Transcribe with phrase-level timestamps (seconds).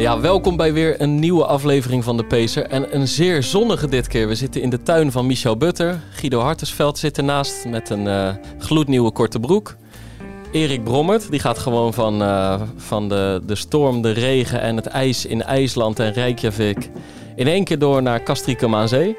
[0.00, 2.66] Ja, welkom bij weer een nieuwe aflevering van de Pacer.
[2.66, 4.28] En een zeer zonnige dit keer.
[4.28, 6.00] We zitten in de tuin van Michel Butter.
[6.10, 9.76] Guido Hartesveld zit ernaast met een eh, gloednieuwe korte broek.
[10.52, 14.86] Erik Brommert, die gaat gewoon van, eh, van de, de storm, de regen en het
[14.86, 16.90] ijs in IJsland en Reykjavik...
[17.36, 19.16] in één keer door naar Castricum aan Zee.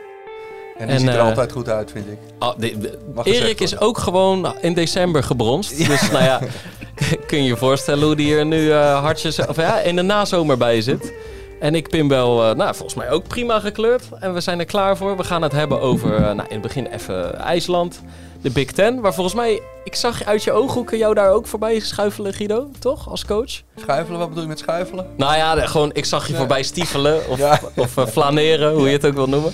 [0.78, 2.18] En die En, ziet er eh, altijd goed uit, vind ik.
[2.40, 5.78] Ah, de- de- Erik is ook gewoon in december gebronst.
[5.88, 6.40] Dus nou ja,
[7.28, 10.58] kun je je voorstellen hoe die er nu eh, hartjes of ja, in de nazomer
[10.58, 11.14] bij zit.
[11.60, 14.04] En ik ben wel, eh, nou, volgens mij ook prima gekleurd.
[14.20, 15.18] En we zijn er klaar voor.
[15.18, 18.02] We gaan het hebben over, eh, nou, in het begin even IJsland.
[18.42, 21.80] De Big Ten, waar volgens mij, ik zag uit je ooghoeken jou daar ook voorbij
[21.80, 23.10] schuifelen, Guido, toch?
[23.10, 23.62] Als coach?
[23.76, 25.06] Schuifelen, wat bedoel je met schuifelen?
[25.18, 26.38] Nou ja, de- gewoon, ik zag je Ja.
[26.40, 27.60] voorbij stiefelen of, Ja.
[27.76, 29.52] of flaneren, hoe je het ook wil noemen.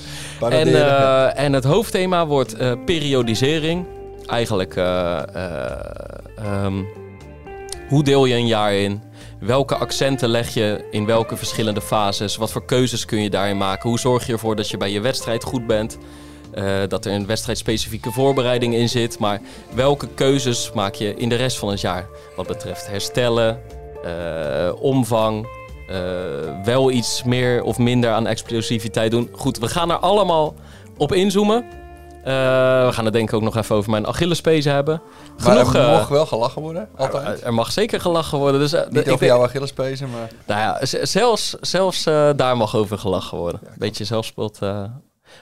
[0.49, 2.55] En, en het hoofdthema wordt
[2.85, 3.85] periodisering.
[4.25, 6.73] Eigenlijk, ehm,
[7.87, 9.01] hoe deel je een jaar in?
[9.39, 12.35] Welke accenten leg je in welke verschillende fases?
[12.35, 13.89] Wat voor keuzes kun je daarin maken?
[13.89, 15.97] Hoe zorg je ervoor dat je bij je wedstrijd goed bent?
[16.53, 19.19] Eh, dat er een wedstrijdspecifieke voorbereiding in zit.
[19.19, 19.41] Maar
[19.73, 22.07] welke keuzes maak je in de rest van het jaar?
[22.35, 23.61] Wat betreft herstellen,
[24.03, 25.47] eh, omvang,
[25.87, 25.97] eh,
[26.63, 29.29] wel iets meer of minder aan explosiviteit doen.
[29.31, 30.55] Goed, we gaan er allemaal
[30.97, 31.65] op inzoomen.
[32.27, 32.33] Eh,
[32.85, 35.01] we gaan het denk ik ook nog even over mijn Achillespezen hebben.
[35.43, 37.41] Maar er eh, mag wel gelachen worden, altijd.
[37.43, 38.59] er mag zeker gelachen worden.
[38.59, 40.29] Dus, eh, Niet ik over denk- jouw Achillespezen, maar...
[40.45, 43.59] nou ja, zelfs, zelfs eh, daar mag over gelachen worden.
[43.77, 44.57] Beetje zelfspot.
[44.61, 44.83] eh.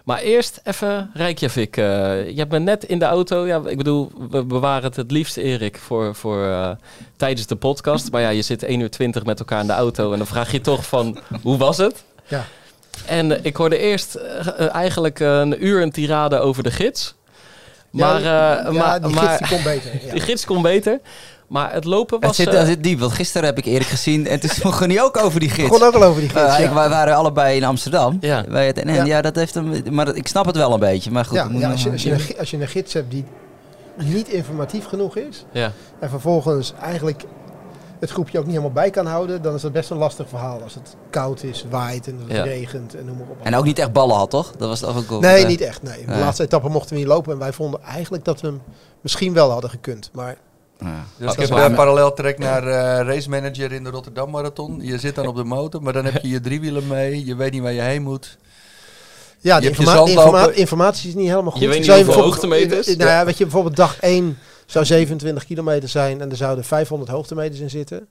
[0.03, 1.77] Maar eerst even Reykjavik.
[1.77, 3.45] eh je bent net in de auto.
[3.45, 6.69] Ja, ik bedoel, we bewaren het het liefst, Erik, voor, voor eh,
[7.17, 8.11] tijdens de podcast.
[8.11, 10.11] Maar ja, je zit 1 uur 20 met elkaar in de auto.
[10.11, 12.03] En dan vraag je toch van, hoe was het?
[12.27, 12.43] Ja.
[13.05, 17.15] En eh, ik hoorde eerst eh, eh, eigenlijk een uur een tirade over de gids.
[17.95, 19.91] Maar, ja, eh, ja, maar, die maar gids die komt beter.
[20.05, 20.11] Ja.
[20.11, 20.99] die gids kon beter.
[21.47, 22.37] Maar het lopen was...
[22.37, 25.01] Het zit, het zit diep, want gisteren heb ik Erik gezien en toen begon hij
[25.01, 25.69] ook over die gids.
[25.69, 26.57] begon ook al over die gids.
[26.57, 26.57] Ja.
[26.57, 28.17] ik, wij waren allebei in Amsterdam.
[28.21, 28.43] Ja.
[28.49, 28.93] Bij het NN.
[28.93, 29.05] Ja.
[29.05, 29.21] Ja.
[29.21, 29.83] dat heeft hem.
[29.89, 31.11] Maar ik snap het wel een beetje.
[31.11, 33.25] Maar goed, ja, als, je, als, je een, als je een gids hebt die
[33.95, 35.45] niet informatief genoeg is...
[35.51, 35.71] ja.
[35.99, 37.23] en vervolgens eigenlijk
[38.05, 39.41] het groepje ook niet helemaal bij kan houden...
[39.41, 42.43] dan is dat best een lastig verhaal als het koud is, waait en het Ja.
[42.43, 43.37] regent en noem maar op.
[43.43, 44.51] En ook niet echt ballen had, toch?
[44.57, 45.83] Dat was toch ook wel- Nee, eh, niet echt.
[45.83, 45.99] Nee.
[46.05, 46.19] De Nee.
[46.19, 48.61] laatste etappe mochten we niet lopen en wij vonden eigenlijk dat we hem
[49.01, 50.09] misschien wel hadden gekund.
[50.13, 50.37] Maar
[50.79, 51.05] ja.
[51.17, 54.79] Dus je maar- een parallel trekt naar eh race manager in de Rotterdam Marathon.
[54.81, 57.25] Je zit dan op de motor, maar dan heb je je driewielen mee.
[57.25, 58.37] Je weet niet waar je heen moet.
[59.39, 61.61] ja, de Je informa- informa- informatie is niet helemaal goed.
[61.61, 62.87] Je weet niet hoeveel hoogtemeters?
[62.95, 67.11] Nou ja, weet je, bijvoorbeeld dag 1 zou 27 kilometer zijn en er zouden 500
[67.11, 68.07] hoogtemeters in zitten.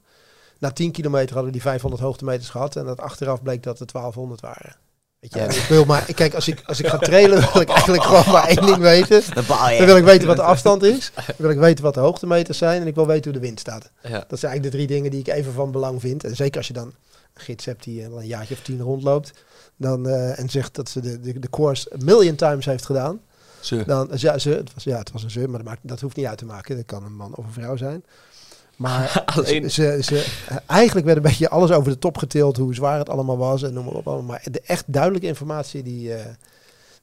[0.59, 3.87] Na 10 kilometer hadden we die 500 hoogtemeters gehad en dat achteraf bleek dat er
[3.87, 4.77] 1200 waren.
[5.21, 5.45] Weet je, Ja.
[5.63, 8.47] ik wil maar, kijk, als ik, als ik ga trailen wil ik eigenlijk gewoon maar
[8.49, 9.23] één ding weten.
[9.79, 11.13] Dan wil ik weten wat de afstand is.
[11.15, 13.61] Dan wil ik weten wat de hoogtemeters zijn en ik wil weten hoe de wind
[13.61, 13.91] staat.
[14.03, 14.25] Ja.
[14.29, 16.25] Dat zijn eigenlijk de drie dingen die ik even van belang vind.
[16.25, 16.87] En zeker als je dan
[17.35, 19.33] een gids hebt die al een jaartje of tien rondloopt.
[19.77, 23.21] Dan, eh, en zegt dat ze de, de, de course a million times heeft gedaan.
[23.65, 23.83] Ze.
[23.87, 26.17] Dan, ja, ze, het was, ja, het was een ze, maar dat, maakt, dat hoeft
[26.17, 26.77] niet uit te maken.
[26.77, 28.05] Dat kan een man of een vrouw zijn.
[28.77, 30.27] Maar Alleen- ze, ze,
[30.67, 32.57] eigenlijk werd een beetje alles over de top getild.
[32.57, 34.07] Hoe zwaar het allemaal was en noem maar op.
[34.07, 34.25] allemaal.
[34.25, 36.25] Maar de echt duidelijke informatie die, eh,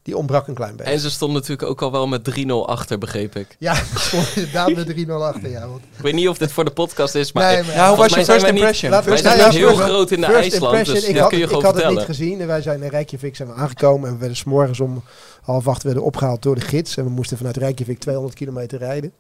[0.04, 0.92] die ontbrak een klein beetje.
[0.92, 3.56] En ze stond natuurlijk ook al wel met 3-0 achter, begreep ik.
[3.60, 5.50] Ja, ik stond inderdaad met 3-0 achter.
[5.50, 7.76] Ja, want, Ik weet niet of dit voor de podcast is, maar Nee, ik- maar-
[7.76, 8.92] Ja, hoe was volgens je first niet- impression?
[8.92, 10.96] Laten we- wij zijn Nou niet ja, heel first- groot in de First IJsland, impression,
[10.96, 12.42] dus ik dat had, kun je ik gewoon had het niet gezien.
[12.42, 14.08] En wij zijn in Reykjavik zijn we aangekomen.
[14.08, 15.04] En we werden s'morgens om
[15.42, 16.98] half acht werden opgehaald door de gids.
[16.98, 19.12] En we moesten vanuit Reykjavik 200 kilometer rijden.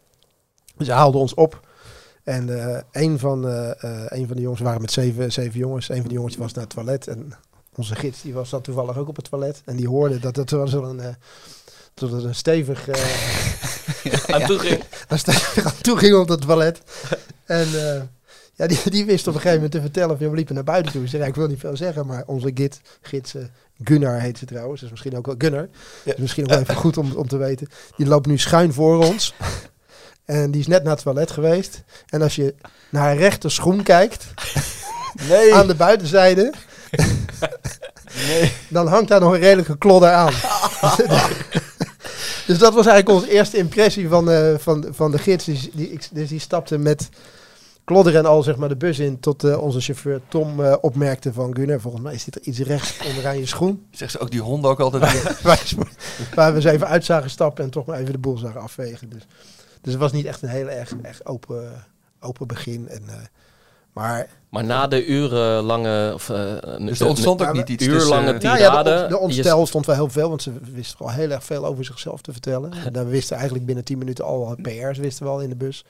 [0.77, 1.59] Dus hij haalde ons op.
[2.23, 5.59] En eh, een, van, eh, eh, een van de jongens, we waren met zeven, zeven
[5.59, 5.89] jongens.
[5.89, 7.07] Een van de jongens was naar het toilet.
[7.07, 7.31] En
[7.75, 9.61] onze gids die was zat toevallig ook op het toilet.
[9.65, 11.13] En die hoorde dat het was wel een, eh,
[11.93, 12.87] dat het een stevig...
[12.87, 13.01] eh,
[14.35, 14.83] Aan toe ging.
[15.07, 16.81] daar stevig aan toe ging op het toilet.
[17.45, 17.65] En
[17.95, 18.01] eh,
[18.53, 20.17] ja, die, die wist op een gegeven moment te vertellen.
[20.17, 21.01] We liepen naar buiten toe.
[21.01, 23.43] Ze zei, ja, ik wil niet veel zeggen, maar onze gid, gids, eh,
[23.83, 24.81] Gunnar heet ze trouwens.
[24.81, 25.67] Dus misschien ook wel Gunnar.
[26.03, 26.11] Ja.
[26.11, 27.67] Dus misschien ook wel even goed om, om te weten.
[27.97, 29.33] Die loopt nu schuin voor ons.
[30.25, 31.83] En die is net naar het toilet geweest.
[32.09, 32.55] En als je
[32.89, 34.27] naar haar rechter schoen kijkt,
[35.29, 35.53] Nee.
[35.53, 36.53] aan de buitenzijde,
[38.27, 38.53] nee.
[38.69, 40.33] dan hangt daar nog een redelijke klodder aan.
[42.47, 45.45] dus dat was eigenlijk onze eerste impressie van, eh, van, van de gids.
[45.45, 47.09] Die, die, dus die stapte met
[47.83, 51.55] klodderen al zeg maar, de bus in tot eh, onze chauffeur Tom eh, opmerkte van
[51.55, 53.85] Gunnar, volgens mij zit er iets rechts onderaan je schoen.
[53.91, 55.41] Zegt ze ook die honden ook altijd
[56.35, 59.09] waar, we eens even uit zagen stappen en toch maar even de boel zagen afvegen.
[59.09, 59.27] Dus,
[59.81, 61.85] dus het was niet echt een heel erg, erg open,
[62.19, 62.89] open begin.
[62.89, 63.03] En,
[63.93, 66.11] maar Maar na de urenlange...
[66.13, 68.49] Of, eh, een- Dus er ontstond ook niet iets uurlange tussen...
[68.49, 69.01] Nou ja, de, tirade.
[69.01, 71.85] ont- de ontstel stond wel heel veel, want ze wisten al heel erg veel over
[71.85, 72.71] zichzelf te vertellen.
[72.85, 75.55] En daar wisten eigenlijk binnen 10 minuten al wat PR's wisten we al in de
[75.55, 75.85] bus.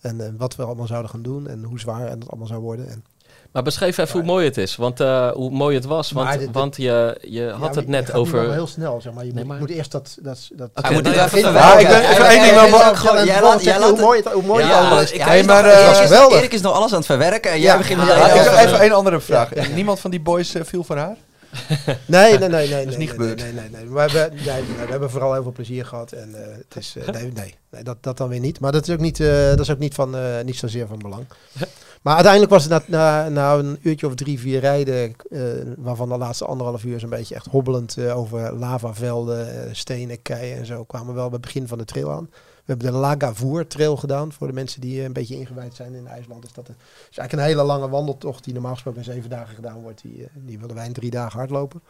[0.00, 2.88] En eh, wat we allemaal zouden gaan doen en hoe zwaar het allemaal zou worden.
[2.88, 3.04] En,
[3.52, 4.76] Maar beschrijf even hoe mooi het is.
[4.76, 6.10] Want eh, hoe mooi het was.
[6.10, 8.52] Want, dit- want je, je Ja, had het je net gaat nu wel over...
[8.52, 9.24] heel snel, zeg maar.
[9.24, 10.16] Je Nee, moet, maar- moet eerst dat...
[10.20, 11.80] dat, dat Oké, moet dat- ik dat- even dat- verwerken?
[11.80, 14.00] ik ben- even Ja, één ding ja, ja, en Jij laat, jij je hoe laat,
[14.00, 15.12] mooi het, hoe mooi het ja, allemaal is.
[15.12, 16.38] is maar, eh, Erik dat is is- geweldig.
[16.38, 17.62] Erik is nog alles aan het verwerken en Ja.
[17.64, 19.54] jij begint met Ja, ja, even één andere vraag.
[19.54, 19.68] Ja, ja.
[19.74, 21.16] Niemand van die boys eh, viel voor haar?
[22.06, 22.64] Nee, nee, nee, nee.
[22.68, 23.42] is nee, niet nee, gebeurd.
[23.42, 23.84] Nee, nee, nee.
[23.84, 26.12] Maar we, hebben- nee, nee, we hebben vooral heel veel plezier gehad.
[26.12, 28.60] En eh, het is, eh, nee, nee, nee dat, dat dan weer niet.
[28.60, 30.98] Maar dat is ook niet, eh, dat is ook niet, van, eh, niet zozeer van
[30.98, 31.24] belang.
[32.02, 35.40] Maar uiteindelijk was het na, na, een uurtje of drie, vier rijden, eh,
[35.76, 40.56] waarvan de laatste anderhalf uur zo'n beetje echt hobbelend eh, over lavavelden, eh, stenen, keien
[40.56, 42.28] en zo, kwamen we wel bij het begin van de trail aan.
[42.30, 46.06] We hebben de Lagavur trail gedaan voor de mensen die een beetje ingewijd zijn in
[46.06, 46.44] IJsland.
[46.44, 46.74] Is dat een,
[47.10, 50.02] is eigenlijk een hele lange wandeltocht die normaal gesproken in zeven dagen gedaan wordt.
[50.02, 51.82] Die, die willen wij in drie dagen hardlopen.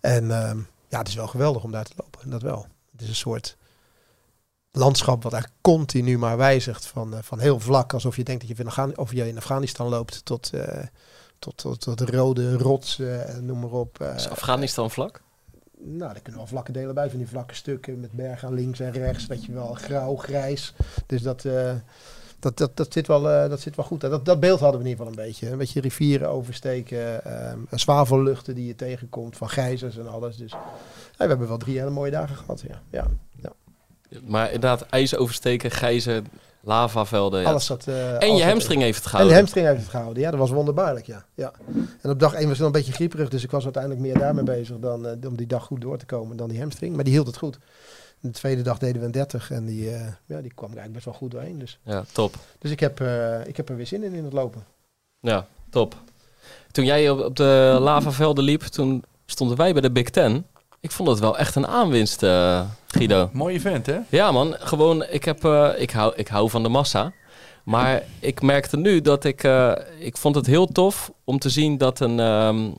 [0.00, 0.58] En ehm,
[0.88, 2.30] ja, het is wel geweldig om daar te lopen.
[2.30, 2.66] Dat wel.
[2.92, 3.56] Het is een soort
[4.78, 6.86] landschap wat eigenlijk continu maar wijzigt.
[6.86, 9.36] Van, eh, van heel vlak, alsof je denkt dat je in, Afghan of je in
[9.36, 10.84] Afghanistan loopt, tot, eh,
[11.38, 14.00] tot, tot, tot de rode rotsen, en noem maar op.
[14.00, 15.20] eh, Is Afghanistan vlak?
[15.80, 18.80] nou, daar kunnen wel vlakke delen bij, van die vlakke stukken met bergen aan links
[18.80, 20.74] en rechts, weet je wel, grauw, grijs.
[21.06, 21.72] Dus dat, eh,
[22.38, 24.00] dat, dat, dat, zit, wel, eh, dat zit wel goed.
[24.00, 25.50] Dat, dat beeld hadden we in ieder geval een beetje.
[25.50, 30.36] Een beetje rivieren oversteken, ehm zwavelluchten die je tegenkomt, van gijzers en alles.
[30.36, 30.58] Dus we
[31.24, 32.82] hebben wel drie hele mooie dagen gehad, ja.
[32.90, 33.06] ja.
[34.24, 36.26] Maar inderdaad, ijs oversteken, gijzen,
[36.60, 37.40] lavavelden.
[37.40, 37.48] Ja.
[37.48, 39.34] Alles zat, eh, en alles je hamstring heeft het En gehouden.
[39.34, 41.24] de hamstring heeft het gehouden, ja, dat was wonderbaarlijk, ja.
[41.34, 41.52] ja.
[42.02, 44.18] En op dag één was ik nog een beetje grieperig, dus ik was uiteindelijk meer
[44.18, 46.94] daarmee bezig dan eh, om die dag goed door te komen dan die hamstring.
[46.94, 47.58] Maar die hield het goed.
[48.20, 50.92] De tweede dag deden we een 30 en die, eh, ja, die kwam er eigenlijk
[50.92, 51.58] best wel goed doorheen.
[51.58, 52.34] Dus, Ja, top.
[52.58, 53.00] dus ik, heb,
[53.46, 54.64] ik heb er weer zin in in het lopen.
[55.20, 55.94] Ja, top.
[56.70, 60.46] Toen jij op, op de lavavelden liep, toen stonden wij bij de Big Ten.
[60.80, 63.30] Ik vond het wel echt een aanwinst, eh, Guido.
[63.32, 63.98] Mooi event, hè?
[64.08, 67.12] Ja man, gewoon, ik, heb, eh, ik, hou, ik hou van de massa.
[67.64, 71.78] Maar ik merkte nu dat ik, eh, ik vond het heel tof om te zien
[71.78, 72.70] dat een ehm,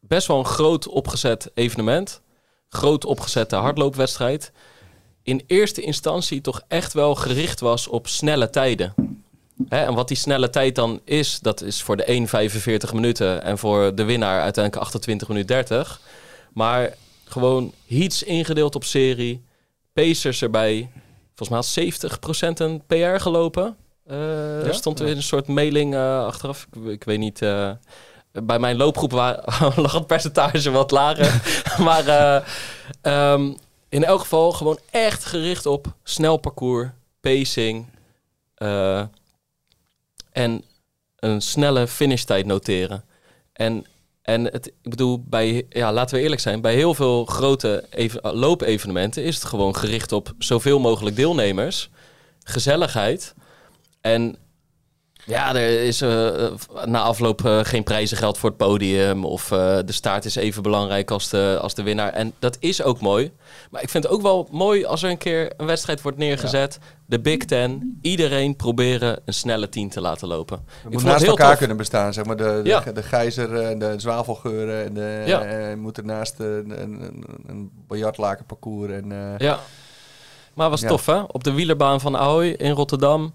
[0.00, 2.20] best wel een groot opgezet evenement,
[2.68, 4.52] groot opgezette hardloopwedstrijd,
[5.22, 8.94] in eerste instantie toch echt wel gericht was op snelle tijden.
[9.68, 13.42] Hè, en wat die snelle tijd dan is, dat is voor de 1 45 minuten
[13.42, 16.00] en voor de winnaar uiteindelijk 28 minuten 30.
[16.54, 16.94] Maar
[17.24, 19.42] gewoon heats ingedeeld op serie,
[19.92, 20.90] pacers erbij.
[21.34, 22.10] Volgens mij had
[22.40, 23.76] 70% een PR gelopen.
[24.06, 26.66] Eh, Er stond er een soort mailing eh, achteraf.
[26.72, 27.42] Ik, ik weet niet.
[27.42, 27.70] eh,
[28.32, 29.12] bij mijn loopgroep
[29.76, 31.42] lag het percentage wat lager.
[31.84, 32.44] maar eh,
[33.00, 33.52] ehm,
[33.88, 36.88] in elk geval gewoon echt gericht op snel parcours,
[37.20, 37.86] pacing.
[40.32, 40.64] en
[41.16, 43.04] een snelle finishtijd noteren.
[43.52, 43.86] En,
[44.22, 48.34] en het, ik bedoel, bij, ja, laten we eerlijk zijn, bij heel veel grote even,
[48.34, 51.90] loopevenementen is het gewoon gericht op zoveel mogelijk deelnemers,
[52.44, 53.34] gezelligheid.
[54.00, 54.36] En
[55.24, 56.52] ja, er is eh, eh,
[56.84, 59.24] na afloop eh, geen prijzengeld voor het podium.
[59.24, 62.12] Of de staart is even belangrijk als de, als de winnaar.
[62.12, 63.32] En dat is ook mooi.
[63.70, 66.78] Maar ik vind het ook wel mooi als er een keer een wedstrijd wordt neergezet.
[67.06, 67.98] De Big Ten.
[68.02, 70.64] Iedereen proberen een snelle tien te laten lopen.
[70.82, 71.58] We moeten naast elkaar tof.
[71.58, 72.36] kunnen bestaan, zeg maar.
[72.36, 72.80] De, de, Ja.
[72.80, 75.42] de gijzer, en de zwavelgeuren en de, Ja.
[75.42, 79.36] eh, moet ernaast een, een, een, biljartlakenparcours en...
[79.38, 79.58] Ja.
[80.54, 81.20] Maar was tof hè?
[81.20, 83.32] Op de wielerbaan van Ahoy in Rotterdam.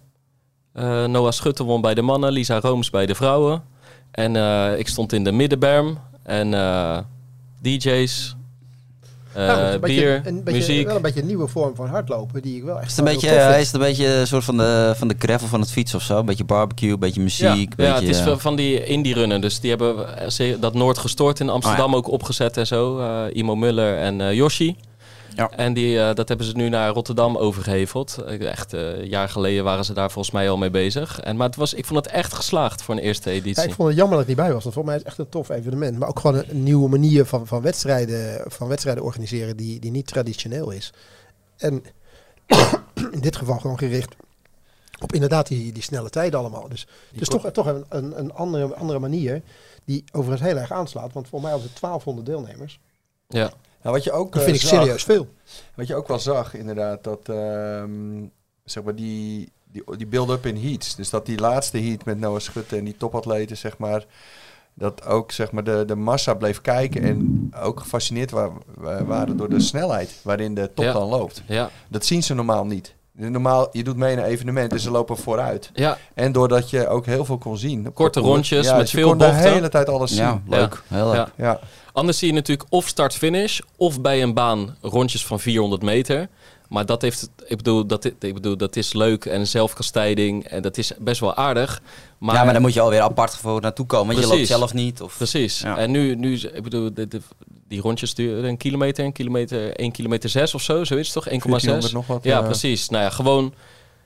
[0.77, 3.63] Eh, Noah Schutte won bij de mannen, Lisa Rooms bij de vrouwen.
[4.11, 5.97] En eh, ik stond in de middenberm.
[6.23, 6.97] En eh,
[7.61, 8.35] DJ's,
[9.33, 10.85] eh, Nou, beetje- bier, een beetje, muziek.
[10.87, 13.13] Wel een beetje een nieuwe vorm van hardlopen die ik wel echt Is het een
[13.13, 15.71] beetje, hij is het een beetje een soort van de, van de gravel van het
[15.71, 16.17] fietsen of zo?
[16.19, 19.41] Een beetje barbecue, een beetje muziek, Ja, ja, het is van- die indie runnen.
[19.41, 20.05] Dus die hebben
[20.59, 22.99] dat Noord gestoord in Amsterdam Oh ook opgezet en zo.
[22.99, 24.75] Eh, Imo Muller en eh Yoshi.
[25.37, 25.49] Ja.
[25.49, 28.17] En die, eh, dat hebben ze nu naar Rotterdam overgeheveld.
[28.17, 31.19] Eh, Echt, eh, een jaar geleden waren ze daar volgens mij al mee bezig.
[31.19, 33.63] En, maar het was, ik vond het echt geslaagd voor een eerste editie.
[33.63, 34.63] Ja, ik vond het jammer dat ik niet bij was.
[34.63, 35.99] Want volgens mij is het echt een tof evenement.
[35.99, 40.07] Maar ook gewoon een, nieuwe manier van, van, wedstrijden, van wedstrijden organiseren die, die niet
[40.07, 40.93] traditioneel is.
[41.57, 41.83] En
[43.11, 44.15] in dit geval gewoon gericht
[44.99, 46.69] op inderdaad die, die snelle tijden allemaal.
[46.69, 49.41] Dus het is toch, toch een, een, een andere, andere manier
[49.85, 51.13] die overigens heel erg aanslaat.
[51.13, 52.79] Want voor mij hadden we 1200 deelnemers.
[53.27, 53.51] Ja.
[53.87, 55.27] Nou, wat je ook Dat eh, vind ik zag- serieus veel.
[55.75, 58.25] Wat je ook wel zag, inderdaad, dat ehm,
[58.63, 60.95] zeg maar die die, die build-up in heats.
[60.95, 64.05] Dus dat die laatste heat met Noah Schutte en die topatleten, zeg maar,
[64.73, 69.37] dat ook zeg maar, de, de massa bleef kijken en ook gefascineerd wa- wa- waren
[69.37, 70.93] door de snelheid waarin de top Ja.
[70.93, 71.43] dan loopt.
[71.47, 72.95] Ja, Dat zien ze normaal niet.
[73.17, 75.69] Normaal, je doet mee in een evenement en ze lopen vooruit.
[75.73, 77.93] ja, En doordat je ook heel veel kon zien.
[77.93, 79.51] Korte parcours, rondjes ja, met je veel kon de bochten.
[79.53, 80.23] hele tijd alles zien.
[80.23, 80.83] Ja, leuk.
[80.87, 81.15] Heel leuk.
[81.15, 81.29] Ja.
[81.35, 81.59] Ja.
[81.93, 86.27] Anders zie je natuurlijk of start-finish of bij een baan rondjes van 400 meter.
[86.69, 90.77] Maar dat, heeft, ik bedoel, dat, ik bedoel, dat is leuk en zelfkastijding en dat
[90.77, 91.81] is best wel aardig.
[92.17, 94.15] Maar, ja, maar dan moet je alweer apart voor naartoe komen.
[94.15, 95.01] Want je loopt zelf niet.
[95.01, 95.17] Of...
[95.17, 95.59] Precies.
[95.59, 95.77] Ja.
[95.77, 97.21] En nu, nu, ik bedoel, de, de-
[97.67, 101.25] die rondjes duren een kilometer, een kilometer, 1 kilometer 6 of zo, zoiets toch?
[101.29, 101.29] 1,6?
[101.29, 102.23] 1400 nog wat.
[102.23, 102.89] Ja, eh, precies.
[102.89, 103.53] Nou ja, gewoon,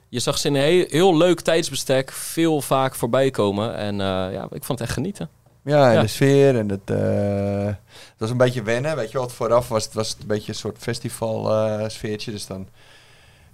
[0.10, 3.76] je zag ze in een heel, heel leuk tijdsbestek veel vaak voorbij komen.
[3.76, 5.30] En eh, ja, ik vond het echt genieten.
[5.64, 6.02] Ja, en Ja.
[6.02, 7.78] de sfeer en het, het
[8.18, 8.96] was een beetje wennen.
[8.96, 12.32] Weet je wat, vooraf was het, was het een beetje een soort festival eh, sfeertje.
[12.32, 12.68] Dus dan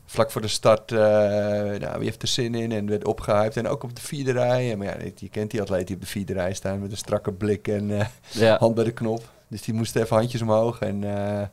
[0.05, 2.71] vlak voor de start, nou, wie heeft er zin in?
[2.71, 3.57] En werd opgehyped.
[3.57, 4.71] En ook op de vierde rij.
[4.71, 6.97] En, maar ja, je kent die atleet die op de vierde rij staan met een
[6.97, 9.23] strakke blik en Ja, hand bij de knop.
[9.47, 10.79] Dus die moest even handjes omhoog.
[10.79, 11.47] En eh,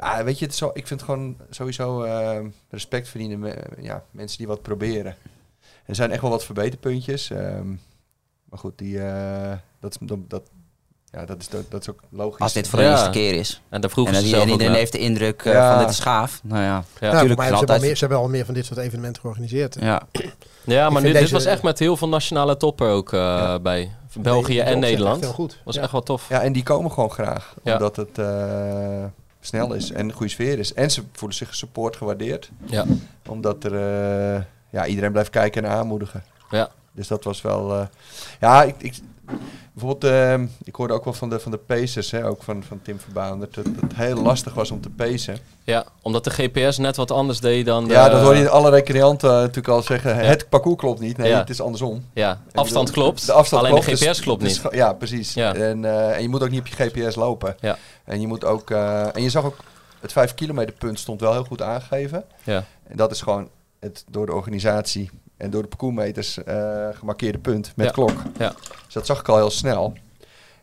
[0.00, 4.38] maar weet je, het zo, ik vind het gewoon sowieso eh, respect verdienen ja, mensen
[4.38, 5.16] die wat proberen.
[5.86, 7.30] Er zijn echt wel wat verbeterpuntjes.
[7.30, 7.68] ehm,
[8.44, 10.50] maar goed, die, eh, dat, dat,
[11.12, 12.40] ja, dat, is, dat, dat is ook logisch.
[12.40, 12.90] Als dit voor de Ja.
[12.90, 13.60] eerste keer is.
[13.68, 15.70] en daar vroegen En, ze en iedereen heeft de indruk eh, Ja.
[15.74, 16.40] van dit is gaaf.
[16.42, 16.74] Nou ja, Ja.
[16.74, 18.54] Ja, tuurlijk, voor mij hebben ze, altijd- hebben al meer, ze hebben al meer van
[18.54, 19.76] dit soort evenementen georganiseerd.
[19.80, 20.02] ja.
[20.64, 23.90] Ja, maar vind dit, was echt met heel veel nationale toppen ook eh, bij.
[24.18, 25.20] België Nee, en dat is Nederland.
[25.20, 25.58] Heel goed.
[25.64, 25.82] was Ja.
[25.82, 26.28] echt wel tof.
[26.28, 27.54] Ja, en die komen gewoon graag.
[27.62, 27.72] Ja.
[27.72, 29.04] Omdat het eh,
[29.40, 30.72] snel is en een goede sfeer is.
[30.74, 32.50] En ze voelen zich gesupport, gewaardeerd.
[32.64, 32.84] Ja.
[33.28, 36.22] Omdat er, eh, ja, iedereen blijft kijken en aanmoedigen.
[36.50, 36.68] Ja.
[36.92, 37.72] Dus dat was wel...
[37.74, 37.86] eh,
[38.40, 38.94] ja, ik, ik,
[39.72, 42.80] bijvoorbeeld, eh, ik hoorde ook wel van de, van de pacers, hè, ook van, van
[42.82, 45.38] Tim Verbaan, dat het, het heel lastig was om te pacen.
[45.64, 48.70] ja, omdat de GPS net wat anders deed dan de, ja, dat hoor je alle
[48.70, 50.10] recreanten natuurlijk al zeggen.
[50.16, 50.22] Ja.
[50.22, 51.16] Het parcours klopt niet.
[51.16, 51.38] Nee, Ja.
[51.38, 52.04] het is andersom.
[52.14, 53.26] Ja, afstand bedoel, klopt.
[53.26, 54.60] De afstand alleen klopt, de dus- GPS klopt dus niet.
[54.60, 55.34] ge- ja, precies.
[55.34, 55.54] Ja.
[55.54, 57.56] En, eh, en je moet ook niet op je GPS lopen.
[57.60, 57.78] Ja.
[58.04, 58.70] En je moet ook...
[58.70, 59.56] eh, en je zag ook...
[60.00, 62.24] Het 5 kilometer punt stond wel heel goed aangegeven.
[62.44, 62.64] Ja.
[62.88, 63.48] En dat is gewoon
[63.80, 67.92] het door de organisatie en door de parcoursmeters eh gemarkeerde punt met Ja.
[67.92, 68.22] klok.
[68.38, 68.52] Ja.
[68.84, 69.92] Dus dat zag ik al heel snel.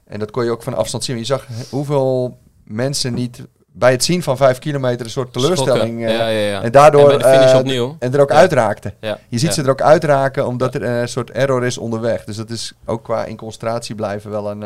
[0.06, 1.18] En dat kon je ook van afstand zien.
[1.18, 6.06] Je zag hoeveel mensen niet bij het zien van 5 kilometer een soort teleurstelling...
[6.06, 6.62] Eh, ja, ja, ja.
[6.62, 7.12] En daardoor...
[7.12, 7.96] En finish eh, opnieuw.
[8.00, 8.94] En er ook uitraakten.
[9.28, 12.24] Je ziet ze er ook uitraken omdat er een soort error is onderweg.
[12.24, 14.64] Dus dat is ook qua in concentratie blijven wel een,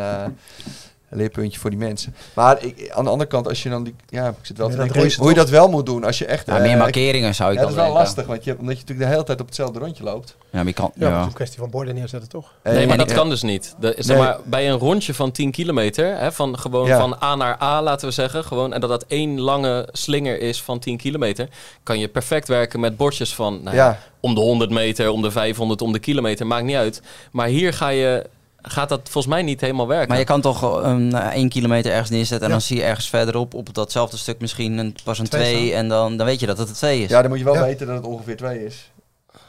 [1.12, 2.15] een leerpuntje voor die mensen.
[2.34, 3.96] Maar ik, aan de andere kant, als je dan die...
[4.10, 6.03] Ja, ik zit wel Ja, denken hoe, je- hoe je dat wel moet doen.
[6.03, 6.46] Als je echt...
[6.46, 8.03] Ja, eh, meer markeringen zou ik ja, dat is wel denken.
[8.03, 10.36] lastig, want je, omdat je natuurlijk de hele tijd op hetzelfde rondje loopt.
[10.39, 10.91] Ja, maar je kan...
[10.96, 11.22] Ja, maar het Ja.
[11.22, 12.51] is een kwestie van borden neerzetten, toch?
[12.63, 13.75] Nee, maar dat ik- kan dus niet.
[13.80, 14.25] De, zeg Nee.
[14.25, 16.98] maar, bij een rondje van 10 kilometer, hè, van gewoon Ja.
[17.00, 20.62] van A naar A, laten we zeggen, gewoon, en dat dat één lange slinger is
[20.62, 21.48] van 10 kilometer,
[21.84, 25.22] kan je perfect werken met bordjes van nou ja, Ja, om de 100 meter, om
[25.22, 27.01] de 500, om de kilometer, maakt niet uit.
[27.32, 28.25] Maar hier ga je,
[28.62, 30.08] gaat dat volgens mij niet helemaal werken.
[30.10, 32.51] Maar je kan toch een eh, één kilometer ergens neerzetten en Ja.
[32.51, 35.88] dan zie je ergens verderop op datzelfde stuk misschien een, pas een Twee twee en
[35.88, 37.10] dan, dan weet je dat het een twee is.
[37.10, 37.63] ja, dan moet je wel Ja.
[37.63, 38.91] weten dat het ongeveer twee is.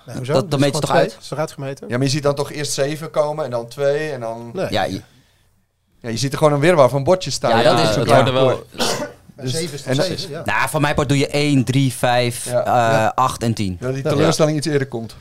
[0.07, 0.33] Nou, hoezo?
[0.49, 1.03] dat meet je toch twee.
[1.03, 1.17] uit?
[1.21, 1.89] Is toch uitgemeten?
[1.89, 4.51] Ja, maar je ziet dan toch eerst zeven komen en dan twee en dan...
[4.53, 4.67] Nee.
[4.71, 5.01] Ja, je-
[6.01, 7.63] Ja, je ziet er gewoon een wirwar van bordjes staan.
[7.63, 8.33] Ja, dat is waar.
[8.33, 8.63] wel,
[9.37, 10.43] Bij zeven is en toch dat zeven, ja.
[10.45, 12.63] nou, van mijn part doe je 1, 3, 5, Ja.
[12.65, 13.13] Ja.
[13.15, 13.77] 8 en 10.
[13.81, 15.17] Dat die teleurstelling iets eerder komt.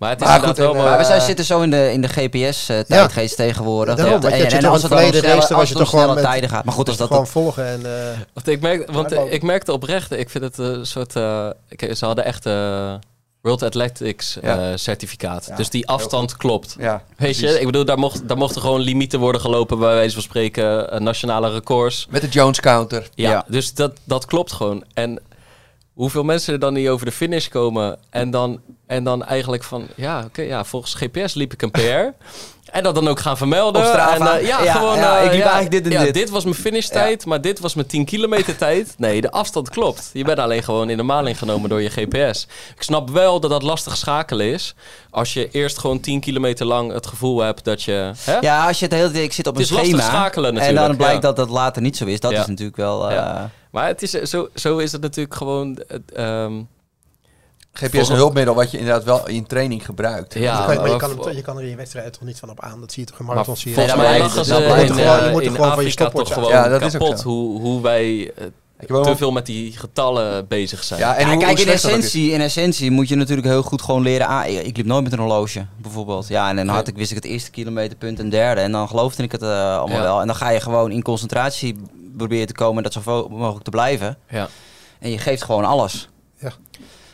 [0.00, 0.88] Maar het is Maar goed, wel mooi.
[0.88, 3.94] Maar we zijn, Eh, zitten zo in de, in de GPS-tijdgeest tegenwoordig.
[3.94, 6.14] Daarom, want je en, en als het verleden snelle, race, was als je toch gewoon
[6.14, 6.64] met- tijden gaat.
[6.64, 7.08] Maar goed, als dat...
[7.08, 7.86] gewoon volgen en...
[7.86, 11.16] eh, Want ik, merk, want ik merkte oprecht, ik vind het een soort.
[11.16, 11.48] eh,
[11.92, 12.94] ze hadden echt eh,
[13.42, 15.46] World Athletics eh, certificaat.
[15.48, 16.76] Ja, dus die afstand klopt.
[16.78, 17.50] Ja, Weet precies.
[17.52, 20.90] je, ik bedoel, daar, mocht, daar mochten gewoon limieten worden gelopen, bij wijze van spreken,
[20.90, 22.06] eh, nationale records.
[22.10, 23.08] Met de Jones counter.
[23.14, 23.44] Ja, Ja.
[23.48, 24.84] dus dat, dat klopt gewoon.
[24.94, 25.20] En
[25.92, 28.60] hoeveel mensen er dan niet over de finish komen en dan,
[28.90, 32.26] en dan eigenlijk van, ja, oké, ja, volgens GPS liep ik een PR.
[32.70, 33.82] En dat dan ook gaan vermelden.
[33.82, 34.32] Op Strava.
[34.34, 34.96] En, eh, ja, Ja, gewoon.
[34.96, 36.30] ja, eh, ik liep eigenlijk dit en ja, dit.
[36.30, 38.94] was mijn finishtijd, maar dit was mijn 10 kilometer tijd.
[38.98, 40.10] Nee, de afstand klopt.
[40.12, 42.46] Je bent alleen gewoon in de maling genomen door je GPS.
[42.76, 44.74] Ik snap wel dat dat lastig schakelen is.
[45.10, 48.12] Als je eerst gewoon 10 kilometer lang het gevoel hebt dat je.
[48.24, 48.38] Hè?
[48.40, 49.24] Ja, als je het hele tijd...
[49.24, 50.18] Ik zit op Het een is lastig schema.
[50.18, 52.20] schakelen en natuurlijk, dan blijkt dat dat later niet zo is.
[52.20, 53.10] Dat is natuurlijk wel...
[53.10, 53.42] eh.
[53.70, 55.78] Maar het is, zo, zo is het natuurlijk gewoon.
[55.88, 56.52] het, ehm,
[57.72, 60.34] GPS is een hulpmiddel wat je inderdaad wel in training gebruikt.
[60.34, 62.38] ja, je, kan, maar je, kan hem, je kan er in je wedstrijd toch niet
[62.38, 62.80] van op aan.
[62.80, 63.74] Dat zie je toch in marathon zie je.
[63.76, 66.32] volgens mij ze dat in, gewoon- je eh, moet er in gewoon van je toch
[66.32, 67.28] gewoon Ja, dat is ook kapot zo.
[67.28, 71.00] hoe, hoe wij eh, te veel met die getallen bezig zijn.
[71.00, 71.84] Ja, en Ja, hoe, kijk, hoe in is.
[71.84, 74.44] essentie, in essentie moet je natuurlijk heel goed gewoon leren aan.
[74.44, 76.28] Ik, liep nooit met een horloge, bijvoorbeeld.
[76.28, 78.60] Ja, en dan had ik, wist ik het eerste kilometerpunt en derde.
[78.60, 80.02] En dan geloofde ik het eh, allemaal Ja.
[80.02, 80.20] wel.
[80.20, 81.76] En dan ga je gewoon in concentratie
[82.16, 84.18] proberen te komen en dat zo mogelijk te blijven.
[84.28, 84.48] Ja.
[84.98, 86.08] En je geeft gewoon alles.
[86.38, 86.52] Ja.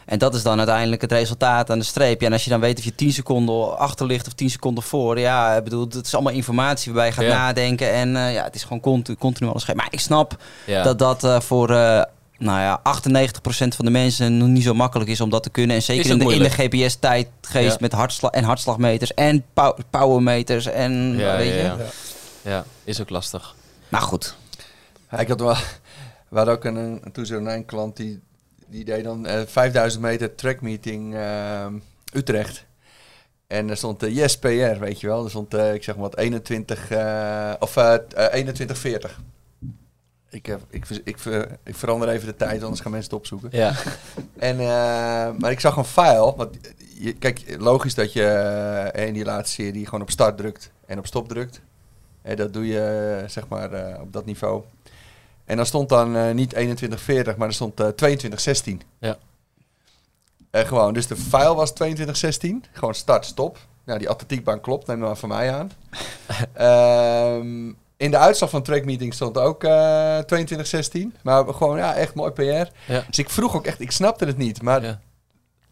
[0.06, 2.20] En dat is dan uiteindelijk het resultaat aan de streep.
[2.20, 4.82] Ja, en als je dan weet of je 10 seconden achter ligt of 10 seconden
[4.84, 5.18] voor.
[5.18, 7.36] Ja, ik bedoel, het is allemaal informatie waarbij je gaat Ja.
[7.44, 7.92] nadenken.
[7.92, 9.76] En eh, ja, het is gewoon continu, continu alles geven.
[9.76, 10.36] Maar ik snap
[10.66, 10.82] Ja.
[10.82, 12.02] dat dat eh, voor eh,
[12.38, 15.76] nou ja, 98% van de mensen nog niet zo makkelijk is om dat te kunnen.
[15.76, 16.50] En zeker in de, in de.
[16.50, 17.76] GPS-tijdgeest Ja.
[17.80, 20.66] met hartslag en hartslagmeters en pow- powermeters.
[20.66, 21.62] En ja, weet ja, je.
[21.62, 21.76] ja.
[22.42, 23.54] Ja, is ook lastig.
[23.88, 24.36] Maar goed.
[25.10, 25.54] Ja, ik had wel,
[26.28, 28.20] we hadden ook een, een toen zo'n klant die,
[28.68, 31.74] die deed dan eh 5000 meter trackmeeting ehm
[32.14, 32.64] Utrecht.
[33.46, 35.24] En er stond eh, yes PR, weet je wel.
[35.24, 39.20] Er stond, eh, ik zeg maar wat, 21, eh, of eh 2140.
[40.30, 43.48] Ik, heb, ik, ik, ver- ik verander even de tijd, anders gaan mensen het opzoeken.
[43.52, 43.74] Ja,
[44.38, 44.66] En, eh,
[45.38, 46.34] maar ik zag een file.
[46.36, 46.56] Want
[46.98, 48.24] je, kijk, logisch dat je
[48.92, 51.60] eh, in die laatste serie gewoon op start drukt en op stop drukt.
[52.22, 54.62] Hè, dat doe je eh, zeg maar eh, op dat niveau.
[55.46, 58.82] En dan stond dan eh, niet 2140, maar er stond eh 2216.
[58.98, 59.16] Ja.
[60.50, 62.64] En gewoon, dus de file was 2216.
[62.72, 63.58] Gewoon start, stop.
[63.84, 65.70] Nou, die atletiekbaan klopt, neem maar van mij aan.
[66.52, 69.70] Ehm, in de uitslag van trackmeeting stond ook eh
[70.18, 71.14] 2216.
[71.22, 72.42] Maar gewoon, ja, echt mooi PR.
[72.92, 73.04] ja.
[73.06, 74.62] Dus ik vroeg ook echt, ik snapte het niet.
[74.62, 75.00] Maar ja.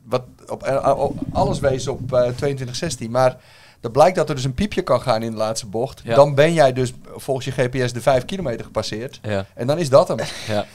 [0.03, 3.11] wat op, eh, op- alles wees op eh 2216.
[3.11, 3.37] Maar
[3.81, 6.01] dat blijkt dat er dus een piepje kan gaan in de laatste bocht.
[6.05, 6.15] Ja.
[6.15, 9.19] Dan ben jij dus volgens je GPS de 5 kilometer gepasseerd.
[9.23, 9.47] ja.
[9.55, 10.19] En dan is dat hem.
[10.49, 10.67] ja.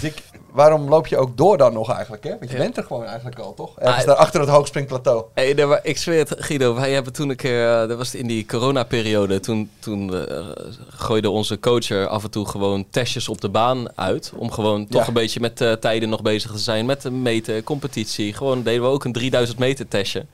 [0.00, 2.24] Dus ik, waarom loop je ook door dan nog eigenlijk?
[2.24, 2.30] Hè?
[2.38, 2.62] Want je Ja.
[2.62, 3.78] bent er gewoon eigenlijk al, toch?
[3.78, 5.24] Ergens Ah, daar achter het hoogspringplateau.
[5.34, 8.14] Hey, nee, maar ik zweer het, Guido, wij hebben toen een keer, eh, dat was
[8.14, 10.46] in die coronaperiode, toen, toen eh,
[10.88, 14.32] gooide onze coach er af en toe gewoon testjes op de baan uit.
[14.36, 15.06] Om gewoon toch Ja.
[15.08, 18.34] een beetje met eh, tijden nog bezig te zijn, met de meten, competitie.
[18.34, 20.26] Gewoon deden we ook een 3000 meter testje.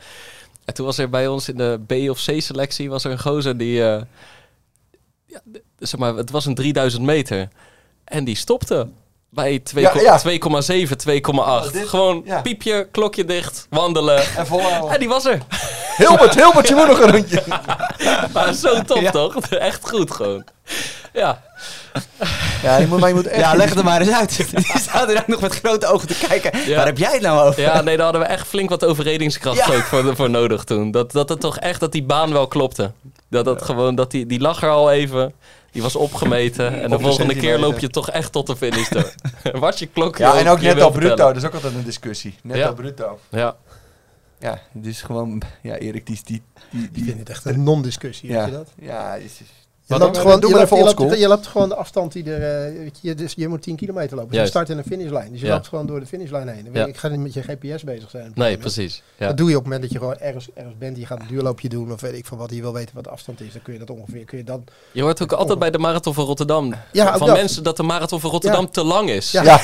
[0.65, 3.19] En toen was er bij ons in de B of C selectie was er een
[3.21, 3.83] gozer die,
[5.53, 7.49] ja, zeg maar, het was een 3000 meter.
[8.05, 8.89] En die stopte
[9.31, 10.19] bij 2,7, Ja, ja.
[10.19, 11.67] 2,8.
[11.67, 12.41] Oh, dit- Gewoon ja.
[12.41, 14.23] piepje, klokje dicht, wandelen.
[14.37, 14.91] En volhouden.
[14.91, 15.39] En die was er.
[15.97, 17.43] Hilbert, Hilbert, je moet nog een rondje.
[18.33, 19.37] Maar zo top toch?
[19.71, 20.45] Echt goed gewoon.
[21.13, 21.43] Ja.
[22.63, 23.41] Ja, je moet, maar je moet echt...
[23.41, 24.37] Ja, leg het er maar eens uit.
[24.57, 26.59] Die staat er ook nog met grote ogen te kijken.
[26.67, 26.77] Ja.
[26.77, 27.61] Waar heb jij het nou over?
[27.63, 29.75] ja, nee, daar hadden we echt flink wat overredingskracht Ja.
[29.75, 30.91] ook voor, voor nodig toen.
[30.91, 32.93] Dat, dat het toch echt, dat die baan wel klopte.
[33.31, 35.33] Dat dat gewoon, dat die, die lag er al even.
[35.71, 36.67] Die was opgemeten.
[36.67, 39.13] En de Op de volgende keer loop je toch echt tot de finish door.
[39.61, 41.07] Wat je klokje Ja, en ook net al bruto.
[41.09, 41.35] vertellen.
[41.35, 42.35] Dat is ook altijd een discussie.
[42.43, 42.67] Net Ja.
[42.67, 43.19] al bruto.
[43.31, 43.57] Ja.
[44.39, 45.43] Ja, dus gewoon...
[45.63, 46.21] Ja, Erik, die...
[46.25, 48.29] die, die, Ik die vind het echt een non-discussie.
[48.31, 48.69] ja, weet je dat?
[48.81, 50.23] ja, is, is- Je loopt dan?
[50.23, 52.67] gewoon, Doe je maar loopt, even je, loopt, je gewoon de afstand die er...
[52.67, 54.31] eh, weet je, dus je moet 10 kilometer lopen.
[54.33, 55.31] Dus een start- en een finishlijn.
[55.33, 55.53] Dus je Ja.
[55.53, 56.69] loopt gewoon door de finishlijn heen.
[56.73, 56.83] Ja.
[56.83, 58.33] je, Ik ga niet met je GPS bezig zijn.
[58.35, 59.03] Nee, precies.
[59.19, 59.27] Ja.
[59.27, 60.97] Dat doe je op het moment dat je gewoon ergens, ergens bent.
[60.97, 62.51] Je gaat een duurloopje doen of weet ik van wat.
[62.51, 63.53] Je wil weten wat de afstand is.
[63.53, 64.25] Dan kun je dat ongeveer...
[64.25, 67.37] Kun je dan, Je hoort ook altijd bij de Marathon van Rotterdam van dat.
[67.37, 69.31] mensen dat de Marathon van Rotterdam te lang is.
[69.31, 69.43] Ja.
[69.43, 69.61] Ja,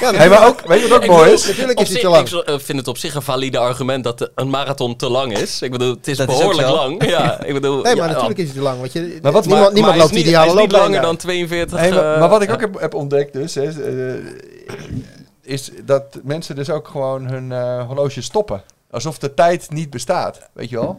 [0.00, 1.46] ja, hey, maar ook, weet je wat ook Ik mooi is?
[1.46, 2.28] Natuurlijk is die zich- te lang.
[2.28, 5.62] Ik eh, vind het op zich een valide argument dat een marathon te lang is.
[5.62, 7.06] Ik bedoel, het is behoorlijk lang.
[7.08, 8.78] Ja, ik bedoel, Nee, maar natuurlijk is het te lang.
[8.80, 11.78] Want je, Maar wat- niemand, niemand is loopt niet, ideale is looplijn langer dan 42.
[11.78, 12.66] Hey, maar, eh, maar wat ik ook ja.
[12.66, 14.24] heb, heb ontdekt dus, hè, eh,
[15.42, 18.62] is dat mensen dus ook gewoon hun eh, horloge stoppen.
[18.92, 20.96] Alsof de tijd niet bestaat, weet je wel?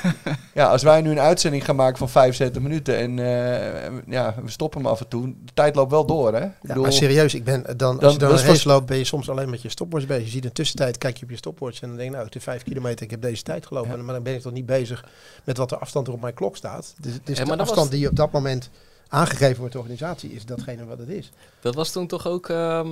[0.54, 4.50] ja, als wij nu een uitzending gaan maken van 75 minuten en eh, ja, we
[4.50, 6.44] stoppen hem af en toe, de tijd loopt wel door, hè?
[6.44, 8.68] Ik Ja, bedoel, maar serieus, ik ben dan, Dan- als je dan een is race
[8.68, 10.24] loopt, ben je soms alleen met je stopwatch bezig.
[10.24, 12.36] Je ziet een tussentijd, kijk je op je stopwatch en dan denk je, nou, het
[12.36, 14.04] is vijf kilometer, ik heb deze tijd gelopen.
[14.04, 15.04] Maar dan ben ik toch niet bezig
[15.44, 16.94] met wat de afstand er op mijn klok staat.
[17.00, 18.70] Dus, dus Ja, de afstand was- die op dat moment
[19.08, 21.30] aangegeven wordt door de organisatie, is datgene wat het is.
[21.60, 22.48] Dat was toen toch ook...
[22.48, 22.88] ehm,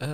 [0.00, 0.08] eh,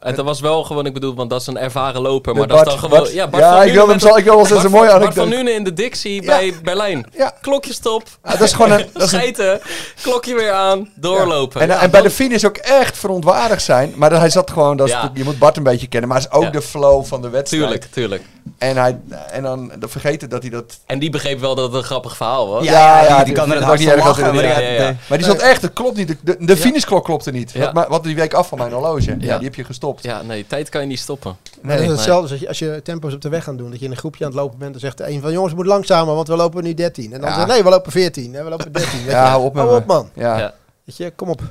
[0.00, 2.34] en dat was wel gewoon, ik bedoel, want dat is een ervaren loper.
[2.34, 2.98] Maar dat is dan gewoon...
[2.98, 4.90] Bart- ja, Bart ja, van ik wil hem zo, ik wil wel eens een mooie
[4.90, 5.28] van- Bart van anekdote.
[5.28, 7.06] Nuenen in de Dixie bij Berlijn.
[7.16, 7.32] Ja.
[7.40, 9.60] Klokje stop, Ah, dat is gewoon een, dat is een schijten,
[10.02, 11.60] klokje weer aan, doorlopen.
[11.60, 13.92] En, Ja, en bij de finish ook echt verontwaardigd zijn.
[13.96, 16.36] Maar hij zat gewoon, dat is je moet Bart een beetje kennen, maar het is
[16.36, 16.50] ook Ja.
[16.50, 17.62] de flow van de wedstrijd.
[17.62, 18.22] Tuurlijk, tuurlijk.
[18.58, 18.98] En, hij,
[19.30, 20.78] en dan, dan vergeten dat hij dat...
[20.86, 22.64] En die begreep wel dat het een grappig verhaal was.
[22.64, 22.70] Ja,
[23.02, 25.96] Ja, die, die- die kan er niet erg hij- maar die stond echt, het klopt
[25.96, 26.16] niet.
[26.22, 27.52] De, de, finishklok klopte niet.
[27.88, 29.16] Wat die week af van mijn horloge.
[29.20, 29.26] Ja.
[29.32, 29.36] Ja.
[29.38, 30.02] die heb je gestopt.
[30.02, 31.36] Ja, nee, tijd kan je niet stoppen.
[31.62, 31.96] Maar dat is Nee.
[31.96, 33.70] hetzelfde als je, als je tempo's op de weg gaat doen.
[33.70, 34.70] Dat je in een groepje aan het lopen bent.
[34.70, 37.12] Dan zegt de een van jongens, moet langzamer, want we lopen nu 13.
[37.12, 37.34] En dan Ja.
[37.34, 38.34] zegt nee, we lopen 14.
[38.34, 38.98] En we lopen 13.
[39.04, 40.10] Weet Ja, hou op Hou man.
[40.14, 40.38] Ja.
[40.38, 40.54] Ja.
[40.84, 41.42] Weet je, kom op.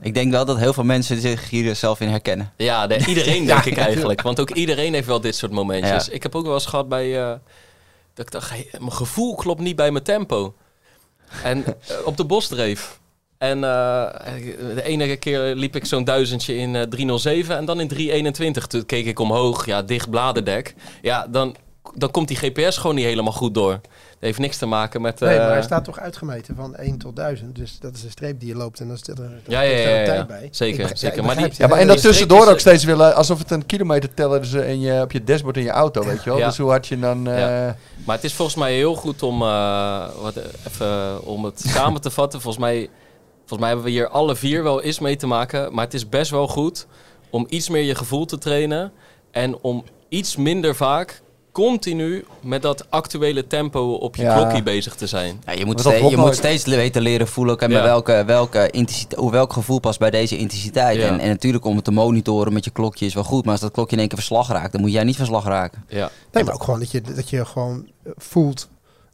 [0.00, 2.52] Ik denk wel dat heel veel mensen zich hier zelf in herkennen.
[2.56, 4.22] Ja, de- iedereen denk ik eigenlijk.
[4.22, 6.06] Want ook iedereen heeft wel dit soort momentjes.
[6.06, 6.12] Ja.
[6.12, 7.20] Ik heb ook wel eens gehad bij...
[7.22, 7.28] eh,
[8.14, 10.54] dat ik dacht, hey, mijn gevoel klopt niet bij mijn tempo.
[11.42, 11.72] En eh,
[12.04, 12.98] op de bosdreef.
[13.38, 14.06] En eh,
[14.74, 18.66] de ene keer liep ik zo'n duizendje in eh, 307 en dan in 321.
[18.66, 20.74] Toen keek ik omhoog, ja, dicht bladerdek.
[21.02, 21.56] Ja, dan
[21.94, 23.70] dan komt die GPS gewoon niet helemaal goed door.
[23.72, 23.80] Dat
[24.20, 25.20] heeft niks te maken met...
[25.20, 27.56] Nee, maar eh, hij staat toch uitgemeten van 1 tot 1000.
[27.56, 29.76] Dus dat is een streep die je loopt en dan zit er, dan Ja, ja,
[29.78, 30.04] ja, een ja.
[30.04, 30.48] tijd bij.
[30.50, 31.24] Zeker, begrijp- zeker.
[31.24, 34.52] Maar die- Ja, maar en dat tussendoor ook steeds willen, alsof het een kilometerteller is
[34.52, 36.38] in je, op je dashboard in je auto, weet je wel.
[36.38, 36.46] Ja.
[36.46, 37.28] Dus hoe hard je dan...
[37.28, 37.76] eh, Ja.
[38.06, 42.10] Maar het is volgens mij heel goed om, eh, wat, even, om het samen te
[42.10, 42.40] vatten.
[42.40, 42.88] Volgens mij,
[43.48, 45.74] volgens mij hebben we hier alle vier wel eens mee te maken.
[45.74, 46.86] Maar het is best wel goed
[47.30, 48.92] om iets meer je gevoel te trainen.
[49.30, 54.34] En om iets minder vaak continu met dat actuele tempo op je Ja.
[54.36, 55.42] klokje bezig te zijn.
[55.46, 57.82] Ja, je moet, Maar dat ste- klopt je moet steeds weten leren voelen met Ja.
[57.82, 60.96] welke, welke intensiteit, hoe welk gevoel past bij deze intensiteit.
[60.96, 61.06] Ja.
[61.08, 63.42] En, en natuurlijk om het te monitoren met je klokje is wel goed.
[63.44, 65.84] Maar als dat klokje in één keer verslag raakt, dan moet jij niet verslag raken.
[65.88, 66.10] Ja.
[66.32, 68.68] Nee, maar ook gewoon dat je, dat je gewoon voelt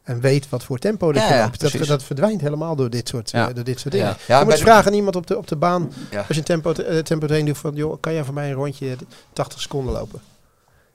[0.04, 1.60] en weet wat voor tempo er Ja, ja, loopt.
[1.78, 3.48] Dat, dat verdwijnt helemaal door dit soort, Ja.
[3.48, 4.16] eh, door dit soort dingen.
[4.26, 6.72] Je moet de- vragen aan iemand op de, op de baan, als je een tempo,
[6.72, 8.96] eh, tempo training doet van, joh, kan jij voor mij een rondje
[9.32, 10.20] 80 seconden lopen?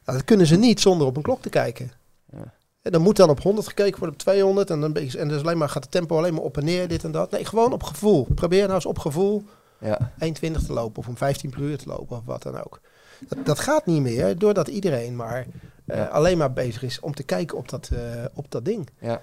[0.06, 1.92] Nou, dat kunnen ze niet zonder op een klok te kijken.
[2.32, 2.54] Ja.
[2.82, 5.58] En dan moet dan op 100 gekeken worden, op 200 en dan en dus alleen
[5.58, 7.32] maar gaat het tempo alleen maar op en neer, dit en dat.
[7.32, 8.28] Nee, gewoon op gevoel.
[8.36, 9.44] Probeer nou eens op gevoel
[9.80, 10.12] ja.
[10.20, 12.80] 1,20 te lopen of om 15 per uur te lopen of wat dan ook.
[13.28, 15.46] Dat, dat gaat niet meer doordat iedereen maar.
[15.92, 18.90] Alleen maar bezig is om te kijken op dat, eh, op dat ding.
[19.00, 19.22] Ja.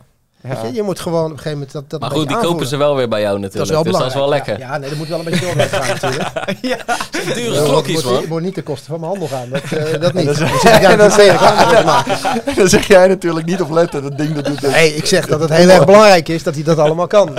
[0.48, 0.62] Ja.
[0.66, 0.72] je?
[0.74, 2.96] je moet gewoon op een gegeven moment dat, dat Maar goed, die kopen ze wel
[2.96, 3.70] weer bij jou natuurlijk.
[3.70, 4.46] Dat is wel dus dat is belangrijk.
[4.46, 4.66] wel lekker.
[4.66, 6.28] Ja, ja, nee, dat moet wel een beetje doorwerk gaan natuurlijk.
[7.34, 8.20] Dure Ja, klokjes, het moet, man.
[8.20, 9.48] Het moet niet ten koste van mijn handel gaan.
[9.50, 10.24] Dat, eh, dat niet.
[10.26, 10.62] Dan ik
[12.54, 14.70] de zeg jij natuurlijk niet op letten, dat ding dat doet het.
[14.70, 17.30] Nee, ik zeg dat het heel erg belangrijk is dat hij dat allemaal kan.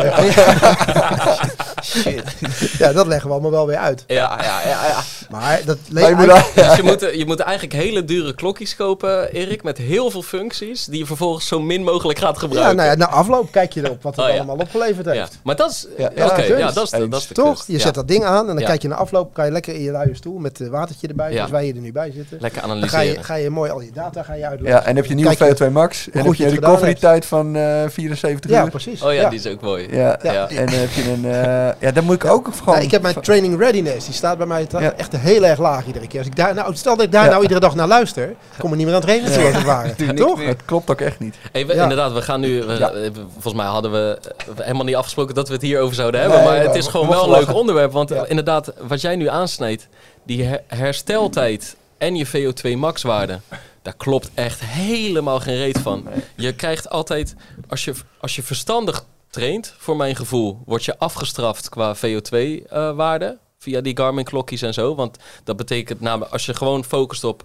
[2.79, 4.03] Ja, dat leggen we allemaal wel weer uit.
[4.07, 4.99] Ja, ja, ja, ja.
[5.29, 9.77] Maar dat eigenlijk- Dus je moet, je moet eigenlijk hele dure klokjes kopen, Erik, met
[9.77, 12.75] heel veel functies, die je vervolgens zo min mogelijk gaat Ja, gebruiken.
[12.75, 14.37] nou ja, na afloop kijk je erop wat het Oh, ja.
[14.37, 15.17] allemaal opgeleverd heeft.
[15.33, 15.87] Ja, maar dat is...
[15.97, 17.63] Ja, Ja, Oké, ja, ja, dat is de, dat is de Toch?
[17.67, 17.79] Je Ja.
[17.79, 18.65] zet dat ding aan en dan Ja.
[18.67, 19.33] kijk je naar afloop.
[19.33, 21.35] Kan je lekker in je luie stoel met watertje erbij, Ja.
[21.35, 22.37] zoals wij hier er nu bij zitten.
[22.41, 23.05] Lekker Dan ga analyseren.
[23.07, 24.81] je, ga je mooi al je data ga je uitleggen.
[24.81, 26.05] Ja, en heb je nieuwe Kijk je VO2 Max.
[26.09, 28.69] En heb goed je recovery tijd van eh 74 Ja, uur.
[28.69, 29.01] precies.
[29.01, 29.87] Oh ja, die is ook mooi.
[29.95, 30.49] Ja, Ja.
[30.49, 31.25] en dan heb je een...
[31.25, 32.75] eh, ja, dan moet ik ook gewoon...
[32.75, 34.93] Ja, ik heb mijn training readiness, die staat bij mij Ja.
[34.93, 36.17] echt heel erg laag iedere keer.
[36.19, 37.29] Als ik daar, nou, stel dat ik daar Ja.
[37.29, 39.63] nou iedere dag naar luister, kom ik niet meer aan het trainen toe als het
[39.63, 40.13] ware.
[40.13, 40.45] Toch?
[40.45, 41.35] Het klopt ook echt niet.
[41.51, 41.81] Hey, we- Ja.
[41.83, 42.63] Inderdaad, we gaan nu...
[42.63, 42.86] we- Ja.
[42.93, 46.37] Eh, Volgens mij hadden we eh, helemaal niet afgesproken dat we het hierover zouden hebben.
[46.39, 47.91] Nee, maar het we- is we gewoon wel een leuk onderwerp.
[47.91, 48.25] Want eh, Ja.
[48.25, 49.87] inderdaad, wat jij nu aansnijdt,
[50.23, 53.39] die her- hersteltijd en je VO2 max waarde...
[53.81, 56.07] Daar klopt echt helemaal geen reet van.
[56.35, 57.35] Je krijgt altijd,
[57.69, 63.37] als je, als je verstandig traint, voor mijn gevoel, word je afgestraft qua VO2-waarde.
[63.59, 64.95] via die Garmin-klokjes en zo.
[64.95, 67.43] Want dat betekent namelijk, als je gewoon focust op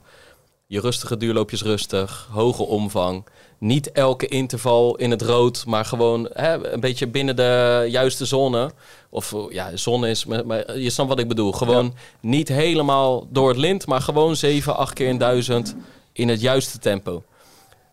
[0.66, 3.26] je rustige duurloopjes rustig, hoge omvang.
[3.62, 8.70] Niet elke interval in het rood, maar gewoon hè, een beetje binnen de juiste zone.
[9.10, 11.52] Of ja, zone is, maar, je snapt wat ik bedoel.
[11.52, 15.76] Gewoon niet helemaal door het lint, maar gewoon 7, 8 keer in 1000
[16.12, 17.22] in het juiste tempo.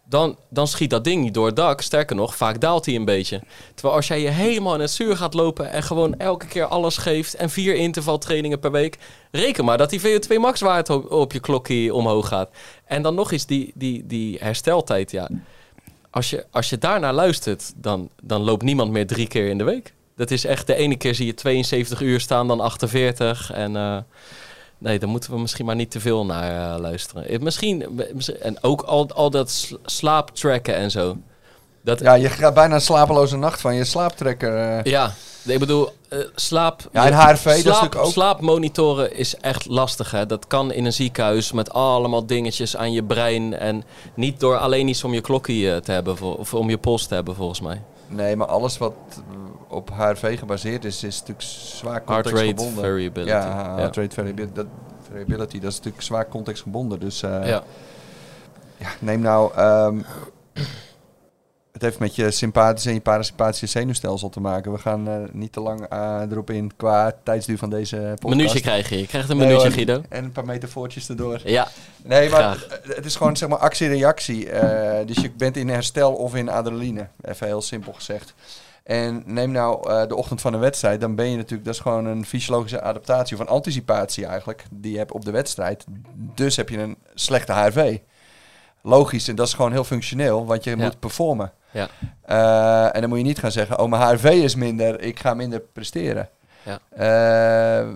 [0.06, 1.82] Dan, dan schiet dat ding niet door het dak.
[1.82, 3.42] Sterker nog, vaak daalt hij een beetje.
[3.74, 6.98] Terwijl als jij je helemaal in het zuur gaat lopen en gewoon elke keer alles
[6.98, 8.98] geeft en vier intervaltrainingen per week,
[9.32, 12.50] reken maar dat die VO2 max waarde op, op je klokje omhoog gaat.
[12.86, 15.30] En dan nog eens die, die, die hersteltijd, ja.
[16.10, 19.64] Als je, als je daarnaar luistert, dan, dan loopt niemand meer drie keer in de
[19.64, 19.94] week.
[20.16, 23.52] Dat is echt, de ene keer zie je 72 uur staan, dan 48.
[23.52, 23.98] En eh,
[24.78, 27.28] nee, daar moeten we misschien maar niet te veel naar eh, luisteren.
[27.28, 28.00] Eh, Misschien,
[28.42, 31.18] en ook al, al dat sl- slaaptracken en zo.
[31.82, 34.56] Dat, Ja, je gaat bijna een slapeloze nacht van je slaaptrekker.
[34.78, 34.84] eh.
[34.84, 35.12] ja,
[35.46, 36.90] ik bedoel, eh, slaap...
[36.92, 40.26] Ja, en HRV, dat is slaap, natuurlijk ook- Slaapmonitoren is echt lastig, hè.
[40.26, 43.58] Dat kan in een ziekenhuis met allemaal dingetjes aan je brein.
[43.58, 47.06] En niet door alleen iets om je klokje eh, te hebben, of om je pols
[47.08, 47.82] te hebben, volgens mij.
[48.08, 48.94] Nee, maar alles wat
[49.68, 52.84] op HRV gebaseerd is, is natuurlijk zwaar Heart rate contextgebonden.
[52.84, 53.32] variability.
[53.36, 54.66] Ja, heart rate variability dat,
[55.12, 57.00] variability, dat is natuurlijk zwaar contextgebonden.
[57.00, 57.64] Dus ja.
[58.78, 59.52] ja, neem nou...
[59.56, 60.00] ehm,
[61.80, 64.72] het heeft met je sympathische en je parasympathische zenuwstelsel te maken.
[64.72, 68.36] We gaan eh, niet te lang eh, erop in qua tijdsduur van deze podcast.
[68.36, 69.00] Minuutje krijg je.
[69.00, 69.72] Je krijgt een minuutje.
[69.72, 70.02] Guido.
[70.10, 71.42] En een paar metafoortjes erdoor.
[71.44, 71.68] Ja,
[72.04, 72.66] Nee, maar Graag.
[72.68, 74.46] eh, het is gewoon zeg maar actie-reactie.
[75.06, 77.08] Dus je bent in herstel of in adrenaline.
[77.22, 78.34] Even heel simpel gezegd.
[78.84, 82.06] En neem nou de ochtend van een wedstrijd, dan ben je natuurlijk, dat is gewoon
[82.06, 85.86] een fysiologische adaptatie of een anticipatie eigenlijk, die je hebt op de wedstrijd.
[86.36, 87.98] Dus heb je een slechte HRV.
[88.82, 90.76] Logisch, en dat is gewoon heel functioneel, want je Ja.
[90.76, 91.52] moet performen.
[91.72, 91.88] Ja.
[92.22, 95.34] Eh, en dan moet je niet gaan zeggen, oh mijn HRV is minder, ik ga
[95.34, 96.30] minder presteren.
[96.64, 96.80] Ja.
[96.90, 97.88] Eh,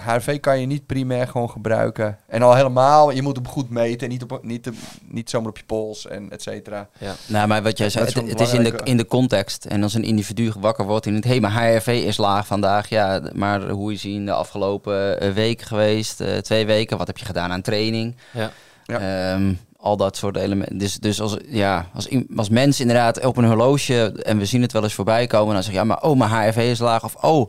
[0.00, 2.18] HRV kan je niet primair gewoon gebruiken.
[2.26, 4.00] En al helemaal, je moet hem goed meten.
[4.06, 4.70] en Niet, op, niet,
[5.08, 6.88] niet zomaar op je pols en et cetera.
[7.26, 9.64] Nou, maar wat jij zei, het, is in de, in de context.
[9.64, 11.24] En als een individu wakker wordt in het...
[11.24, 12.88] Hé, maar HRV is laag vandaag.
[12.88, 16.20] Ja, maar hoe is hij in de afgelopen eh, week geweest?
[16.20, 16.98] eh, twee weken?
[16.98, 18.16] Wat heb je gedaan aan training?
[18.32, 18.50] Ja.
[18.84, 19.32] Ja.
[19.32, 19.54] Ehm,
[19.86, 20.78] al dat soort elementen.
[20.78, 24.72] Dus, dus als, ja, als, als mensen inderdaad op een horloge, en we zien het
[24.72, 27.04] wel eens voorbij komen, dan zeg je, ja, maar oh, mijn HRV is laag.
[27.04, 27.48] Of oh,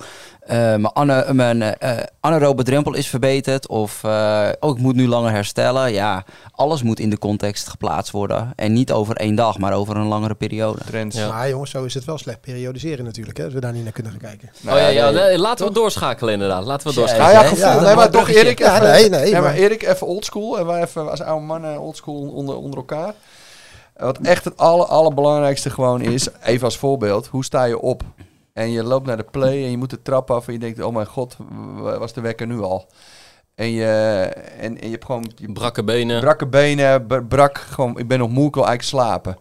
[0.55, 3.67] mijn, ane, mijn eh, anaerobe drempel is verbeterd.
[3.67, 5.93] Of eh, oh, ik moet nu langer herstellen.
[5.93, 8.53] Ja, alles moet in de context geplaatst worden.
[8.55, 10.79] En niet over één dag, maar over een langere periode.
[10.85, 11.17] Trends.
[11.17, 11.27] Ja.
[11.27, 13.91] Maar jongens, zo is het wel slecht periodiseren natuurlijk, hè, als we daar niet naar
[13.91, 14.49] kunnen gaan kijken.
[14.61, 15.37] Nou oh ja, ja, nee.
[15.37, 16.65] laten we doorschakelen inderdaad.
[16.65, 17.33] Laten we Ja, doorschakelen.
[17.33, 17.55] Nou ja, hè?
[17.55, 17.81] gevoel.
[17.81, 18.29] Ja, nee, maar toch.
[18.29, 18.89] Erik Ja, even...
[18.91, 20.59] nee, nee, ja, maar maar- Erik even oldschool.
[20.59, 23.13] En wij even als oude mannen oldschool onder, onder elkaar.
[23.97, 28.03] Wat echt het aller, allerbelangrijkste gewoon is, even als voorbeeld, hoe sta je op?
[28.57, 30.81] En je loopt naar de play en je moet de trap af en je denkt,
[30.81, 31.37] oh mijn god,
[31.79, 32.87] was de wekker nu al?
[33.55, 33.85] En je,
[34.57, 36.21] en, en je hebt gewoon je Brakke benen.
[36.21, 39.37] brakke benen, brak, gewoon, ik ben nog moe, ik wil eigenlijk slapen.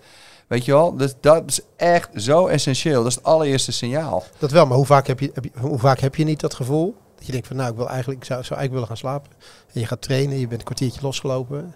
[0.46, 0.96] Weet je wel?
[0.96, 3.02] Dus dat is echt zo essentieel.
[3.02, 4.24] Dat is het allereerste signaal.
[4.38, 6.54] Dat wel, maar hoe vaak heb je, heb je, hoe vaak heb je niet dat
[6.54, 6.94] gevoel?
[7.16, 9.30] Dat je denkt van, nou, ik, wil eigenlijk, ik zou, zou eigenlijk willen gaan slapen.
[9.72, 11.74] En je gaat trainen, je bent een kwartiertje losgelopen.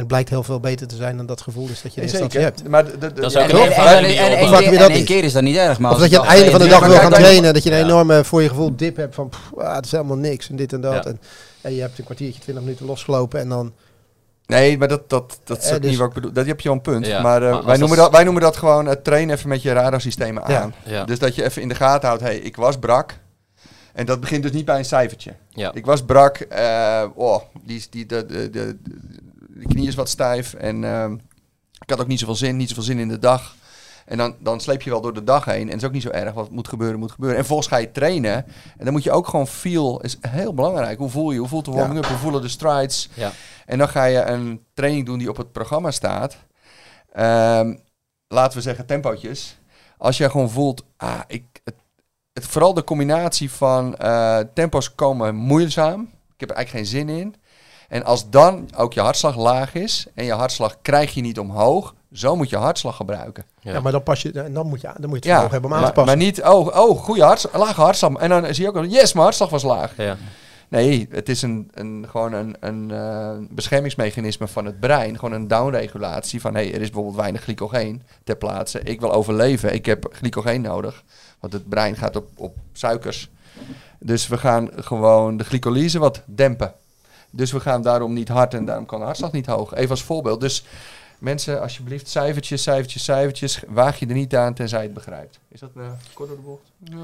[0.00, 2.02] En het blijkt heel veel beter te zijn dan dat gevoel is dat je in
[2.06, 2.68] eerste instantie hebt.
[2.68, 4.04] Maar de, de, de- Dat is ook En,
[4.80, 5.04] één niet?
[5.04, 6.86] keer is dat niet erg, maar Of dat je aan het einde van de dag
[6.86, 7.54] wil gaan trainen.
[7.54, 10.48] Dat je een enorme, voor je gevoel, dip hebt van, ah, het is helemaal niks
[10.50, 11.06] en dit en dat.
[11.06, 11.20] En,
[11.60, 13.72] en je hebt een kwartiertje, twintig minuten losgelopen en dan...
[14.46, 16.32] Nee, maar dat, dat, dat is Eh, ook dus- niet wat ik bedoel.
[16.32, 17.06] Dat heb je wel een punt.
[17.06, 19.62] Ja, maar, eh, maar wij, noemen dat- wij noemen dat gewoon het trainen even met
[19.62, 20.74] je radarsystemen aan.
[20.84, 21.04] Ja.
[21.04, 23.14] Dus dat je even in de gaten houdt, hey, ik was brak.
[23.92, 25.32] En dat begint dus niet bij een cijfertje.
[25.48, 25.70] Ja.
[25.74, 28.76] Ik was brak, eh, oh, die, die, de, de, de,
[29.60, 30.54] de knie is wat stijf.
[30.54, 31.12] En ehm,
[31.80, 33.54] ik had ook niet zoveel zin, niet zoveel zin in de dag.
[34.06, 35.60] En dan, dan sleep je wel door de dag heen.
[35.60, 36.34] En het is ook niet zo erg.
[36.34, 37.38] Wat moet gebeuren, moet gebeuren.
[37.38, 38.34] En volgens ga je trainen.
[38.76, 40.98] En dan moet je ook gewoon feel, is heel belangrijk.
[40.98, 41.38] Hoe voel je?
[41.38, 42.06] Hoe voelt de warming up?
[42.06, 43.08] Hoe voelen de strides?
[43.14, 43.32] Ja.
[43.66, 46.36] En dan ga je een training doen die op het programma staat.
[47.12, 47.74] Ehm,
[48.28, 49.58] laten we zeggen tempootjes.
[49.98, 51.74] Als je gewoon voelt, ah, ik, het,
[52.32, 56.00] het, vooral de combinatie van eh, tempo's komen moeizaam.
[56.34, 57.34] Ik heb er eigenlijk geen zin in.
[57.90, 61.94] En als dan ook je hartslag laag is en je hartslag krijg je niet omhoog,
[62.12, 63.44] zo moet je hartslag gebruiken.
[63.60, 63.72] Ja.
[63.72, 65.52] Ja, maar dan, pas je, en dan moet je, dan moet je het Ja, vermogen
[65.52, 66.18] hebben om aan te maar, passen.
[66.18, 68.14] maar niet, oh, oh goede hartslag, lage hartslag.
[68.14, 69.96] En dan zie je ook, al, yes, mijn hartslag was laag.
[69.96, 70.16] Ja.
[70.68, 75.18] Nee, het is een, een, gewoon een, een eh, beschermingsmechanisme van het brein.
[75.18, 78.80] Gewoon een downregulatie van, hey, er is bijvoorbeeld weinig glycogeen ter plaatse.
[78.82, 81.02] Ik wil overleven, ik heb glycogeen nodig.
[81.40, 83.30] Want het brein gaat op, op suikers.
[83.98, 86.74] Dus we gaan gewoon de glycolyse wat dempen.
[87.30, 89.74] Dus we gaan daarom niet hard en daarom kan de hartslag niet hoog.
[89.74, 90.40] Even als voorbeeld.
[90.40, 90.64] Dus
[91.18, 93.60] mensen, alsjeblieft, cijfertjes, cijfertjes, cijfertjes.
[93.68, 95.38] Waag je er niet aan tenzij je het begrijpt.
[95.48, 96.62] Is dat uh, kort door de bocht?
[96.84, 96.96] Ja.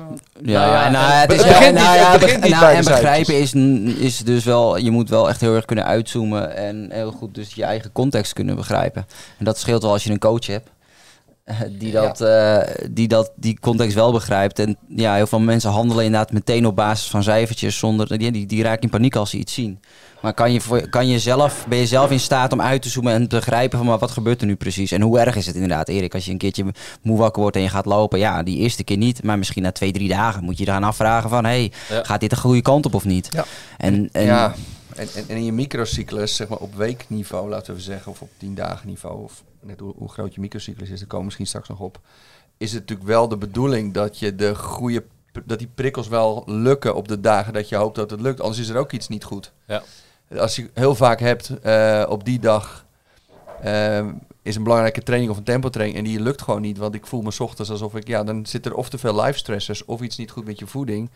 [0.43, 2.73] Ja, Nou ja, nou, en- het is het wel- begint nou ja, begint niet nou,
[2.75, 3.53] en begrijpen is,
[3.99, 7.55] is dus wel, je moet wel echt heel erg kunnen uitzoomen en heel goed dus
[7.55, 9.07] je eigen context kunnen begrijpen.
[9.39, 10.71] En dat scheelt wel als je een coach hebt.
[11.45, 12.59] eh, Die dat, eh,
[12.91, 14.59] die dat die context wel begrijpt.
[14.59, 18.19] En ja, heel veel mensen handelen inderdaad meteen op basis van cijfertjes zonder.
[18.19, 19.81] Die, die, die raken in paniek als ze iets zien.
[20.21, 22.89] Maar kan je, voor, kan je zelf, ben je zelf in staat om uit te
[22.89, 24.91] zoomen en te begrijpen van maar wat gebeurt er nu precies?
[24.91, 26.65] En hoe erg is het inderdaad, Erik, als je een keertje
[27.03, 28.19] moe wakker wordt en je gaat lopen?
[28.19, 31.31] Ja, die eerste keer niet, maar misschien na twee, drie dagen moet je eraan afvragen
[31.31, 32.05] van hey, Ja.
[32.05, 33.29] gaat dit de goede kant op of niet?
[33.33, 33.45] Ja.
[33.77, 34.55] En, en ja,
[34.95, 38.31] en, en, en in je microcyclus, zeg maar op weekniveau, laten we zeggen, of op
[38.39, 41.47] tien dagen niveau, of net hoe, hoe groot je microcyclus is, daar komen we misschien
[41.47, 42.01] straks nog op,
[42.59, 45.05] is het natuurlijk wel de bedoeling dat je de goede,
[45.45, 48.41] dat die prikkels wel lukken op de dagen dat je hoopt dat het lukt.
[48.41, 49.53] Anders is er ook iets niet goed.
[49.67, 49.83] Ja.
[50.39, 52.87] Als je heel vaak hebt eh, op die dag
[53.61, 54.07] eh,
[54.43, 57.07] is een belangrijke training of een tempo training en die lukt gewoon niet, want ik
[57.07, 60.01] voel me ochtends alsof ik, ja, dan zit er of te veel life stressors of
[60.01, 61.11] iets niet goed met je voeding.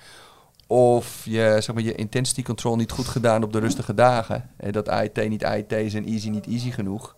[0.67, 4.51] Of je, zeg maar, je intensity control niet goed gedaan op de rustige dagen.
[4.57, 7.17] En dat AIT niet AIT is en easy niet easy genoeg.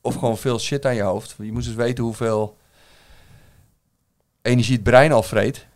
[0.00, 1.34] Of gewoon veel shit aan je hoofd.
[1.38, 2.56] Je moest dus weten hoeveel
[4.42, 5.66] energie het brein al vreet.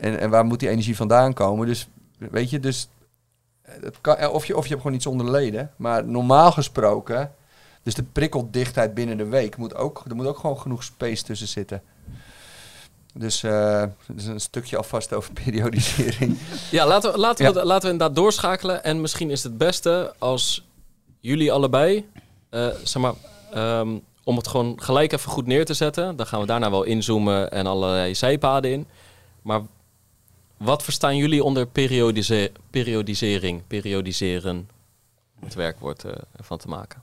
[0.00, 1.66] En, en waar moet die energie vandaan komen.
[1.66, 2.88] Dus weet je, dus
[3.64, 5.70] het kan, eh, of, je, of je hebt gewoon iets onder de leden.
[5.76, 7.32] Maar normaal gesproken,
[7.82, 11.48] dus de prikkeldichtheid binnen de week, moet ook, er moet ook gewoon genoeg space tussen
[11.48, 11.82] zitten.
[13.16, 16.38] Dus, eh dus een stukje alvast over periodisering.
[16.70, 17.64] Ja, laten we, laten, we, Ja.
[17.64, 18.84] laten we inderdaad doorschakelen.
[18.84, 20.66] En misschien is het beste als
[21.20, 22.08] jullie allebei,
[22.50, 23.14] eh, zeg maar,
[23.52, 23.88] ehm,
[24.24, 26.16] om het gewoon gelijk even goed neer te zetten.
[26.16, 28.86] Dan gaan we daarna wel inzoomen en allerlei zijpaden in.
[29.42, 29.60] Maar
[30.64, 34.68] wat verstaan jullie onder periodise periodisering, periodiseren?
[35.40, 37.02] Om het werkwoord eh, ervan te maken.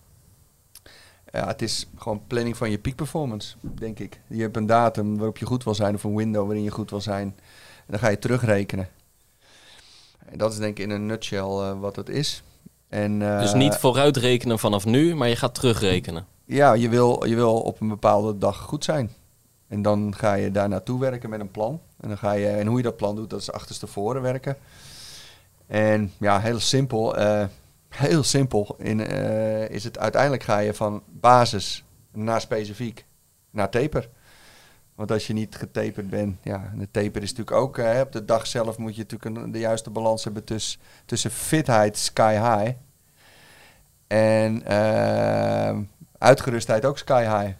[1.32, 4.19] Ja, het is gewoon planning van je peak performance, denk ik.
[4.28, 6.89] Je hebt een datum waarop je goed wil zijn of een window waarin je goed
[6.89, 7.28] wil zijn.
[7.78, 8.89] En dan ga je terugrekenen.
[10.26, 12.43] En dat is denk ik in een nutshell eh, wat het is.
[12.89, 16.26] En, eh, dus niet vooruitrekenen vanaf nu, maar je gaat terugrekenen.
[16.45, 19.12] Ja, je wil, je wil op een bepaalde dag goed zijn.
[19.67, 21.82] En dan ga je daar naartoe werken met een plan.
[22.02, 24.58] En, dan ga je, en hoe je dat plan doet, dat is achterstevoren werken.
[25.68, 27.18] En ja, heel simpel.
[27.18, 27.46] eh,
[27.90, 28.76] heel simpel.
[28.80, 33.06] In, eh, is het uiteindelijk ga je van basis naar specifiek
[33.52, 34.10] naar taper.
[34.96, 38.26] Want als je niet getaperd bent, ja, de taper is natuurlijk ook, eh, op de
[38.26, 42.78] dag zelf moet je natuurlijk een, de juiste balans hebben tussen, tussen fitheid sky high
[44.08, 44.64] en
[46.18, 47.56] uitgerustheid ook sky high.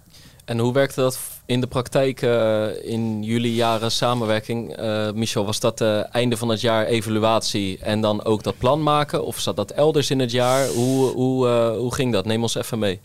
[0.52, 4.76] En hoe werkte dat in de praktijk eh, in jullie jaren samenwerking?
[4.76, 8.84] Eh, Michel, was dat uh, einde van het jaar evaluatie en dan ook dat plan
[8.84, 9.26] maken?
[9.26, 10.68] Of zat dat elders in het jaar?
[10.68, 12.26] Hoe, hoe, hoe ging dat?
[12.26, 13.00] Neem ons even mee.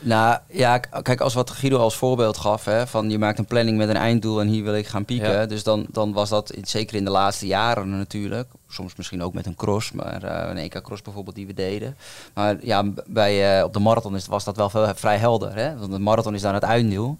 [0.00, 3.76] Nou ja, kijk, als wat Guido als voorbeeld gaf, hè, van je maakt een planning
[3.76, 5.32] met een einddoel en hier wil ik gaan pieken.
[5.32, 5.46] Ja.
[5.46, 8.48] Dus dan, dan was dat zeker in de laatste jaren natuurlijk.
[8.68, 11.96] Soms misschien ook met een cross, maar eh, een EK-cross bijvoorbeeld die we deden.
[12.34, 15.54] Maar ja, bij, eh, op de marathon is, was dat wel veel, vrij helder.
[15.54, 15.78] Hè?
[15.78, 17.16] Want de marathon is dan het einddoel.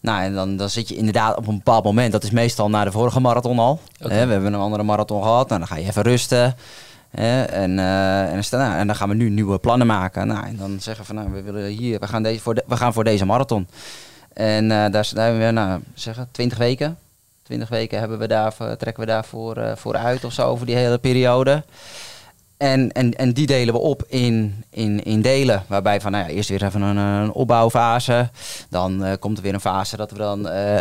[0.00, 2.84] Nou, en dan, dan zit je inderdaad op een bepaald moment, dat is meestal na
[2.84, 3.80] de vorige marathon al.
[3.98, 4.26] Hè?
[4.26, 6.56] We hebben een andere marathon gehad, nou, dan ga je even rusten.
[7.10, 10.26] En, eh, en, nou, en dan gaan we nu nieuwe plannen maken.
[10.26, 12.76] Nou, en dan zeggen we van nou, we willen hier, we gaan, deze voor we
[12.76, 13.68] gaan voor deze marathon.
[14.32, 16.98] En eh, daar zijn we, nou, zeggen, 20 weken.
[17.42, 20.76] 20 weken hebben we daar, trekken we daarvoor eh, voor uit of zo over die
[20.76, 21.64] hele periode.
[22.58, 25.64] En, en, en die delen we op in, in, in delen.
[25.66, 28.30] Waarbij van nou ja, eerst weer even een, een opbouwfase.
[28.70, 30.76] Dan eh, komt er weer een fase dat we dan eh,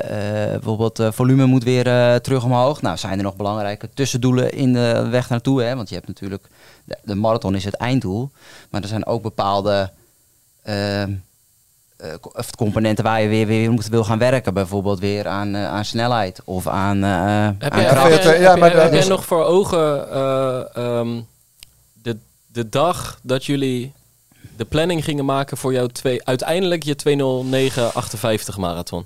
[0.45, 1.83] eh, bijvoorbeeld volume moet weer
[2.21, 2.81] terug omhoog.
[2.81, 5.61] Nou, zijn er nog belangrijke tussendoelen in de weg naartoe.
[5.61, 5.75] Hè?
[5.75, 6.47] Want je hebt natuurlijk,
[6.85, 8.31] de, de marathon is het einddoel.
[8.69, 9.91] Maar er zijn ook bepaalde
[10.63, 11.11] ehm,
[11.97, 14.53] eh, of componenten waar je weer, weer moet wil gaan werken.
[14.53, 17.09] Bijvoorbeeld weer aan, aan snelheid of aan, eh
[17.59, 18.11] Heb aan jij, kracht.
[18.13, 21.19] heb jij- VO2, ja, heb maar nog voor ogen eh, ehm,
[22.57, 23.93] de, dag dat jullie
[24.57, 29.05] de planning gingen maken voor jouw twee, uiteindelijk je 20958 marathon?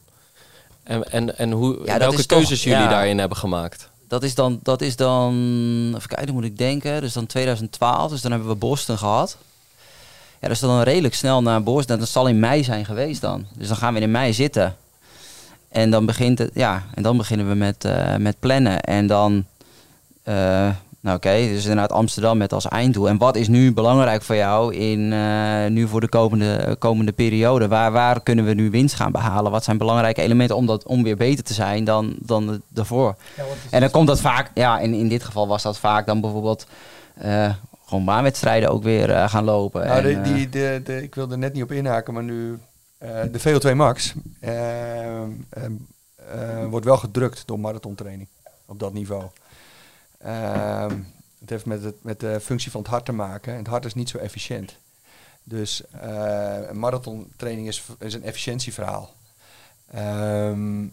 [0.84, 2.90] En, en, en hoe, Ja, welke toch- keuzes jullie ja.
[2.90, 3.90] daarin hebben gemaakt?
[4.08, 5.34] Dat is dan, dat is dan,
[5.96, 7.02] even kijken, moet ik denken.
[7.02, 9.38] Dus dan 2012, dus dan hebben we Boston gehad.
[10.42, 12.00] Ja, is dan redelijk snel naar Boston.
[12.00, 13.46] Dat zal in mei zijn geweest dan.
[13.56, 14.76] Dus dan gaan we in mei zitten.
[15.70, 18.82] En dan, begint het, ja, en dan beginnen we met, eh, met plannen.
[18.82, 19.46] En dan,
[20.24, 20.70] eh,
[21.02, 23.08] nou oké, dus inderdaad Amsterdam met als einddoel.
[23.10, 27.68] En wat is nu belangrijk voor jou in, eh, nu voor de komende, komende periode?
[27.68, 29.52] Waar, waar kunnen we nu winst gaan behalen?
[29.52, 33.16] Wat zijn belangrijke elementen om, dat, om weer beter te zijn dan, dan daarvoor?
[33.38, 36.22] Ja, En dan komt dat vaak, ja, in, in dit geval was dat vaak dan
[36.22, 36.66] bijvoorbeeld
[37.16, 37.54] eh,
[37.86, 39.88] gewoon baanwedstrijden ook weer eh, gaan lopen.
[39.88, 42.60] Nou, En, de, die, de, de, ik wilde er net niet op inhaken, maar nu
[43.32, 44.14] de VO2 Max
[46.70, 48.28] wordt wel gedrukt door marathontraining
[48.66, 49.24] op dat niveau.
[50.24, 50.98] Ehm,
[51.40, 53.52] het heeft met, het, met de functie van het hart te maken.
[53.52, 54.78] En het hart is niet zo efficiënt.
[55.44, 59.14] Dus eh, een marathontraining is, is een efficiëntieverhaal.
[59.92, 60.86] Ehm,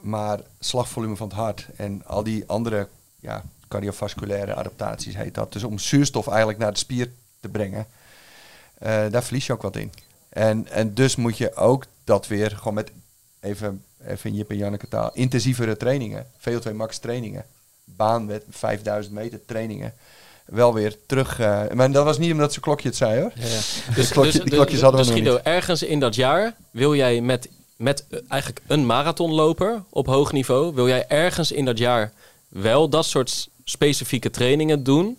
[0.00, 2.88] maar slagvolume van het hart en al die andere
[3.20, 5.52] ja, cardiovasculaire adaptaties heet dat.
[5.52, 7.10] Dus om zuurstof eigenlijk naar de spier
[7.40, 7.86] te brengen,
[8.78, 9.92] eh, daar verlies je ook wat in.
[10.28, 12.90] En, en dus moet je ook dat weer gewoon met,
[13.40, 17.44] even, even in Jip en Janneke taal, intensievere trainingen, VO2 max trainingen,
[17.96, 19.94] baan met 5000 meter trainingen,
[20.44, 21.40] wel weer terug.
[21.40, 23.32] eh, maar dat was niet omdat zijn klokje het zei hoor.
[23.94, 25.42] Dus, klokje- die klokjes hadden we dus nog Guido, niet.
[25.54, 30.74] ergens in dat jaar wil jij met, met eh, eigenlijk een marathonloper op hoog niveau,
[30.74, 32.12] wil jij ergens in dat jaar
[32.48, 35.18] wel dat soort specifieke trainingen doen?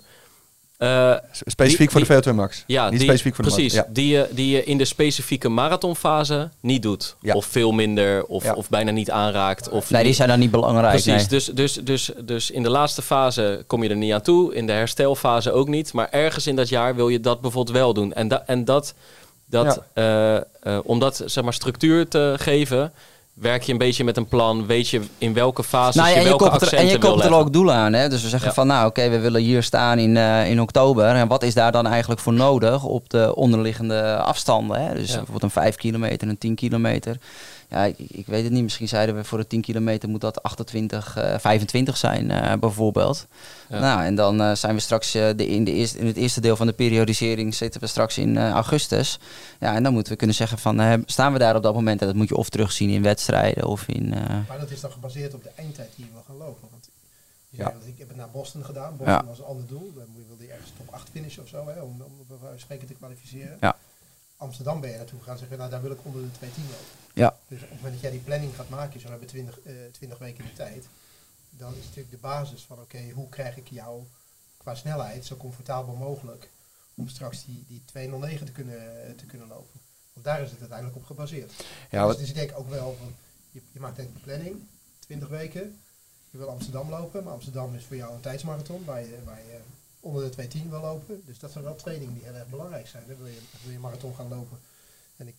[0.80, 1.16] Eh,
[1.46, 2.64] Specifiek Die- voor de VO2 max.
[2.68, 3.74] ja, niet die, specifiek voor de precies.
[3.74, 3.94] marathon.
[3.94, 7.16] Die, je, die je in de specifieke marathonfase niet doet.
[7.22, 7.34] Ja.
[7.34, 8.54] Of veel minder, of, Ja.
[8.54, 9.70] of bijna niet aanraakt.
[9.70, 10.90] Of nee, die zijn dan niet belangrijk.
[10.90, 11.28] Precies, nee.
[11.28, 14.56] dus, dus, dus, dus in de laatste fase kom je er niet aan toe.
[14.56, 15.94] In de herstelfase ook niet.
[15.94, 18.14] Maar ergens in dat jaar wil je dat bijvoorbeeld wel doen.
[18.14, 18.94] En, da, en dat,
[19.46, 20.42] dat eh, eh,
[20.84, 22.94] om dat zeg maar, structuur te geven,
[23.42, 24.66] werk je een beetje met een plan.
[24.66, 27.54] Weet je in welke fase Nou, je welke er, accenten en je koppelt er ook
[27.54, 27.94] doelen aan.
[27.94, 28.10] Hè?
[28.10, 28.54] Dus we zeggen Ja.
[28.54, 31.06] van, nou oké, we willen hier staan in, eh, in oktober.
[31.06, 34.82] En wat is daar dan eigenlijk voor nodig op de onderliggende afstanden?
[34.86, 34.94] Hè?
[34.94, 35.16] Dus Ja.
[35.16, 37.16] bijvoorbeeld een 5 kilometer, een 10 kilometer.
[37.70, 38.64] Ja, ik, ik weet het niet.
[38.64, 43.28] Misschien zeiden we voor de 10 kilometer moet dat 28, eh 25 zijn eh, bijvoorbeeld.
[43.70, 43.80] Ja.
[43.80, 46.42] Nou, en dan eh, zijn we straks eh, de, in, de eerste, in het eerste
[46.42, 49.20] deel van de periodisering zitten we straks in eh, augustus.
[49.60, 52.02] Ja, en dan moeten we kunnen zeggen van, staan we daar op dat moment?
[52.02, 54.14] En dat moet je of terugzien in wedstrijden of in...
[54.14, 56.68] eh, Maar dat is dan gebaseerd op de eindtijd die je wil gaan lopen.
[56.72, 56.90] Want
[57.50, 57.74] Ja.
[57.86, 58.92] ik heb het naar Boston gedaan.
[58.98, 59.26] Boston Ja.
[59.26, 59.92] was een ander doel.
[59.96, 62.94] Dan wilde je ergens top 8 finishen of zo, hè, om, om van spreken te
[62.94, 63.58] kwalificeren.
[63.62, 63.76] Ja.
[64.38, 66.64] Amsterdam ben je naartoe gegaan en zeg je, nou daar wil ik onder de 210
[66.72, 66.86] lopen.
[67.14, 67.38] Ja.
[67.48, 69.74] Dus op het moment dat jij die planning gaat maken, zo hebben we 20, eh
[69.92, 70.88] 20 weken de tijd,
[71.50, 74.04] dan is natuurlijk de basis van oké, hoe krijg ik jou
[74.58, 76.50] qua snelheid zo comfortabel mogelijk
[76.96, 79.80] om straks die, die 209 te kunnen, te kunnen lopen.
[80.14, 81.54] Want daar is het uiteindelijk op gebaseerd.
[81.92, 83.16] Ja, dus, dus ik denk ook wel, van,
[83.52, 84.68] je, je maakt een planning,
[85.00, 85.80] 20 weken.
[86.32, 89.60] Je wil Amsterdam lopen, maar Amsterdam is voor jou een tijdsmarathon waar je, waar je
[90.00, 91.22] onder de 210 wil lopen.
[91.26, 93.04] Dus dat zijn wel twee dingen die heel erg belangrijk zijn.
[93.08, 94.60] Dan wil je, wil je marathon gaan lopen.
[95.18, 95.36] En, ik,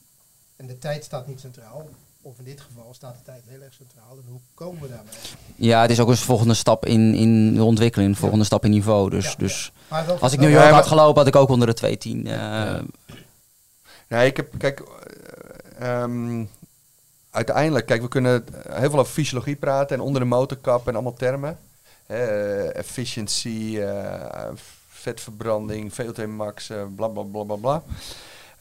[0.60, 1.88] en de tijd staat niet centraal.
[2.22, 4.10] Of in dit geval staat de tijd heel erg centraal.
[4.16, 5.12] En hoe komen we daarbij?
[5.56, 8.70] Ja, het is ook een volgende stap in, in de ontwikkeling, een volgende stap in
[8.70, 9.10] niveau.
[9.10, 11.48] Dus, Ja, dus Maar wel als ik New York maar- had gelopen, had ik ook
[11.48, 12.26] onder de 210.
[12.26, 12.80] eh
[14.08, 14.82] Nee, ik heb, kijk,
[15.78, 16.44] ehm,
[17.30, 21.14] uiteindelijk, kijk, we kunnen heel veel over fysiologie praten en onder de motorkap en allemaal
[21.14, 21.58] termen.
[22.06, 24.48] Hè, eh, efficiency, eh,
[24.88, 27.82] vetverbranding, VO2 max, bla bla bla bla bla.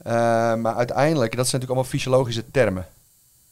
[0.03, 0.13] Eh,
[0.55, 2.87] maar uiteindelijk, dat zijn natuurlijk allemaal fysiologische termen.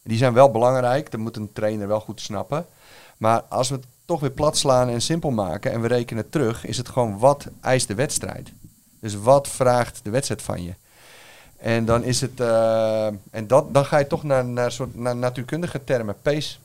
[0.03, 2.65] Die zijn wel belangrijk, dat moet een trainer wel goed snappen.
[3.17, 6.65] Maar als we het toch weer plat slaan en simpel maken en we rekenen terug,
[6.65, 8.49] is het gewoon wat eist de wedstrijd.
[8.99, 10.73] Dus wat vraagt de wedstrijd van je?
[11.57, 15.15] En dan is het, eh, en dat, dan ga je toch naar, naar, soort, naar
[15.15, 16.15] natuurkundige termen.
[16.21, 16.57] Pace.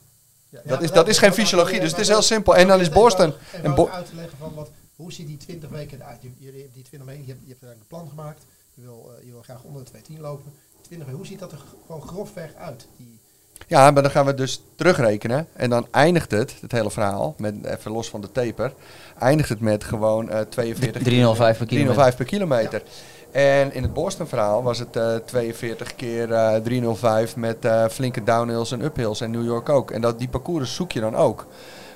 [0.49, 2.55] Ja, Dat ja, is, dat is geen fysiologie, dus het is heel simpel.
[2.55, 3.33] En dan is Boston.
[3.63, 6.21] En Bo- uit te leggen van wat, hoe ziet die 20 weken eruit?
[6.21, 8.45] Je, die 20 weken, je hebt, je hebt een plan gemaakt.
[8.73, 10.53] Je wil, eh, je wil graag onder de 210 lopen.
[10.81, 12.87] 20 weken, hoe ziet dat er gewoon grofweg uit?
[12.97, 13.19] Die,
[13.67, 15.47] Ja, maar dan gaan we dus terugrekenen.
[15.53, 18.73] En dan eindigt het, het hele verhaal, met, even los van de taper,
[19.19, 21.93] eindigt het met gewoon eh 42 305 per kilometer.
[21.93, 22.83] 305 per kilometer.
[23.31, 28.23] En in het Boston verhaal was het eh 42 keer eh 305 met eh, flinke
[28.23, 29.21] downhills en uphills.
[29.21, 29.91] En New York ook.
[29.91, 31.47] En dat, die parcours zoek je dan ook.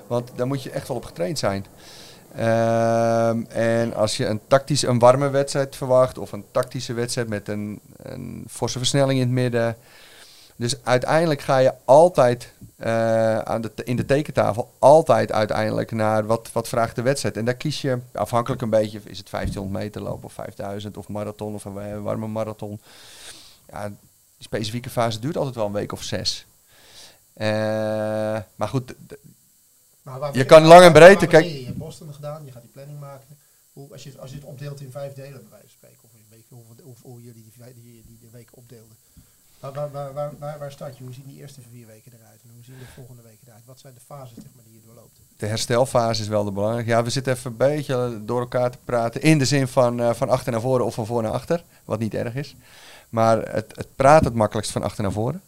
[0.08, 1.66] Want daar moet je echt wel op getraind zijn.
[2.36, 7.48] Ehm, en als je een tactisch een warme wedstrijd verwacht of een tactische wedstrijd met
[7.48, 9.78] een, een forse versnelling in het midden.
[10.56, 16.50] Dus uiteindelijk ga je altijd eh, aan de, in de tekentafel altijd uiteindelijk naar wat,
[16.54, 17.38] wat vraagt de wedstrijd.
[17.38, 21.08] En daar kies je afhankelijk een beetje, is het 1500 meter lopen of 5000 of
[21.08, 22.80] marathon of een wa- warme marathon.
[23.72, 23.98] Ja, die
[24.40, 26.46] specifieke fase duurt altijd wel een week of zes.
[27.34, 27.48] Eh,
[28.56, 28.94] maar goed,
[30.02, 33.38] maar Je kan lang en breed, waar kijk- gedaan, je gaat die planning maken.
[33.74, 36.12] Hoe, als, je, als je het opdeelt in vijf delen, bij wijze van spreken, of
[36.50, 38.98] hoe, hoe, hoe jullie die, die, die de weken opdeelden.
[39.60, 41.04] Waar, waar, waar, waar, waar, start je?
[41.04, 42.42] Hoe zien die eerste vier weken eruit?
[42.44, 43.66] En hoe zien de volgende weken eruit?
[43.66, 45.20] Wat zijn de fases zeg maar, die je doorloopt?
[45.38, 46.90] de herstelfase is wel de belangrijke.
[46.90, 49.22] Ja, we zitten even een beetje door elkaar te praten.
[49.22, 51.64] In de zin van, eh, van achter naar voren of van voor naar achter.
[51.86, 52.56] Wat niet erg is.
[53.10, 55.42] Maar het, het praat het makkelijkst van achter naar voren.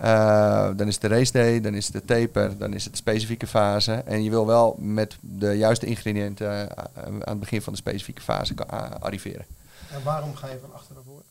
[0.00, 2.92] Eh, dan is het de race day, dan is het de taper, dan is het
[2.92, 3.92] de specifieke fase.
[3.92, 8.22] En je wil wel met de juiste ingrediënten eh, aan het begin van de specifieke
[8.22, 9.44] fase a- arriveren.
[9.90, 11.22] En waarom ga je van achter naar voren?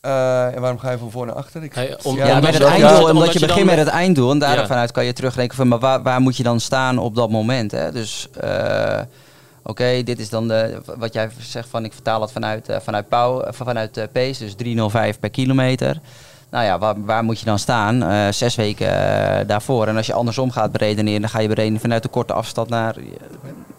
[0.00, 1.62] Eh, en waarom ga je van voor naar achter?
[1.62, 3.78] Ik, Hey, om- Ja, met je het einddoel, ja, omdat, omdat je je begint met
[3.78, 4.54] het einddoel en Ja.
[4.54, 7.70] daarvanuit kan je terugrekenen van, maar waar, waar moet je dan staan op dat moment?
[7.70, 7.92] Hè?
[7.92, 8.28] Dus,
[9.62, 13.08] oké, dit is dan de, wat jij zegt van, ik vertaal het vanuit, eh, vanuit,
[13.08, 16.00] Pauw, eh, vanuit eh, Pace, dus 305 per kilometer.
[16.50, 18.02] Nou ja, waar, waar moet je dan staan?
[18.02, 19.86] Eh, zes weken daarvoor.
[19.86, 22.96] En als je andersom gaat beredeneren, dan ga je beredeneren vanuit de korte afstand naar...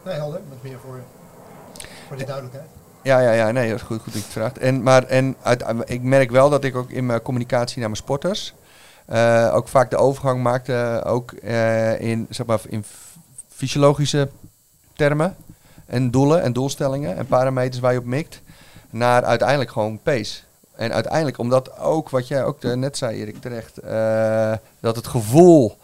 [0.06, 1.00] Nee, helder, met meer voor,
[2.08, 2.68] voor de duidelijkheid.
[3.04, 4.58] Ja, ja, ja, nee, dat is goed, goed dat je het vraagt.
[4.58, 8.02] En, maar en uit, ik merk wel dat ik ook in mijn communicatie naar mijn
[8.02, 8.54] sporters
[9.06, 12.84] eh, ook vaak de overgang maakte, ook eh, in, zeg maar, in
[13.50, 14.30] fysiologische
[14.94, 15.36] termen
[15.92, 18.42] en doelen en doelstellingen en parameters waar je op mikt,
[18.90, 20.42] naar uiteindelijk gewoon pace.
[20.76, 25.08] En uiteindelijk, omdat ook, wat jij ook eh, net zei, Erik, terecht, eh, dat het
[25.08, 25.78] gevoel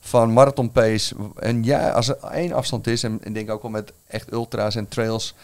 [0.00, 3.70] van marathon pace, en ja, als er één afstand is, en ik denk ook wel
[3.70, 5.34] met echt ultra's en trails,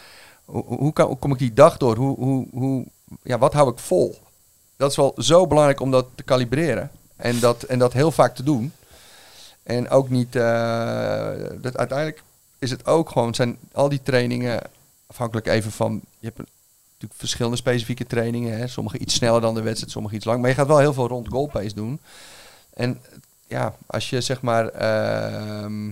[0.45, 1.95] hoe, kan, kom ik die dag door?
[1.95, 2.85] Hoe, hoe, hoe,
[3.23, 4.19] ja, wat hou ik vol?
[4.77, 6.91] Dat is wel zo belangrijk om dat te kalibreren.
[7.15, 8.73] En dat, en dat heel vaak te doen.
[9.63, 10.35] En ook niet...
[10.35, 12.23] eh, dat uiteindelijk
[12.61, 13.35] is het ook gewoon...
[13.35, 14.61] Zijn al die trainingen
[15.07, 16.01] afhankelijk even van...
[16.19, 18.57] Je hebt natuurlijk verschillende specifieke trainingen.
[18.57, 18.67] Hè.
[18.67, 20.39] Sommige iets sneller dan de wedstrijd, sommige iets lang.
[20.41, 21.99] Maar je gaat wel heel veel rond goalpace doen.
[22.73, 23.01] En
[23.47, 24.67] ja, als je zeg maar...
[24.67, 25.91] ehm,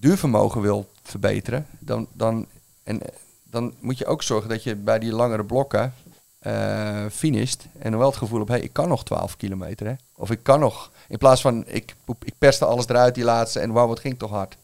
[0.00, 2.46] duurvermogen wil verbeteren, dan, dan,
[2.82, 3.00] en,
[3.44, 5.94] dan moet je ook zorgen dat je bij die langere blokken
[6.38, 9.86] eh finisht en wel het gevoel hebt, hey, ik kan nog 12 kilometer.
[9.86, 9.94] Hè?
[10.14, 13.72] Of ik kan nog, in plaats van ik, ik perste alles eruit die laatste en
[13.72, 14.56] wauw, wat ging toch hard.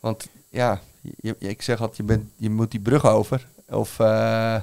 [0.00, 0.80] Want ja,
[1.38, 3.46] ik zeg altijd, je, bent, moet die brug over.
[3.68, 4.56] Of eh,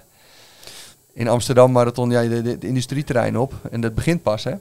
[1.13, 4.53] in Amsterdam marathon, ja, de, de, industrieterrein op en dat begint pas, hè.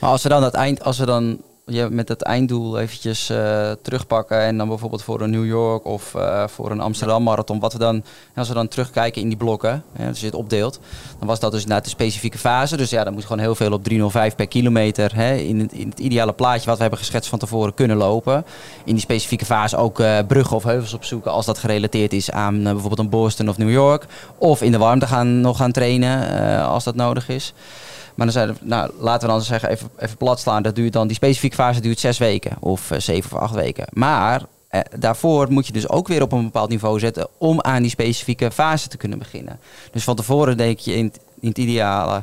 [0.00, 1.40] Maar als we dan dat eind, als we dan
[1.72, 6.14] je met het einddoel eventjes eh, terugpakken en dan bijvoorbeeld voor een New York of
[6.14, 8.02] eh, voor een Amsterdam marathon, wat we dan,
[8.36, 10.80] als we dan terugkijken in die blokken, hè, als je het opdeelt,
[11.18, 12.76] dan was dat dus inderdaad de specifieke fase.
[12.76, 15.88] Dus ja, dan moet gewoon heel veel op 305 per kilometer hè, in, het, in
[15.88, 18.44] het ideale plaatje wat we hebben geschetst van tevoren kunnen lopen.
[18.84, 22.62] In die specifieke fase ook eh, bruggen of heuvels opzoeken als dat gerelateerd is aan
[22.62, 24.06] bijvoorbeeld een Boston of New York.
[24.38, 27.54] Of in de warmte gaan, nog gaan trainen als dat nodig is.
[28.16, 30.62] Maar dan zeiden we, nou, laten we dan zeggen, even, even plat slaan.
[30.62, 32.56] Dat duurt dan, die specifieke fase duurt zes weken.
[32.60, 33.86] Of eh, zeven of acht weken.
[33.92, 37.82] Maar eh, daarvoor moet je dus ook weer op een bepaald niveau zetten om aan
[37.82, 39.58] die specifieke fase te kunnen beginnen.
[39.92, 42.22] Dus van tevoren denk je in, het- in het ideale,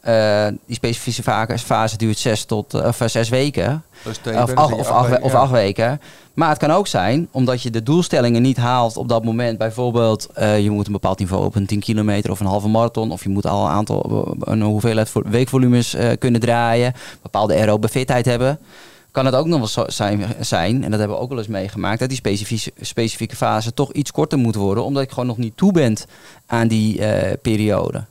[0.00, 3.84] eh, die specifieke fa- fase duurt zes tot of zes weken.
[4.04, 6.00] Dus twee Of acht, of, acht, weken, of acht weken.
[6.38, 9.58] Maar het kan ook zijn omdat je de doelstellingen niet haalt op dat moment.
[9.58, 13.10] Bijvoorbeeld, eh, je moet een bepaald niveau op een 10 kilometer of een halve marathon.
[13.10, 16.92] Of je moet al een aantal een hoeveelheid vo- weekvolumes eh, kunnen draaien.
[17.22, 18.58] Bepaalde aerobe fitheid hebben.
[19.10, 21.46] Kan het ook nog wel zo zijn, zijn, en dat hebben we ook wel eens
[21.46, 25.36] meegemaakt, dat die specifieke, specifieke fase toch iets korter moet worden, omdat ik gewoon nog
[25.38, 26.06] niet toe bent
[26.46, 28.04] aan die eh, periode.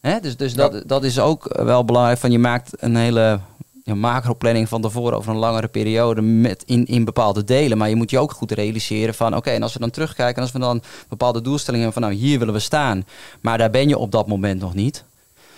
[0.00, 0.20] Hè?
[0.20, 2.18] Dus, dus dat, dat is ook wel belangrijk.
[2.18, 3.40] Van je maakt een hele
[3.84, 7.78] ja, macro-planning van tevoren over een langere periode met in, in bepaalde delen.
[7.78, 10.42] Maar je moet je ook goed realiseren van oké, en als we dan terugkijken en
[10.42, 13.04] als we dan bepaalde doelstellingen hebben van nou hier willen we staan,
[13.40, 15.04] maar daar ben je op dat moment nog niet.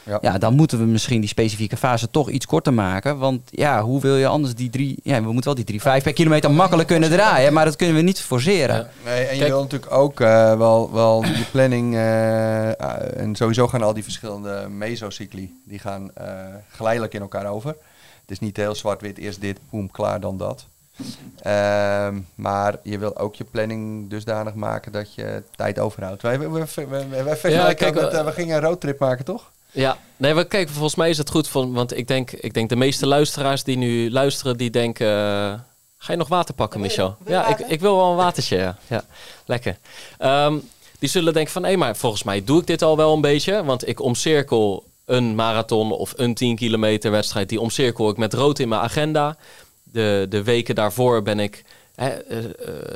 [0.05, 0.18] Ja.
[0.20, 0.39] Ja.
[0.39, 3.18] dan moeten we misschien die specifieke fase toch iets korter maken.
[3.18, 4.99] Want ja, hoe wil je anders die drie...
[5.03, 7.53] Ja, we moeten wel die drie, vijf per kilometer makkelijk kunnen draaien.
[7.53, 8.77] Maar dat kunnen we niet forceren.
[8.77, 8.89] Ja.
[9.05, 11.95] Nee, en je wil natuurlijk ook eh, wel, wel je planning.
[11.95, 15.55] eh, ah, en sowieso gaan al die verschillende mesocycli.
[15.64, 16.27] die gaan eh,
[16.68, 17.77] geleidelijk in elkaar over.
[18.33, 20.66] Is niet heel zwart-wit, eerst dit, boem, klaar, dan dat.
[21.43, 26.22] Ehm, maar je wil ook je planning dusdanig maken dat je tijd overhoudt.
[26.22, 29.51] Wij, we, we, we, we, we kijk, met, eh, we gingen een roadtrip maken, toch?
[29.70, 31.49] Ja, nee, maar kijk, volgens mij is het goed.
[31.49, 35.07] Van, want ik denk, ik denk de meeste luisteraars die nu luisteren, die denken...
[35.07, 35.59] eh,
[35.99, 37.16] ga je nog water pakken, Michel?
[37.26, 38.76] Ja, ik, ik wil wel een watertje, ja.
[38.87, 39.05] ja
[39.45, 39.78] lekker.
[40.18, 40.59] Ehm,
[40.99, 43.64] die zullen denken van, hé, maar volgens mij doe ik dit al wel een beetje.
[43.64, 47.48] Want ik omcirkel een marathon of een 10 kilometer wedstrijd.
[47.48, 49.36] Die omcirkel ik met rood in mijn agenda.
[49.82, 52.44] De, de weken daarvoor ben ik eh, eh,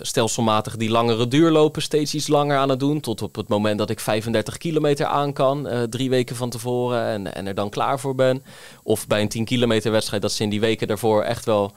[0.00, 3.00] stelselmatig die langere duurlopen steeds iets langer aan het doen.
[3.00, 5.68] Tot op het moment dat ik 35 kilometer aan kan.
[5.68, 8.42] eh, drie weken van tevoren en, en er dan klaar voor ben.
[8.82, 11.72] Of bij een 10 kilometer wedstrijd dat ze in die weken daarvoor echt wel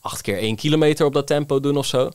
[0.00, 2.10] acht keer één kilometer op dat tempo doen of zo.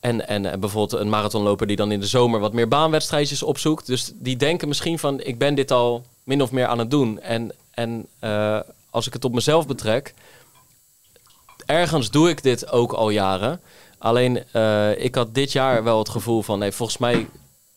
[0.00, 3.86] En, en bijvoorbeeld een marathonloper die dan in de zomer wat meer baanwedstrijdjes opzoekt.
[3.86, 7.20] Dus die denken misschien van, ik ben dit al min of meer aan het doen.
[7.20, 8.60] En, en eh,
[8.90, 10.14] als ik het op mezelf betrek,
[11.66, 13.60] ergens doe ik dit ook al jaren.
[13.98, 17.26] Alleen, eh, ik had dit jaar wel het gevoel van, nee, volgens mij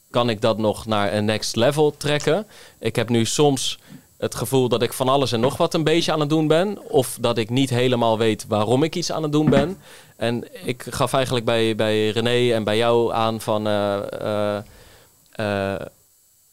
[0.10, 2.48] kan ik dat nog naar een next level trekken.
[2.80, 3.80] Ik heb nu soms
[4.18, 6.90] het gevoel dat ik van alles en nog wat een beetje aan het doen ben.
[6.90, 9.78] Of dat ik niet helemaal weet waarom ik iets aan het doen ben.
[10.16, 13.68] En ik gaf eigenlijk bij, bij René en bij jou aan van...
[13.68, 14.58] eh,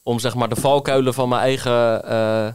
[0.05, 2.52] om zeg maar de valkuilen van mijn eigen eh,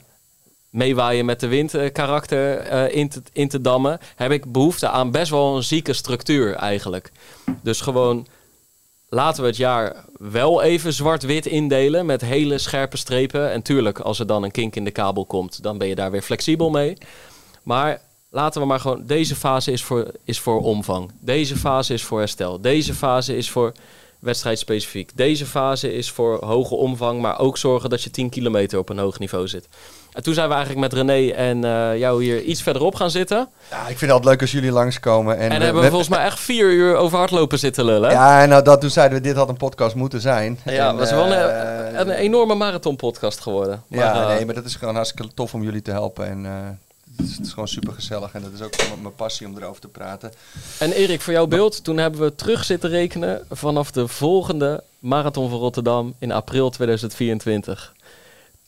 [0.70, 4.00] meewaaien met de wind eh, karakter eh, in, te, in te dammen...
[4.16, 7.12] heb ik behoefte aan best wel een zieke structuur eigenlijk.
[7.62, 8.28] Dus gewoon
[9.10, 13.52] laten we het jaar wel even zwart-wit indelen met hele scherpe strepen.
[13.52, 16.12] En tuurlijk, als er dan een kink in de kabel komt, dan ben je daar
[16.12, 16.98] weer flexibel mee.
[17.64, 21.12] Maar laten we maar gewoon, deze fase is voor, is voor omvang.
[21.20, 22.62] Deze fase is voor herstel.
[22.62, 23.72] Deze fase is voor
[24.20, 25.12] wedstrijdspecifiek.
[25.16, 28.98] Deze fase is voor hoge omvang, maar ook zorgen dat je 10 kilometer op een
[28.98, 29.68] hoog niveau zit.
[30.14, 33.50] En toen zijn we eigenlijk met René en eh, jou hier iets verderop gaan zitten.
[33.70, 35.38] Ja, ik vind het altijd leuk als jullie langskomen.
[35.38, 38.12] En, En, hebben we we- volgens mij echt vier uur over hardlopen zitten lullen.
[38.12, 40.60] Ja, nou, dat, toen zeiden we, dit had een podcast moeten zijn.
[40.66, 43.84] Ja, het was wel een, eh, een enorme marathonpodcast geworden.
[43.88, 46.28] Ja, Maar, eh, nee, maar dat is gewoon hartstikke tof om jullie te helpen.
[46.28, 46.80] En
[47.20, 48.34] is, het is gewoon super gezellig.
[48.34, 50.32] En dat is ook mijn passie om erover te praten.
[50.80, 55.50] En Erik, voor jouw beeld, toen hebben we terug zitten rekenen vanaf de volgende Marathon
[55.50, 57.94] van Rotterdam in april 2024.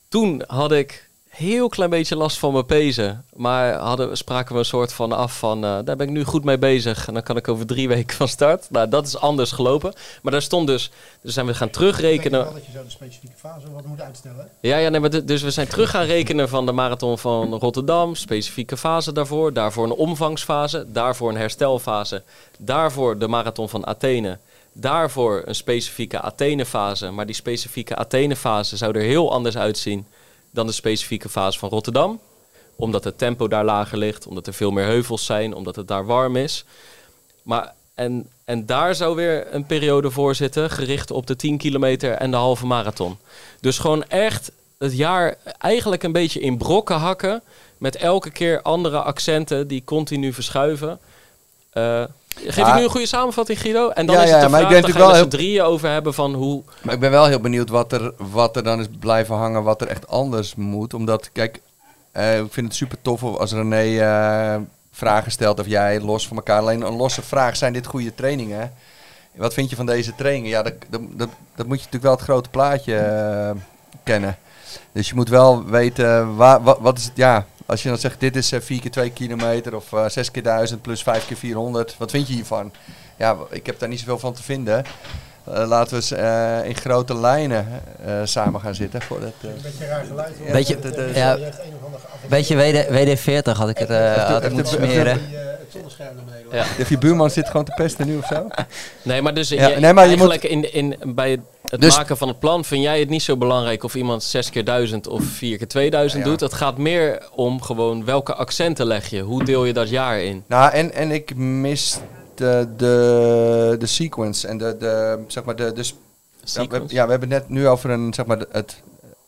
[0.08, 4.64] Toen had ik heel klein beetje last van mijn pezen, maar hadden, spraken we een
[4.64, 7.36] soort van af van, eh, daar ben ik nu goed mee bezig en dan kan
[7.36, 8.66] ik over drie weken van start.
[8.70, 9.92] Nou, dat is anders gelopen.
[10.22, 12.44] Maar daar stond dus, dus zijn we gaan terugrekenen.
[12.44, 14.48] dat je zo de specifieke fase wat moet uitstellen.
[14.60, 18.14] Ja, ja nee, maar dus we zijn terug gaan rekenen van de marathon van Rotterdam.
[18.14, 19.52] Specifieke fase daarvoor.
[19.52, 20.86] Daarvoor een omvangsfase.
[20.88, 22.22] Daarvoor een herstelfase.
[22.58, 24.38] Daarvoor de marathon van Athene.
[24.72, 27.10] Daarvoor een specifieke Athene-fase.
[27.10, 30.06] Maar die specifieke Athene-fase zou er heel anders uitzien
[30.52, 32.20] dan de specifieke fase van Rotterdam.
[32.76, 34.26] Omdat het tempo daar lager ligt.
[34.26, 35.54] Omdat er veel meer heuvels zijn.
[35.54, 36.64] Omdat het daar warm is.
[37.42, 42.12] Maar, en, en daar zou weer een periode voor zitten, gericht op de 10 kilometer
[42.12, 43.18] en de halve marathon.
[43.60, 47.42] Dus gewoon echt het jaar eigenlijk een beetje in brokken hakken.
[47.78, 50.98] Met elke keer andere accenten die continu verschuiven.
[51.70, 52.68] Eh, geef Ja.
[52.68, 53.88] ik nu een goede samenvatting, Guido?
[53.88, 56.34] En dan Ja, is het ja, ik vraag, denk met z'n drieën over hebben van
[56.34, 56.62] hoe...
[56.82, 59.80] Maar ik ben wel heel benieuwd wat er, wat er dan is blijven hangen, wat
[59.80, 60.94] er echt anders moet.
[60.94, 61.60] Omdat, kijk,
[62.12, 64.60] eh, ik vind het super tof als René eh,
[64.92, 66.58] vragen stelt of jij los van elkaar.
[66.60, 68.72] Alleen een losse vraag, zijn dit goede trainingen?
[69.34, 70.50] Wat vind je van deze trainingen?
[70.50, 73.50] Ja, dat, dat, dat, dat moet je natuurlijk wel het grote plaatje eh,
[74.02, 74.36] kennen.
[74.92, 78.20] Dus je moet wel weten, waar, wat, wat is het, ja, als je dan zegt
[78.20, 81.36] dit is eh, 4 keer 2 kilometer of eh 6 keer 1000 plus 5 keer
[81.36, 82.72] 400, wat vind je hiervan?
[83.16, 84.84] Ja, ik heb daar niet zoveel van te vinden.
[85.44, 87.66] Eh, laten we eens eh, in grote lijnen
[88.04, 89.02] eh, samen gaan zitten.
[89.02, 90.34] Voordat, eh, Een beetje raar geluid.
[90.38, 90.52] hoor.
[90.52, 91.34] Beetje- Het, ja.
[91.34, 92.28] die heeft een of andere aflevering.
[92.28, 95.18] Beetje WD, WD-40 had ik het, eh, had ik moeten de- smeren.
[95.28, 96.56] Die, het zonnescherm naar beneden.
[96.56, 96.64] Ja.
[96.82, 98.46] of je buurman zit gewoon te pesten nu of zo?
[99.02, 101.30] Nee, maar dus Ja, je- nee, maar je eigenlijk in, in, bij
[101.68, 104.50] het Dus- maken van het plan vind jij het niet zo belangrijk of iemand 6
[104.50, 106.28] keer 1000 of 4 keer 2000 Ja.
[106.30, 106.40] doet.
[106.40, 109.20] Het gaat meer om gewoon welke accenten leg je.
[109.20, 110.44] Hoe deel je dat jaar in?
[110.46, 111.98] Nou, en, en ik mis
[112.42, 116.00] de, de, de sequence en de, de, zeg maar de, de, sp-
[116.44, 118.82] ja, we, ja, we hebben net nu over een, zeg maar, het,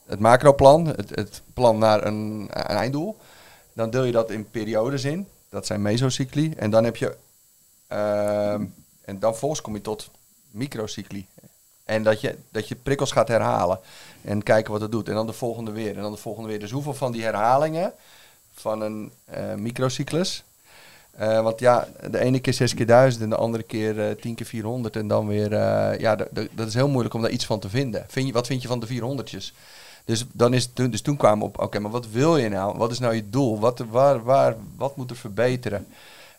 [0.06, 3.16] het macroplan, het, het plan naar een, een einddoel.
[3.72, 5.28] Dan deel je dat in periodes in.
[5.48, 6.52] Dat zijn mesocycli.
[6.56, 7.16] En dan heb je,
[7.86, 8.64] ehm,
[9.04, 10.10] en dan volgens kom je tot
[10.50, 11.26] microcycli.
[11.84, 13.80] En dat je, dat je prikkels gaat herhalen.
[14.22, 15.08] En kijken wat het doet.
[15.08, 15.96] En dan de volgende weer.
[15.96, 16.60] En dan de volgende weer.
[16.60, 17.92] Dus hoeveel van die herhalingen
[18.54, 20.44] van een eh, microcyclus.
[21.16, 24.34] Eh, want ja, de ene keer 6 keer 1000 en de andere keer eh 10
[24.34, 24.96] keer 400.
[24.96, 26.16] En dan weer, eh, ja,
[26.54, 28.04] dat is heel moeilijk om daar iets van te vinden.
[28.08, 29.54] Vind je, wat vind je van de 400'tjes?
[30.04, 32.78] Dus, dan is, toen, dus toen kwamen we op, oké, maar wat wil je nou?
[32.78, 33.58] Wat is nou je doel?
[33.58, 35.86] Wat, waar, waar, wat moet er verbeteren?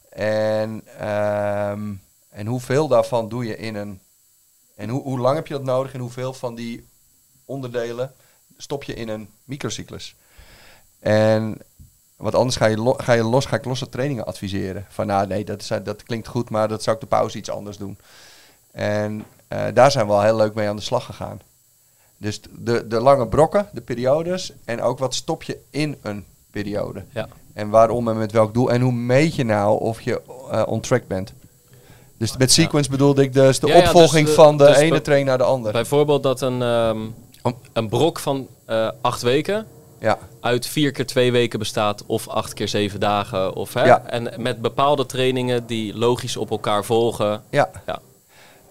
[0.09, 1.93] En, ehm,
[2.29, 3.99] en hoeveel daarvan doe je in een...
[4.75, 6.87] En hoe, hoe lang heb je dat nodig en hoeveel van die
[7.45, 8.13] onderdelen
[8.57, 10.15] stop je in een microcyclus?
[10.99, 11.57] En
[12.17, 14.85] want anders ga je, lo- ga je los, ga ik losse trainingen adviseren.
[14.89, 17.49] Van nou nee, dat, is, dat klinkt goed, maar dat zou ik de pauze iets
[17.49, 17.97] anders doen.
[18.71, 21.39] En eh, daar zijn we al heel leuk mee aan de slag gegaan.
[22.17, 27.03] Dus de, de lange brokken, de periodes en ook wat stop je in een periode.
[27.13, 27.27] Ja.
[27.53, 28.71] En waarom en met welk doel.
[28.71, 31.33] En hoe meet je nou of je eh, on track bent.
[32.17, 35.01] Dus met sequence bedoelde ik dus de Ja, dus opvolging de- van de dus ene
[35.01, 35.73] train naar de andere.
[35.73, 36.99] Bijvoorbeeld dat een, ehm,
[37.73, 39.67] een brok van eh, acht weken
[40.05, 40.19] Ja.
[40.39, 43.55] uit vier keer twee weken bestaat of acht keer zeven dagen.
[43.55, 43.85] Of, hè?
[43.85, 44.05] Ja.
[44.05, 47.43] En met bepaalde trainingen die logisch op elkaar volgen.
[47.49, 47.69] Ja.
[47.85, 47.99] Ja.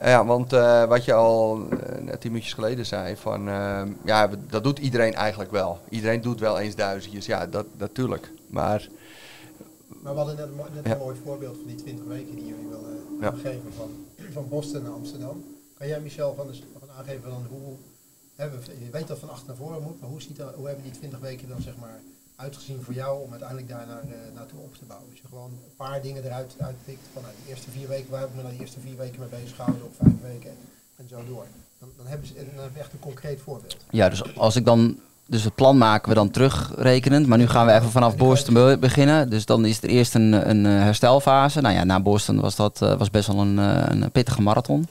[0.01, 4.31] Ja, want eh, wat je al eh, net tien minuutjes geleden zei, van ehm, ja,
[4.31, 5.79] we- dat doet iedereen eigenlijk wel.
[5.89, 8.31] Iedereen doet wel eens duizendjes, ja, dat natuurlijk.
[8.47, 8.89] Maar
[10.03, 10.97] Maar we hadden net, een Ja.
[10.97, 13.31] mooi voorbeeld van die 20 weken die jullie willen Ja.
[13.43, 13.91] geven van,
[14.33, 15.45] van Boston naar Amsterdam.
[15.79, 17.75] Kan jij Michel van, de, van aangeven dan hoe,
[18.37, 20.93] je weet dat van achter naar voren moet, maar hoe, ziet dat, hoe hebben die
[20.93, 22.01] 20 weken dan zeg maar
[22.37, 25.09] uitgezien voor jou om uiteindelijk daar naar, eh, naartoe op te bouwen?
[25.11, 28.29] Als je gewoon een paar dingen eruit uitpikt van nou, eerste vier weken, waar heb
[28.29, 30.51] ik me nou die eerste vier weken mee bezig gehouden, of vijf weken
[30.97, 31.47] en zo door.
[31.79, 33.77] Dan, dan, hebben ze, dan echt een concreet voorbeeld.
[33.91, 34.99] Ja, dus als ik dan.
[35.27, 37.27] Dus het plan maken we dan terugrekenend.
[37.27, 39.31] Maar nu gaan we even vanaf Boston be- beginnen.
[39.31, 41.61] Dus dan is er eerst een, een eh, herstelfase.
[41.61, 44.89] Nou ja, na Boston was dat eh, was best wel een, een pittige marathon.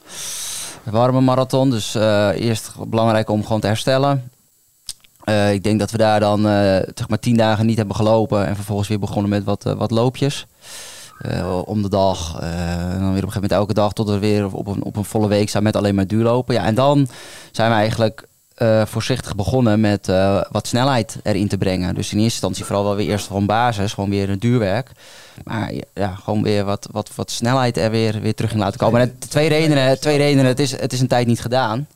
[0.84, 1.69] Warme marathon.
[1.69, 4.31] Dus eh, eerst belangrijk om gewoon te herstellen.
[5.23, 6.53] Eh, ik denk dat we daar dan eh,
[6.95, 8.47] zeg maar tien dagen niet hebben gelopen.
[8.47, 10.45] En vervolgens weer begonnen met wat, wat loopjes.
[11.65, 12.39] Om de dag.
[12.39, 14.95] en dan weer op een gegeven moment elke dag tot we weer op een, op
[14.95, 16.55] een volle week staan met alleen maar duurlopen.
[16.55, 17.07] Ja, en dan
[17.51, 21.95] zijn we eigenlijk eh, voorzichtig begonnen met eh, wat snelheid erin te brengen.
[21.95, 24.91] Dus in eerste instantie vooral wel weer eerst gewoon basis, gewoon weer een duurwerk.
[25.43, 29.01] Maar ja, gewoon weer wat, wat, wat snelheid er weer, weer terug in laten komen.
[29.01, 31.87] En twee redenen, twee redenen het, is, het is een tijd niet gedaan.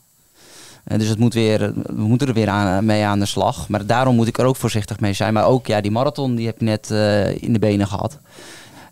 [0.83, 3.69] Eh, dus het moet weer, we moeten er weer aan, mee aan de slag.
[3.69, 5.33] Maar daarom moet ik er ook voorzichtig mee zijn.
[5.33, 6.89] Maar ook ja, die marathon die heb je net
[7.41, 8.19] in de benen gehad.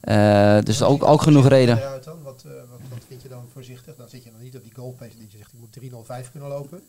[0.05, 1.75] Eh, dus ook, ook genoeg reden.
[1.75, 2.43] Wat, wat,
[2.89, 3.95] wat vind je dan voorzichtig?
[3.95, 6.49] Dan zit je nog niet op die goalpace die je zegt ik moet 305 kunnen
[6.49, 6.81] lopen.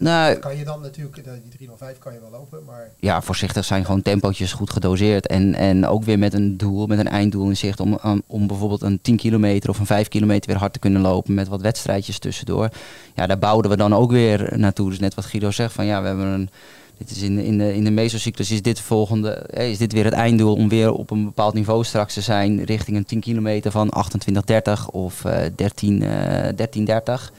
[0.00, 3.64] Nou, Kan je dan natuurlijk, eh, die 305 kan je wel lopen, maar ja, voorzichtig
[3.64, 5.26] zijn gewoon tempootjes goed gedoseerd.
[5.26, 7.80] En, en ook weer met een doel, met een einddoel in zicht.
[7.80, 11.00] Om, om, om bijvoorbeeld een 10 kilometer of een 5 kilometer weer hard te kunnen
[11.02, 11.34] lopen.
[11.34, 12.68] Met wat wedstrijdjes tussendoor.
[13.14, 14.88] Ja, daar bouwden we dan ook weer naartoe.
[14.88, 16.50] Dus net wat Guido zegt, van ja, we hebben een.
[16.98, 19.30] Dit is in, de- in de, in de mesocyclus is dit de volgende.
[19.30, 22.64] eh, Is dit weer het einddoel om weer op een bepaald niveau straks te zijn.
[22.64, 23.92] Richting een 10 kilometer van
[24.78, 27.32] 28,30 of eh 13, eh 13,30.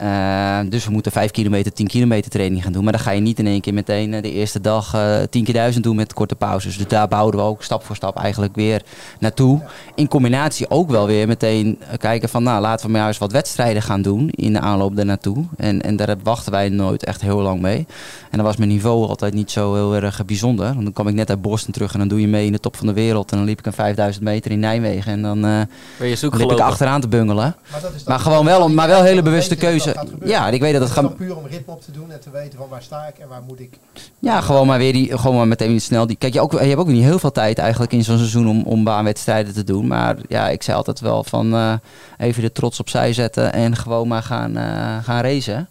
[0.00, 2.82] Eh, dus we moeten 5 kilometer, 10 kilometer training gaan doen.
[2.84, 5.44] Maar dan ga je niet in één keer meteen eh, de eerste dag eh 10
[5.44, 6.76] keer 1000 doen met korte pauzes.
[6.76, 8.82] Dus daar bouwen we ook stap voor stap eigenlijk weer
[9.18, 9.60] naartoe.
[9.94, 13.82] In combinatie ook wel weer meteen kijken van nou laten we maar eens wat wedstrijden
[13.82, 15.44] gaan doen in de aanloop daarnaartoe.
[15.56, 17.86] En, en daar wachten wij nooit echt heel lang mee.
[18.30, 20.66] En dan was mijn niveau altijd niet zo heel erg bijzonder.
[20.66, 22.60] Want dan kwam ik net uit Boston terug en dan doe je mee in de
[22.60, 23.30] top van de wereld.
[23.30, 25.12] En dan liep ik een 5000 meter in Nijmegen.
[25.12, 25.60] En dan eh
[25.98, 27.54] Ben je zoek liep ik achteraan te bungelen.
[27.70, 29.89] Maar, dat is dan- Maar gewoon wel, maar wel hele bewuste keuze.
[30.24, 31.16] Ja, ik weet dat het is gaat.
[31.16, 33.42] puur om ritme op te doen en te weten van waar sta ik en waar
[33.42, 33.78] moet ik.
[34.18, 36.16] Ja, gewoon maar weer die, gewoon maar meteen snel die.
[36.16, 38.62] Kijk, je, ook, je hebt ook niet heel veel tijd eigenlijk in zo'n seizoen om,
[38.62, 39.86] om baanwedstrijden te doen.
[39.86, 41.72] Maar ja, ik zei altijd wel van eh,
[42.18, 45.68] even de trots opzij zetten en gewoon maar gaan, eh, gaan racen.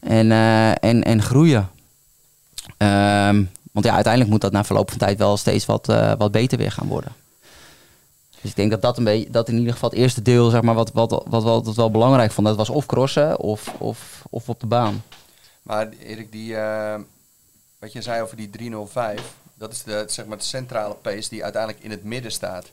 [0.00, 1.68] En, eh, en, en groeien.
[2.76, 3.42] Ehm,
[3.72, 5.86] want ja, uiteindelijk moet dat na verloop van tijd wel steeds wat,
[6.18, 7.12] wat beter weer gaan worden.
[8.40, 10.62] Dus ik denk dat dat, een beetje, dat in ieder geval het eerste deel, zeg
[10.62, 14.48] maar, wat, wat, wat, wat, wel belangrijk vond, dat was of crossen of, of, of
[14.48, 15.02] op de baan.
[15.62, 17.00] Maar Erik, die, eh,
[17.78, 21.42] wat je zei over die 305, dat is de, zeg maar, de centrale pace die
[21.42, 22.70] uiteindelijk in het midden staat.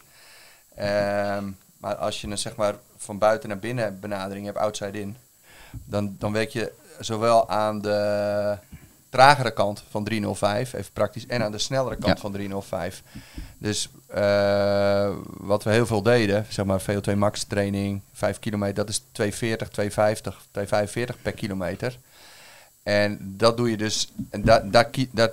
[0.75, 1.43] Ehm,
[1.77, 5.17] maar als je een zeg maar, van buiten naar binnen benadering hebt, outside in,
[5.83, 8.57] dan, dan werk je zowel aan de
[9.15, 12.21] tragere kant van 305, even praktisch, en aan de snellere kant Ja.
[12.21, 13.03] van 305.
[13.57, 18.89] Dus eh, wat we heel veel deden, zeg maar VO2 max training, 5 kilometer, dat
[18.89, 21.97] is 240, 250, 245 per kilometer.
[22.83, 25.31] En dat doe je dus, en dat, dat, dat,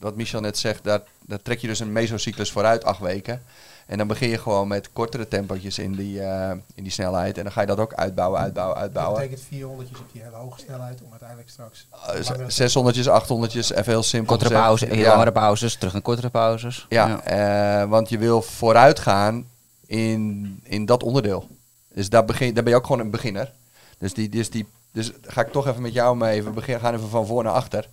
[0.00, 3.42] wat Michel net zegt, daar, daar trek je dus een mesocyclus vooruit, acht weken.
[3.86, 7.36] En dan begin je gewoon met kortere tempootjes in die, eh, in die snelheid.
[7.38, 9.20] En dan ga je dat ook uitbouwen, uitbouwen, Dat uitbouwen.
[9.20, 11.86] betekent 400 op die hele hoge snelheid om uiteindelijk straks...
[11.92, 14.64] Uh, 600'tjes, 800'tjes, even heel simpel Kortere gezegd.
[14.66, 15.08] pauze, Ja.
[15.10, 16.86] langere pauzes, terug naar kortere pauzes.
[16.88, 19.46] Ja, eh, want je wil vooruit gaan
[19.86, 21.48] in, in dat onderdeel.
[21.94, 23.52] Dus daar, begin, daar ben je ook gewoon een beginner.
[23.98, 26.42] Dus, die, dus, die, dus ga ik toch even met jou mee.
[26.42, 27.88] We begin, gaan even van voor naar achter.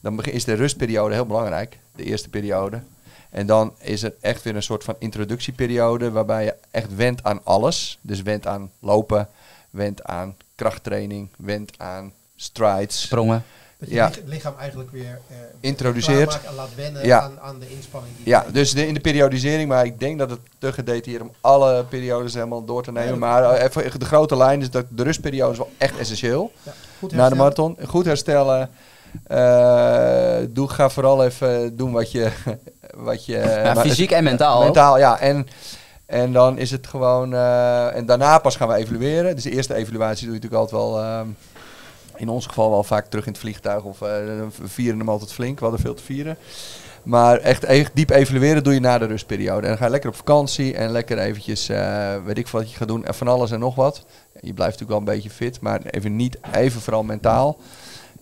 [0.00, 2.80] Dan is de rustperiode heel belangrijk, de eerste periode.
[3.30, 7.40] En dan is er echt weer een soort van introductieperiode waarbij je echt went aan
[7.44, 7.98] alles.
[8.00, 9.28] Dus went aan lopen,
[9.70, 13.00] went aan krachttraining, went aan strides.
[13.02, 13.44] Sprongen.
[13.78, 14.06] Dat je Ja.
[14.08, 16.40] lich- lichaam eigenlijk weer eh, Introduceert.
[16.46, 17.20] en laat wennen Ja.
[17.20, 18.16] aan, aan de inspanning.
[18.16, 21.22] Die Ja, je- dus de, in de periodisering, maar ik denk dat het te gedetailleerd
[21.22, 23.18] om alle periodes helemaal door te nemen.
[23.18, 26.52] Maar eh, even de grote lijn is dat de rustperiode is wel echt essentieel.
[26.62, 27.76] Ja, goed Na de marathon.
[27.86, 28.70] Goed herstellen.
[29.26, 32.30] Eh, doe, ga vooral even doen wat je...
[32.96, 34.62] Wat je Ja, maar- fysiek en mentaal.
[34.62, 35.18] Mentaal, ja.
[35.18, 35.46] En,
[36.06, 37.34] en dan is het gewoon...
[37.34, 39.34] eh, en daarna pas gaan we evalueren.
[39.34, 41.00] Dus de eerste evaluatie doe je natuurlijk altijd wel...
[41.02, 41.26] ehm,
[42.16, 43.82] in ons geval wel vaak terug in het vliegtuig.
[43.82, 44.08] Of eh,
[44.64, 45.58] vieren hem altijd flink.
[45.58, 46.36] We hadden veel te vieren.
[47.02, 49.62] Maar echt, echt diep evalueren doe je na de rustperiode.
[49.62, 51.66] En dan ga je lekker op vakantie en lekker eventjes,
[52.24, 53.04] weet ik wat je gaat doen.
[53.04, 54.04] En van alles en nog wat.
[54.40, 57.56] Je blijft natuurlijk wel een beetje fit, maar even niet, even vooral mentaal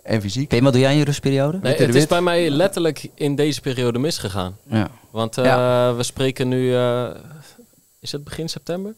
[0.09, 0.49] en fysiek.
[0.49, 1.59] Pim, wat doe jij in je rustperiode?
[1.63, 4.57] Nee, het is bij mij letterlijk in deze periode misgegaan.
[4.71, 4.91] Ja.
[5.11, 5.95] Want eh, Ja.
[5.95, 6.75] we spreken nu...
[6.75, 7.07] eh,
[8.01, 8.95] is het begin september?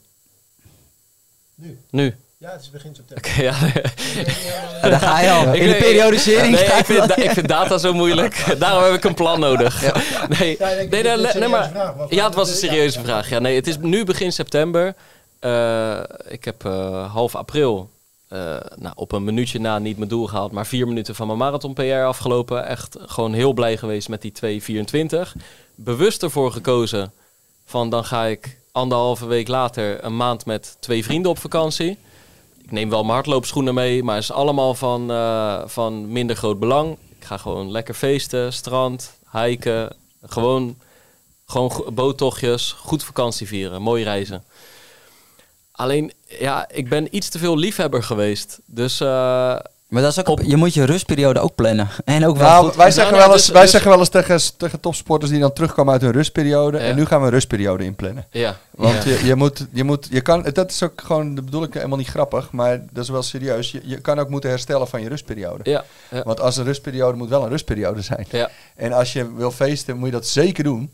[1.55, 1.79] Nu.
[1.91, 2.15] Nu.
[2.39, 3.31] Ja, het is begin september.
[3.31, 3.55] Oké, ja.
[4.83, 5.55] Ja, daar ga je al.
[5.55, 8.45] Ik In de periodisering Nee, ik vind, ik vind data zo moeilijk.
[8.59, 9.81] Daarom heb ik een plan nodig.
[10.39, 11.71] Nee, Ja, nee, nee, maar,
[12.09, 13.05] ja, het was een serieuze ja.
[13.05, 13.29] vraag.
[13.29, 14.95] Ja, nee, het is nu begin september.
[15.39, 15.99] Eh,
[16.29, 17.91] ik heb eh, half april
[18.77, 21.75] nou, op een minuutje na niet mijn doel gehaald, maar vier minuten van mijn marathon
[21.75, 22.67] PR afgelopen.
[22.67, 24.63] Echt gewoon heel blij geweest met die
[25.33, 25.33] 2.24.
[25.75, 27.13] Bewust ervoor gekozen
[27.65, 31.99] van dan ga ik anderhalve week later een maand met twee vrienden op vakantie.
[32.63, 36.59] Ik neem wel mijn hardloopschoenen mee, maar het is allemaal van, eh, van minder groot
[36.59, 36.97] belang.
[37.19, 40.79] Ik ga gewoon lekker feesten, strand, hiken, gewoon,
[41.47, 44.45] gewoon boottochtjes, goed vakantie vieren, mooi reizen.
[45.81, 48.59] Alleen, ja, ik ben iets te veel liefhebber geweest.
[48.67, 49.07] Dus eh,
[49.89, 51.89] Maar dat is ook, Op- je moet je rustperiode ook plannen.
[52.05, 52.77] En ook wel Nou, goed.
[52.77, 55.41] wij zeggen nee, wel eens, dus- wij dus- zeggen wel eens tegen, tegen topsporters die
[55.41, 56.79] dan terugkomen uit hun rustperiode.
[56.79, 56.85] Ja.
[56.85, 58.27] En nu gaan we een rustperiode inplannen.
[58.31, 58.57] ja.
[58.71, 59.11] Want ja.
[59.11, 61.99] je, je moet, je moet, je kan, dat is ook gewoon, dat bedoel ik helemaal
[61.99, 63.71] niet grappig, maar dat is wel serieus.
[63.71, 65.71] Je, je kan ook moeten herstellen van je rustperiode.
[65.71, 66.23] Ja, ja.
[66.23, 68.27] Want als een rustperiode moet wel een rustperiode zijn.
[68.31, 68.51] Ja.
[68.77, 70.91] En als je wil feesten, moet je dat zeker doen.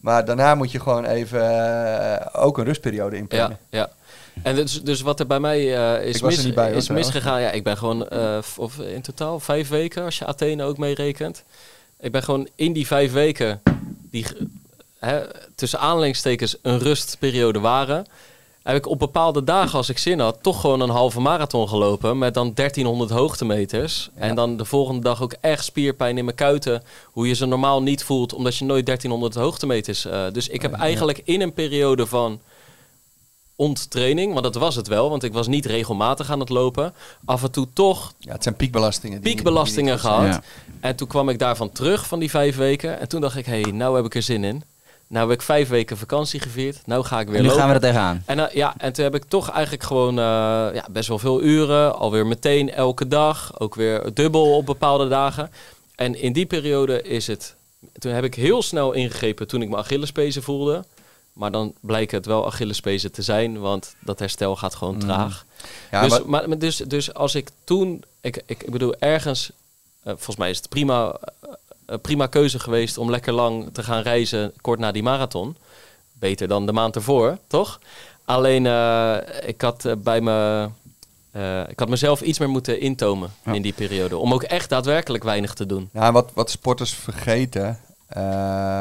[0.00, 1.40] Maar daarna moet je gewoon even
[2.20, 3.58] eh, ook een rustperiode Ja, inplannen.
[3.70, 3.88] ja.
[4.42, 7.40] En dus, dus wat er bij mij eh, is, mis, bij, is misgegaan.
[7.40, 11.44] Ja, ik ben gewoon eh, of in totaal vijf weken, als je Athene ook meerekent.
[12.00, 13.62] Ik ben gewoon in die vijf weken,
[14.10, 14.26] die
[14.98, 15.20] hè,
[15.54, 18.06] tussen aanleidingstekens een rustperiode waren,
[18.62, 22.18] heb ik op bepaalde dagen, als ik zin had, toch gewoon een halve marathon gelopen
[22.18, 24.10] met dan 1300 hoogtemeters.
[24.14, 27.82] En dan de volgende dag ook echt spierpijn in mijn kuiten, hoe je ze normaal
[27.82, 30.04] niet voelt, omdat je nooit 1300 hoogtemeters.
[30.04, 32.40] eh dus ik heb eigenlijk in een periode van
[33.56, 36.94] onttraining, want dat was het wel, want ik was niet regelmatig aan het lopen,
[37.24, 39.20] af en toe toch Ja, het zijn piekbelastingen.
[39.22, 40.40] die- piekbelastingen niet gehad.
[40.80, 43.00] En toen kwam ik daarvan terug van die vijf weken.
[43.00, 44.62] En toen dacht ik, hé, hey, nou heb ik er zin in.
[45.08, 46.80] Nou heb ik vijf weken vakantie gevierd.
[46.86, 47.62] Nou ga ik weer En nu lopen.
[47.62, 48.22] gaan we er tegenaan.
[48.26, 50.24] En, eh, ja, en toen heb ik toch eigenlijk gewoon eh,
[50.74, 51.98] ja, best wel veel uren.
[51.98, 53.60] Alweer meteen elke dag.
[53.60, 55.50] Ook weer dubbel op bepaalde dagen.
[55.94, 57.54] En in die periode is het...
[57.98, 60.84] Toen heb ik heel snel ingegrepen toen ik mijn Achillespezen voelde.
[61.36, 63.58] Maar dan blijken het wel Achillespezen te zijn.
[63.60, 65.00] Want dat herstel gaat gewoon Mm.
[65.00, 65.44] traag.
[65.90, 68.04] Ja, dus, maar- dus, dus als ik toen...
[68.20, 69.50] Ik, ik, bedoel, ergens...
[70.02, 71.52] eh, volgens mij is het prima, eh,
[71.86, 75.56] eh, prima keuze geweest om lekker lang te gaan reizen kort na die marathon.
[76.12, 77.80] Beter dan de maand ervoor, toch?
[78.24, 78.66] Alleen,
[79.46, 80.68] ik had bij me...
[81.68, 83.52] ik had mezelf iets meer moeten intomen Ja.
[83.52, 84.16] in die periode.
[84.16, 85.88] Om ook echt daadwerkelijk weinig te doen.
[85.92, 88.22] Nou, wat, wat sporters vergeten, eh,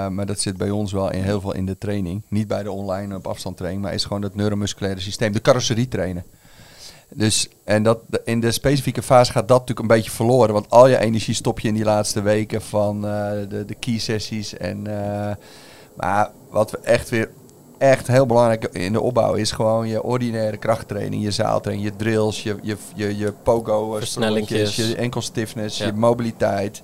[0.08, 2.22] maar dat zit bij ons wel in, heel veel in de training.
[2.28, 5.88] Niet bij de online op afstand training, maar is gewoon het neuromusculaire systeem, de carrosserie
[5.88, 6.24] trainen.
[7.10, 10.54] Dus, en dat, in de specifieke fase gaat dat natuurlijk een beetje verloren.
[10.54, 13.98] Want al je energie stop je in die laatste weken van eh, de, de key
[13.98, 14.58] sessies.
[14.58, 15.36] En, eh,
[15.96, 17.30] maar wat we echt weer
[17.78, 22.44] echt heel belangrijk in de opbouw is gewoon je ordinaire krachttraining, je zaaltraining, je drills,
[22.44, 24.00] je, je, je, je pogo
[24.76, 25.86] je enkel stiffness, Ja.
[25.86, 26.84] je mobiliteit.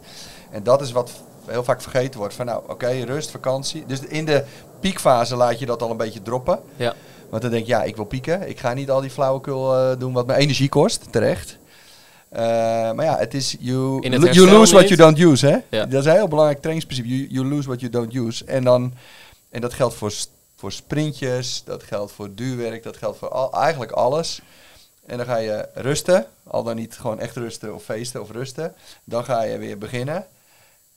[0.51, 1.11] En dat is wat
[1.45, 2.33] heel vaak vergeten wordt.
[2.33, 3.83] Van nou, oké, rust, vakantie.
[3.87, 4.43] Dus in de
[4.79, 6.59] piekfase laat je dat al een beetje droppen.
[6.75, 6.95] Ja.
[7.29, 8.49] Want dan denk je, ja, ik wil pieken.
[8.49, 11.57] Ik ga niet al die flauwekul eh, doen wat me energie kost, terecht.
[12.29, 12.41] Eh,
[12.91, 15.57] maar ja, het is you, het you lose what you don't use, hè?
[15.69, 15.85] Ja.
[15.85, 17.07] Dat is een heel belangrijk trainingsprincipe.
[17.07, 18.45] You, you lose what you don't use.
[18.45, 18.93] En, dan,
[19.49, 20.13] en dat geldt voor,
[20.55, 24.41] voor sprintjes, dat geldt voor duurwerk, dat geldt voor al, eigenlijk alles.
[25.05, 28.73] En dan ga je rusten, al dan niet gewoon echt rusten of feesten of rusten.
[29.03, 30.25] Dan ga je weer beginnen.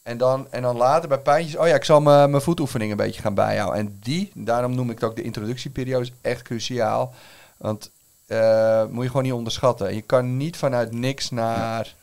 [0.04, 3.20] En dan, en dan later bij pijntjes, oh ja, ik zal mijn voetoefening een beetje
[3.20, 3.78] gaan bijhouden.
[3.80, 7.14] En die, daarom noem ik het ook de introductieperiode, is echt cruciaal.
[7.56, 7.90] Want
[8.26, 9.94] eh, moet je gewoon niet onderschatten.
[9.94, 11.94] Je kan niet vanuit niks naar...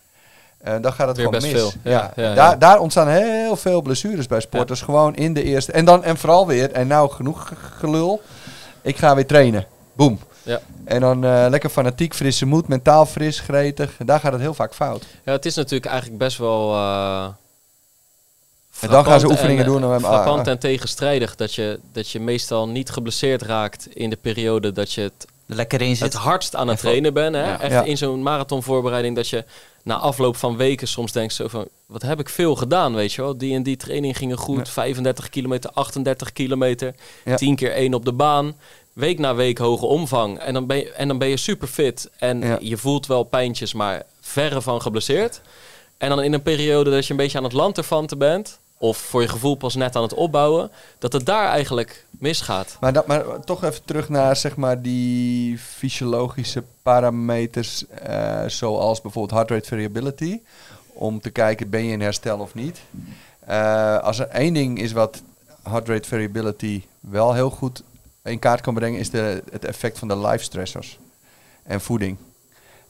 [0.57, 1.51] eh, dan gaat het Weer gewoon mis.
[1.51, 1.71] veel.
[1.83, 2.33] Ja, ja, ja.
[2.33, 4.81] Daar, daar ontstaan heel veel blessures bij sporters.
[4.81, 5.71] Gewoon in de eerste...
[5.71, 8.21] En dan en vooral weer, en nou genoeg ge- gelul.
[8.81, 9.65] Ik ga weer trainen.
[9.93, 10.19] Boom.
[10.43, 10.59] Ja.
[10.85, 13.95] En dan eh, lekker fanatiek, frisse moed, mentaal fris, gretig.
[13.97, 15.05] En daar gaat het heel vaak fout.
[15.25, 16.75] Ja, het is natuurlijk eigenlijk best wel.
[18.81, 19.83] En dan gaan ze oefeningen en, doen.
[19.83, 24.09] eh, En, Frappant ah, en tegenstrijdig dat je, dat je meestal niet geblesseerd raakt in
[24.09, 26.13] de periode dat je het, Lekker in het zit.
[26.13, 27.35] hardst aan het Even- trainen bent.
[27.35, 27.41] Hè?
[27.43, 27.59] Ja.
[27.61, 27.83] Echt Ja.
[27.83, 29.43] in zo'n marathonvoorbereiding dat je
[29.83, 31.67] na afloop van weken soms denkt zo van...
[31.85, 33.37] Wat heb ik veel gedaan, weet je wel?
[33.37, 34.69] Die en die training gingen goed.
[34.69, 36.95] 35 kilometer, 38 kilometer.
[37.25, 37.35] Ja.
[37.35, 38.55] 10 keer 1 op de baan.
[38.93, 40.39] Week na week hoge omvang.
[40.39, 42.09] En dan ben je, en dan ben je super fit.
[42.17, 42.57] En Ja.
[42.61, 45.41] je voelt wel pijntjes, maar verre van geblesseerd.
[45.97, 48.59] En dan in een periode dat je een beetje aan het lanterfanten bent...
[48.81, 50.71] of voor je gevoel pas net aan het opbouwen...
[50.99, 52.77] dat het daar eigenlijk misgaat.
[52.79, 59.33] Maar, dat, maar toch even terug naar zeg maar, die fysiologische parameters, eh, zoals bijvoorbeeld
[59.33, 60.39] heart rate variability.
[60.93, 62.79] Om te kijken, ben je in herstel of niet.
[63.39, 65.21] Eh, als er één ding is wat
[65.63, 67.83] heart rate variability wel heel goed
[68.23, 70.99] in kaart kan brengen, is de, het effect van de life stressors
[71.63, 72.17] en voeding.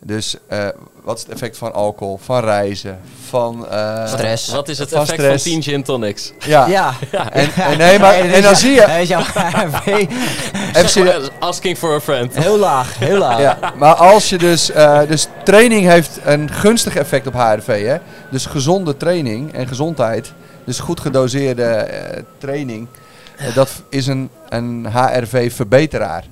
[0.06, 0.68] Dus eh,
[1.04, 3.00] wat is het effect van alcohol, van reizen,
[3.30, 3.68] van...
[3.70, 4.52] eh, Stress.
[4.52, 5.44] Wat is het Van effect stress.
[5.44, 6.34] van 10 gin tonics?
[6.40, 6.68] Ja.
[6.68, 6.94] Ja.
[7.32, 8.86] En, en, nee, maar, en dan zie je...
[11.40, 12.36] Asking for a friend.
[12.36, 13.40] Heel laag, heel laag.
[13.40, 17.98] Ja, maar als je dus, eh, dus training heeft een gunstig effect op HRV, hè?
[18.30, 20.34] Dus gezonde training en gezondheid,
[20.66, 22.88] dus goed gedoseerde eh, training,
[23.54, 26.24] dat is een, een HRV-verbeteraar.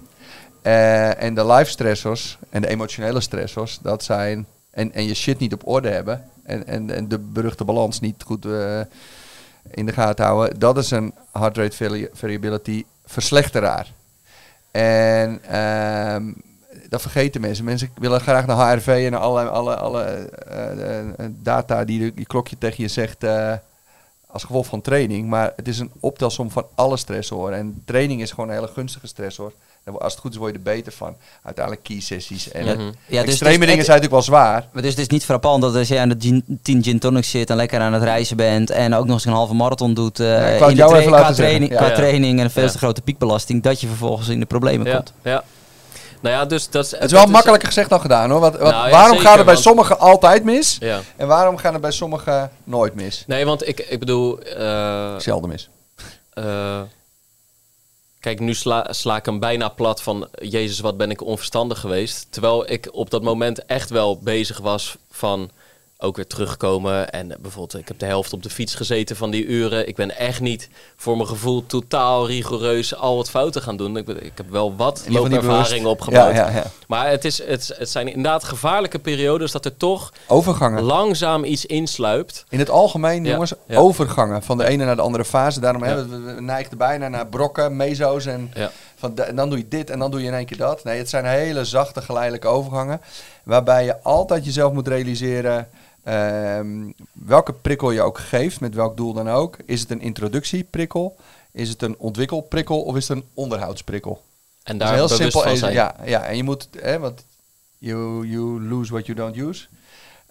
[0.62, 5.40] Eh, en de life stressors en de emotionele stressors, dat zijn, en, en je shit
[5.40, 8.80] niet op orde hebben en, en, en de beruchte balans niet goed eh,
[9.72, 13.94] in de gaten houden, dat is een heart rate vari- variability verslechteraar.
[14.72, 16.32] En ehm,
[16.90, 17.66] dat vergeten mensen.
[17.66, 22.58] Mensen willen graag naar HRV en naar alle, alle, alle eh, data die die klokje
[22.58, 23.24] tegen je zegt
[24.28, 25.28] als gevolg van training.
[25.30, 27.58] Maar het is een optelsom van alle stressoren.
[27.58, 29.54] En training is gewoon een hele gunstige stressor.
[29.98, 31.16] Als het goed is, word je er beter van.
[31.44, 32.52] Uiteindelijk key sessies.
[32.52, 32.82] En Ja, Mhm.
[33.06, 34.66] ja, dus- extreme dus dingen het- zijn natuurlijk wel zwaar.
[34.72, 37.30] Maar dus het is niet frappant dat als je aan de gin, 10 gin tonics
[37.30, 40.20] zit en lekker aan het reizen bent en ook nog eens een halve marathon doet
[40.20, 41.78] eh, het in de jou tra- even qua, training, Ja.
[41.78, 41.94] qua Ja.
[41.96, 42.70] training en een veel Ja.
[42.70, 45.14] te grote piekbelasting, dat je vervolgens in de problemen Ja, komt.
[45.24, 45.44] ja.
[46.22, 46.92] Nou ja, dus dat is...
[46.92, 48.40] Het is wel makkelijker gezegd dan gedaan hoor.
[48.40, 50.78] Want Nou ja, waarom zeker, gaat het bij want- sommigen altijd mis?
[50.80, 51.00] Ja.
[51.16, 53.24] En waarom gaan het bij sommigen nooit mis?
[53.28, 54.40] Nee, want ik, ik bedoel...
[54.40, 55.70] eh, Zelden mis.
[56.34, 56.44] eh,
[58.20, 60.28] kijk, nu sla, sla ik hem bijna plat van...
[60.42, 62.28] Jezus, wat ben ik onverstandig geweest.
[62.30, 65.50] Terwijl ik op dat moment echt wel bezig was van...
[66.02, 67.10] Ook weer terugkomen.
[67.12, 69.88] En bijvoorbeeld, ik heb de helft op de fiets gezeten van die uren.
[69.88, 73.98] Ik ben echt niet voor mijn gevoel totaal rigoureus al wat fouten gaan doen.
[73.98, 76.36] Ik, ben- ik heb wel wat loopervaring opgebouwd.
[76.36, 76.64] Ja, ja, ja.
[76.88, 80.84] Maar het, is, het, het zijn inderdaad gevaarlijke periodes dat er toch Overgangen.
[80.84, 82.46] langzaam iets insluipt.
[82.50, 85.60] In het algemeen, jongens, overgangen van de ene naar de andere fase.
[85.60, 88.54] Daarom hebben we, we neigden bijna naar brokken, meso's en,
[88.96, 90.84] van de- en dan doe je dit en dan doe je in één keer dat.
[90.84, 93.02] Nee, het zijn hele zachte, geleidelijke overgangen.
[93.44, 95.68] Waarbij je altijd jezelf moet realiseren
[96.04, 99.58] ehm, welke prikkel je ook geeft, met welk doel dan ook.
[99.66, 101.16] Is het een introductieprikkel?
[101.52, 104.22] Is het een ontwikkelprikkel of is het een onderhoudsprikkel?
[104.64, 105.50] En Dat daar is heel bewust simpel.
[105.50, 105.74] van zijn.
[105.74, 107.26] Ja, ja, en je moet, hè, want
[107.78, 109.68] you, you lose what you don't use.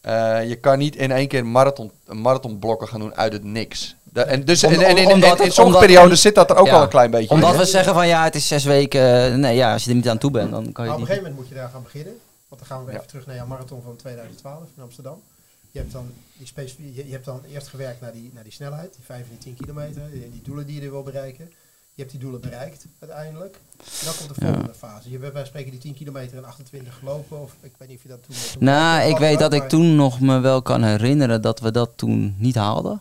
[0.01, 3.97] Eh, je kan niet in één keer marathon, marathonblokken gaan doen uit het niks.
[4.13, 6.57] En dus Om- en, en, en- om- omdat en in sommige periodes zit dat er
[6.57, 6.73] ook Ja.
[6.73, 7.59] wel een klein beetje Omdat in.
[7.59, 10.19] we zeggen van ja, het is zes weken, nee ja, als je er niet aan
[10.19, 12.19] toe bent, dan kan je Maar op een gegeven moment moet je daar gaan beginnen.
[12.49, 12.97] Want dan gaan we Ja.
[12.97, 15.21] even terug naar jouw marathon van 2012 in Amsterdam.
[15.71, 19.05] Je hebt dan, die je, hebt dan eerst gewerkt naar die, naar die snelheid, die
[19.05, 21.45] 5 en die 10 kilometer, die, die doelen die je er wil bereiken.
[21.95, 23.55] Je hebt die doelen bereikt uiteindelijk.
[23.55, 24.47] En dan komt de Ja.
[24.47, 25.11] volgende fase.
[25.11, 28.09] Je, wij spreken die 10 kilometer in 28 gelopen, of ik weet niet of je
[28.09, 28.35] dat toen...
[28.53, 31.91] toen Nou, ik weet dat ik toen nog me wel kan herinneren dat we dat
[31.97, 33.01] toen niet haalden.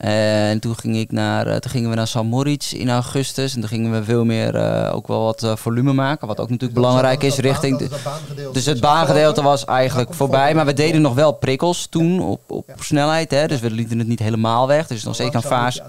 [0.00, 3.54] En toen, ging ik naar, eh, toen gingen we naar San Moritz in augustus.
[3.54, 6.26] En toen gingen we veel meer eh, ook wel wat eh, volume maken.
[6.26, 7.78] Wat ook Dus natuurlijk dat belangrijk is richting...
[8.04, 10.54] baan- dus het baangedeelte was eigenlijk voorbij.
[10.54, 13.30] Maar we deden nog wel prikkels toen op, op snelheid.
[13.30, 13.46] Hè?
[13.46, 14.86] Dus we lieten het niet helemaal weg.
[14.86, 15.82] Dus nog zeker een fase...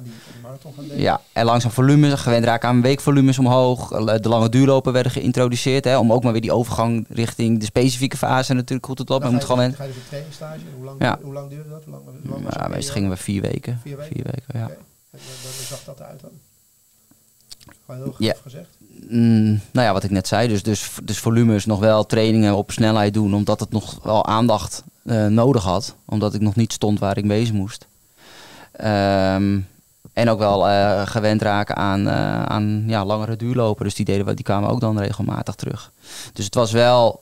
[0.96, 3.88] Ja, en langzaam volume, gewend raken aan weekvolumes omhoog.
[4.22, 5.86] De lange duurlopen werden geïntroduceerd.
[5.86, 9.28] Hè, om ook maar weer die overgang richting de specifieke fase natuurlijk goed te Maar
[9.28, 9.74] ga moet je, gewoon...
[9.74, 10.68] ga je dus een.
[10.76, 11.20] Hoe lang, Ja.
[11.22, 11.84] hoe lang duurde dat?
[11.84, 13.80] Hoe lang, hoe lang was Ja, meestal gingen we vier weken.
[13.84, 14.16] Vier weken?
[14.16, 14.76] Vier weken, ja.
[15.12, 16.32] En dan zag dat eruit dan?
[17.86, 18.36] Gewoon heel Ja.
[18.42, 18.68] gezegd.
[19.10, 20.48] Mm, nou ja, wat ik net zei.
[20.48, 23.34] Dus, dus, dus volumes nog wel trainingen op snelheid doen.
[23.34, 25.96] Omdat het nog wel aandacht eh, nodig had.
[26.06, 27.88] Omdat ik nog niet stond waar ik wezen moest.
[28.72, 29.60] Ehm,
[30.14, 33.84] en ook wel eh, gewend raken aan, eh, aan ja, langere duurlopen.
[33.86, 35.92] Dus die, deden we, die kwamen ook dan regelmatig terug.
[36.34, 37.22] Dus het was wel...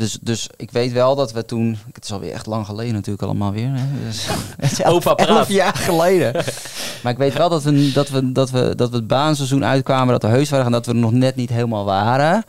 [0.00, 1.78] Dus, dus ik weet wel dat we toen...
[1.92, 3.70] Het is alweer echt lang geleden natuurlijk allemaal weer.
[3.72, 4.04] Hè?
[4.06, 4.26] Dus,
[4.56, 5.28] het is elf, Opa praat.
[5.28, 6.32] elf jaar geleden.
[7.02, 10.12] maar ik weet wel dat we, dat, we, dat, we, dat we het baanseizoen uitkwamen.
[10.12, 12.44] Dat we heus waren en dat we er nog net niet helemaal waren.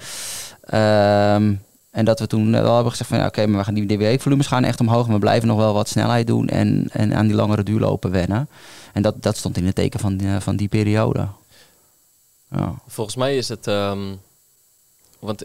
[0.62, 1.54] Ehm,
[1.92, 3.20] en dat we toen wel hebben gezegd van...
[3.20, 5.08] Ja, oké, maar we gaan die DWE-volumes gaan echt omhoog.
[5.08, 6.48] En we blijven nog wel wat snelheid doen.
[6.48, 8.50] En, en aan die langere duurlopen wennen.
[8.94, 11.28] En dat, dat stond in het teken van, die- van die periode.
[12.52, 12.74] Ja.
[12.88, 13.68] Volgens mij is het.
[13.68, 14.00] ehm,
[15.20, 15.44] want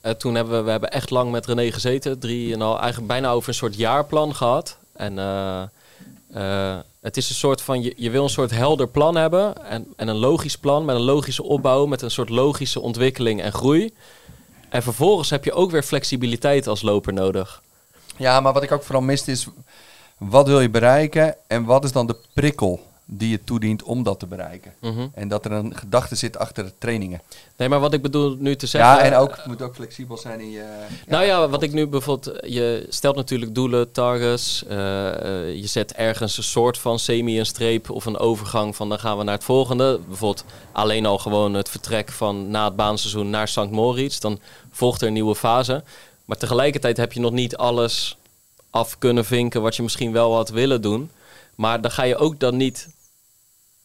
[0.00, 2.18] eh, toen hebben we, we hebben echt lang met René gezeten.
[2.18, 4.76] Drie en al, eigenlijk bijna over een soort jaarplan gehad.
[4.92, 5.62] En eh,
[6.32, 7.82] eh, het is een soort van.
[7.82, 9.66] Je, je wil een soort helder plan hebben.
[9.66, 11.86] En, en een logisch plan met een logische opbouw.
[11.86, 13.94] Met een soort logische ontwikkeling en groei.
[14.68, 17.62] En vervolgens heb je ook weer flexibiliteit als loper nodig.
[18.16, 19.46] Ja, maar wat ik ook vooral mist is,
[20.18, 24.18] wat wil je bereiken en wat is dan de prikkel die je toedient om dat
[24.18, 24.74] te bereiken?
[24.80, 25.06] Mhm.
[25.14, 27.20] En dat er een gedachte zit achter de trainingen.
[27.56, 28.90] Nee, maar wat ik bedoel nu te zeggen.
[28.90, 30.64] Ja, en ook, het moet ook flexibel zijn in je...
[31.06, 32.38] Nou ja, wat ik nu bijvoorbeeld...
[32.46, 34.64] Je stelt natuurlijk doelen, targets.
[34.66, 38.88] eh, eh, je zet ergens een soort van semi een streep of een overgang van
[38.88, 40.00] dan gaan we naar het volgende.
[40.06, 43.70] Bijvoorbeeld alleen al gewoon het vertrek van na het baanseizoen naar St.
[43.70, 44.18] Moritz.
[44.18, 44.40] Dan
[44.70, 45.82] volgt er een nieuwe fase.
[46.24, 48.16] Maar tegelijkertijd heb je nog niet alles
[48.70, 51.10] af kunnen vinken wat je misschien wel had willen doen.
[51.54, 52.88] Maar dan ga je ook dan niet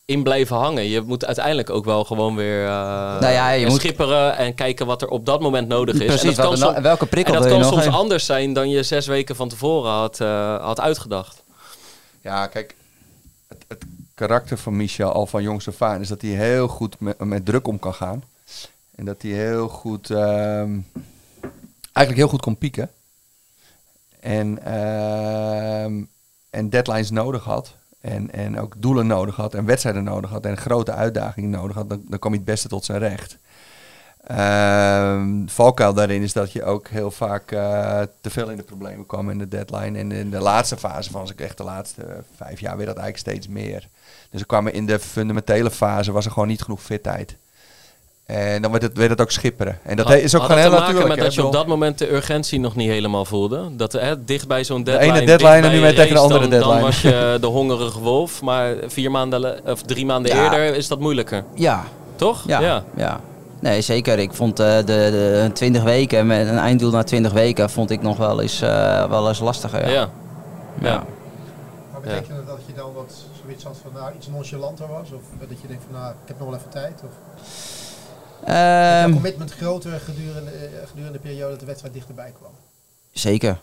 [0.05, 0.83] in blijven hangen.
[0.89, 2.69] Je moet uiteindelijk ook wel gewoon weer uh,
[3.19, 6.21] Nou ja, je moet- schipperen en kijken wat er op dat moment nodig is.
[6.21, 7.95] en dat kan er no- som- welke prikkel en dat wil je kan nog soms
[7.95, 11.43] anders zijn dan je zes weken van tevoren had, eh, had uitgedacht.
[12.21, 12.75] Ja, kijk,
[13.47, 13.83] het, het
[14.13, 17.45] karakter van Michel al van jongs af aan is dat hij heel goed met, met
[17.45, 18.23] druk om kan gaan.
[18.95, 20.77] En dat hij heel goed, ehm,
[21.93, 22.89] eigenlijk heel goed kon pieken.
[24.19, 26.01] En, ehm,
[26.49, 27.73] en deadlines nodig had.
[28.05, 29.53] En, en ook doelen nodig had.
[29.53, 30.45] En wedstrijden nodig had.
[30.45, 31.89] En grote uitdagingen nodig had.
[31.89, 33.37] Dan, dan kwam hij het beste tot zijn recht.
[34.27, 39.05] Ehm valkuil daarin is dat je ook heel vaak eh, te veel in de problemen
[39.05, 39.99] kwam in de deadline.
[39.99, 43.29] En in de laatste fase van echt de laatste eh, vijf jaar weer dat eigenlijk
[43.29, 43.87] steeds meer.
[44.29, 47.37] Dus er kwamen in de fundamentele fase was er gewoon niet genoeg fitheid.
[48.25, 49.79] En dan werd het, werd het ook schipperen.
[49.83, 51.07] En dat Had- is ook gewoon heel het te maken natuurlijk.
[51.09, 51.23] met hè.
[51.23, 53.75] dat je op dat moment de urgentie nog niet helemaal voelde.
[53.75, 55.13] Dat hè, dicht bij zo'n De deadline.
[55.17, 56.85] ene deadline en nu weer tegen de andere dan, Dan deadline.
[56.85, 58.41] was je de hongerige wolf.
[58.41, 60.43] Maar vier maanden of drie maanden Ja.
[60.43, 61.43] eerder is dat moeilijker.
[61.53, 61.83] Ja,
[62.15, 62.43] Toch?
[62.47, 63.19] Ja, ja.
[63.59, 64.19] Nee, zeker.
[64.19, 68.01] Ik vond eh, de, de 20 weken met een einddoel na 20 weken vond ik
[68.01, 69.79] nog wel eens, eh, wel eens lastiger.
[69.85, 69.91] Ja.
[69.93, 70.09] Ja.
[70.81, 70.89] Ja.
[70.89, 71.03] Ja.
[71.91, 73.13] Maar betekent dat dat je dan wat
[73.43, 75.07] zoiets had van nou iets nonchalanter was?
[75.11, 77.01] Of dat je denkt van nou ik heb nog wel even tijd?
[77.03, 77.13] Of
[78.43, 78.55] Ehm,
[78.99, 82.51] jouw commitment groter gedurende, eh, gedurende de periode dat de wedstrijd dichterbij kwam?
[83.11, 83.59] zeker.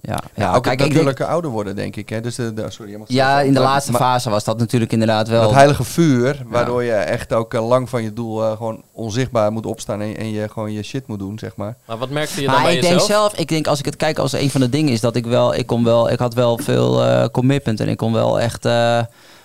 [0.00, 2.08] Ja, ja, ook kijk, denk, natuurlijke ouder worden, denk ik.
[2.08, 2.20] Hè.
[2.20, 3.46] Dus de, de- sorry, mag ja, zeggen.
[3.46, 5.42] in de Maar- laatste maar- fase was dat natuurlijk inderdaad wel.
[5.42, 9.52] Dat heilige vuur, waardoor je echt ook eh, lang van je doel eh, gewoon onzichtbaar
[9.52, 11.76] moet opstaan en, en je gewoon je shit moet doen, zeg maar.
[11.86, 13.96] Maar wat merkte je dan Maar bij ik denk zelf, ik denk als ik het
[13.96, 16.34] kijk als een van de dingen is dat ik wel, ik kon wel, ik had
[16.34, 19.00] wel veel eh, commitment en ik kon wel echt eh,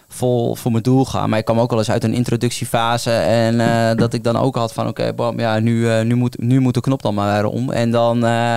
[0.09, 1.29] vol voor mijn doel gaan.
[1.29, 4.55] Maar ik kwam ook wel eens uit een introductiefase en eh, dat ik dan ook
[4.55, 7.41] had van oké, bam, ja, nu, eh, nu, moet, nu moet de knop dan maar
[7.41, 7.71] weer om.
[7.71, 8.55] En dan eh,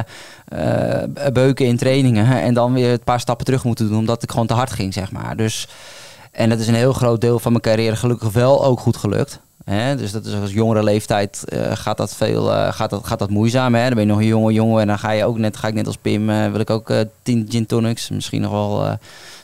[1.33, 4.47] beuken in trainingen en dan weer een paar stappen terug moeten doen omdat ik gewoon
[4.47, 5.37] te hard ging, zeg maar.
[5.37, 5.69] Dus,
[6.33, 9.41] en dat is een heel groot deel van mijn carrière gelukkig wel ook goed gelukt.
[9.65, 9.97] Hè?
[9.97, 13.75] Dus dat is als jongere leeftijd gaat, dat veel, gaat, dat, gaat dat moeizaam.
[13.75, 13.85] Hè?
[13.85, 15.75] Dan ben je nog een jonge jongen en dan ga je ook net, ga ik
[15.75, 16.93] net als Pim, wil ik ook
[17.23, 18.11] 10 gin tonics.
[18.11, 18.99] Misschien nog wel...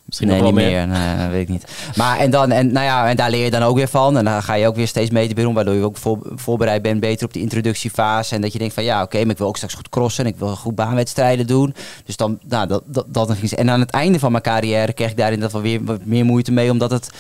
[0.09, 0.87] Misschien nee, nog wel niet meer.
[0.89, 1.65] Nee, weet ik niet.
[1.97, 4.17] Maar en, dan, en, nou ja, en daar leer je dan ook weer van.
[4.19, 5.55] En dan ga je ook weer steeds beter weer om.
[5.55, 8.35] Waardoor je ook voor, voorbereid bent beter op die introductiefase.
[8.35, 10.25] En dat je denkt van ja, oké, maar ik wil ook straks goed crossen.
[10.25, 11.75] En ik wil goed baanwedstrijden doen.
[12.05, 13.51] Dus dan, nou, dat, dat, dat ging.
[13.53, 16.25] En aan het einde van mijn carrière kreeg ik daarin dat wel weer wat meer
[16.25, 16.71] moeite mee.
[16.71, 17.11] Omdat het,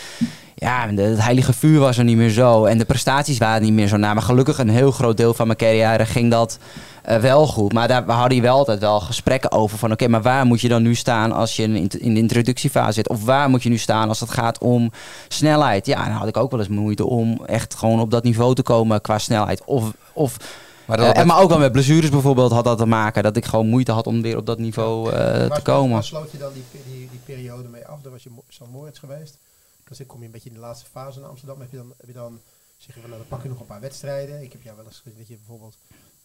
[0.54, 2.64] ja, de- het heilige vuur was er niet meer zo.
[2.64, 4.14] En de prestaties waren niet meer zo na.
[4.14, 6.58] Maar gelukkig een heel groot deel van mijn carrière ging dat
[7.08, 7.72] eh, wel goed.
[7.72, 9.78] Maar daar we hadden hier wel altijd wel gesprekken over.
[9.78, 12.92] Van oké, maar waar moet je dan nu staan als je in, in de introductiefase
[12.92, 13.08] zit?
[13.08, 14.92] Of waar moet je nu staan als het gaat om
[15.28, 15.86] snelheid?
[15.86, 18.62] Ja, dan had ik ook wel eens moeite om echt gewoon op dat niveau te
[18.62, 19.64] komen qua snelheid.
[19.64, 20.36] Of, of
[20.84, 23.22] Maar eh, dat, en maar ook wel met blessures bijvoorbeeld had dat te maken.
[23.22, 25.92] Dat ik gewoon moeite had om weer op dat niveau eh, te komen.
[25.92, 28.00] Waar sloot je dan die, die, die periode mee af?
[28.02, 29.38] Dan was je San Moritz geweest.
[29.88, 31.60] Dus dan kom je een beetje in de laatste fase in Amsterdam.
[31.60, 32.40] Heb je dan, heb je dan
[32.76, 34.42] zeg je van, nou, dan pak je nog een paar wedstrijden.
[34.42, 35.76] Ik heb jou wel eens gezien dat je bijvoorbeeld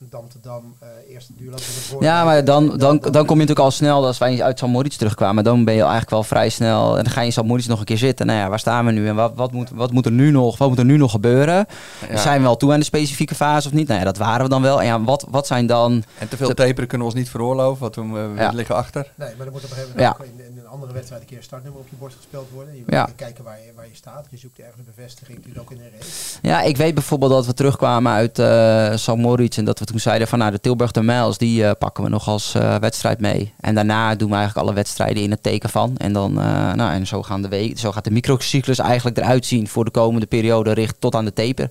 [0.10, 1.60] Dam te Dam eh eerste duurloop.
[2.00, 4.96] Ja, maar dan, dan, dan kom je natuurlijk al snel, als wij uit San Moritz
[4.98, 6.98] terugkwamen, dan ben je eigenlijk wel vrij snel.
[6.98, 8.26] En dan ga je in San Moritz nog een keer zitten.
[8.26, 10.58] Nou ja, waar staan we nu en wat, wat, moet, wat, moet, er nu nog,
[10.58, 11.66] wat moet er nu nog gebeuren?
[12.10, 12.18] ja.
[12.18, 13.88] Zijn we al toe aan de specifieke fase of niet?
[13.88, 14.80] Nou ja, dat waren we dan wel.
[14.80, 16.04] En ja, wat, wat zijn dan...
[16.20, 18.52] En te veel taperen kunnen we ons niet veroorloven, want we, we Ja.
[18.52, 19.12] liggen achter.
[19.16, 20.26] Nee, maar dan moet op een gegeven moment Ja.
[20.26, 22.76] ook in, in andere wedstrijd een keer startnummer op je borst gespeeld worden.
[22.76, 23.06] Je Ja.
[23.06, 24.28] moet kijken waar je, waar je staat.
[24.30, 26.38] Je zoekt ergens een bevestiging, natuurlijk ook in een race.
[26.42, 30.00] Ja, ik weet bijvoorbeeld dat we terugkwamen uit eh San Moritz en dat we toen
[30.00, 33.20] zeiden van nou, de Tilburg de Mijls, die eh, pakken we nog als eh, wedstrijd
[33.20, 33.54] mee.
[33.60, 35.98] En daarna doen we eigenlijk alle wedstrijden in het teken van.
[35.98, 39.68] En dan, nou, en zo, gaan de week, zo gaat de microcyclus eigenlijk eruit zien
[39.68, 41.70] voor de komende periode richt tot aan de taper.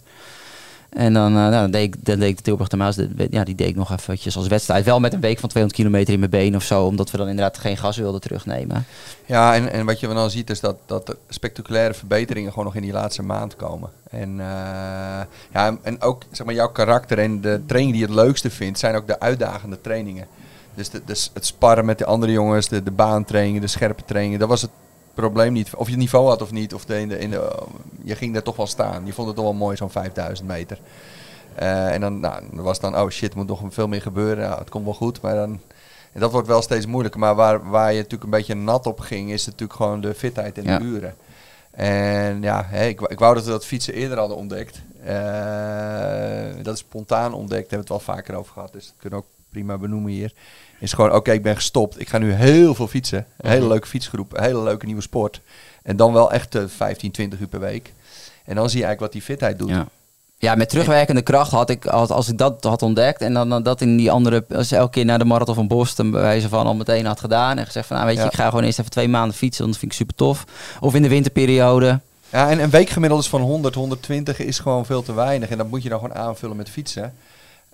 [0.92, 2.96] En dan, eh, nou, dan, deed ik, deed ik de Tilburg de Maas,
[3.30, 4.84] ja, die deed ik nog eventjes als wedstrijd.
[4.84, 7.28] Wel met een week van 200 kilometer in mijn been of zo, omdat we dan
[7.28, 8.84] inderdaad geen gas wilden terugnemen.
[9.26, 12.74] Ja, en, en wat je dan ziet is dat, dat er spectaculaire verbeteringen gewoon nog
[12.74, 13.90] in die laatste maand komen.
[14.10, 14.46] En, eh,
[15.52, 18.78] ja, en- ook zeg maar, jouw karakter en de training die je het leukste vindt,
[18.78, 20.26] zijn ook de uitdagende trainingen.
[20.74, 24.48] Dus, dus het sparren met de andere jongens, de, de baantrainingen, de scherpe trainingen, dat
[24.48, 24.70] was het
[25.14, 25.74] probleem niet.
[25.74, 27.52] Of je het niveau had of niet, of de, in de, in de,
[28.02, 29.06] je ging daar toch wel staan.
[29.06, 30.78] Je vond het toch wel mooi, zo'n 5000 meter.
[31.54, 34.44] Eh, en dan, nou, was dan, oh shit, er moet nog veel meer gebeuren.
[34.44, 35.60] Ja, het komt wel goed, maar dan...
[36.12, 37.20] En dat wordt wel steeds moeilijker.
[37.20, 40.58] Maar waar, waar je natuurlijk een beetje nat op ging, is natuurlijk gewoon de fitheid
[40.58, 40.78] en Ja.
[40.78, 41.14] de uren.
[41.70, 44.80] En ja, ik, wou- ik wou dat we dat fietsen eerder hadden ontdekt.
[45.04, 48.72] Eh, dat is spontaan ontdekt, daar hebben we het wel vaker over gehad.
[48.72, 50.32] Dus dat kunnen ook prima benoemen hier.
[50.78, 52.00] Is gewoon, oké, ik ben gestopt.
[52.00, 53.26] Ik ga nu heel veel fietsen.
[53.40, 55.40] Een hele leuke fietsgroep, een hele leuke nieuwe sport.
[55.82, 57.92] En dan wel echt eh, 15, 20 uur per week.
[58.44, 59.68] En dan zie je eigenlijk wat die fitheid doet.
[59.68, 59.86] Ja.
[60.38, 63.62] Ja, met terugwerkende kracht had ik, als, als ik dat had ontdekt en dan, dan
[63.62, 66.66] dat in die andere, als elke keer naar de marathon van Boston bij wijze van
[66.66, 68.28] al meteen had gedaan en gezegd van, nou weet je, Ja.
[68.28, 70.44] ik ga gewoon eerst even twee maanden fietsen, want dat vind ik super tof.
[70.80, 72.00] Of in de winterperiode.
[72.30, 75.48] Ja, en een weekgemiddelde van 100, 120 is gewoon veel te weinig.
[75.48, 77.14] En dat moet je dan gewoon aanvullen met fietsen.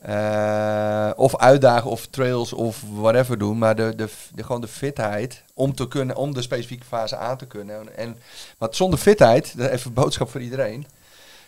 [0.03, 3.59] Eh, of uitdagen of trails of whatever doen.
[3.59, 7.37] Maar de, de, de, gewoon de fitheid om, te kunnen, om de specifieke fase aan
[7.37, 7.97] te kunnen.
[7.97, 8.17] En,
[8.59, 10.87] want zonder fitheid, dat even een boodschap voor iedereen.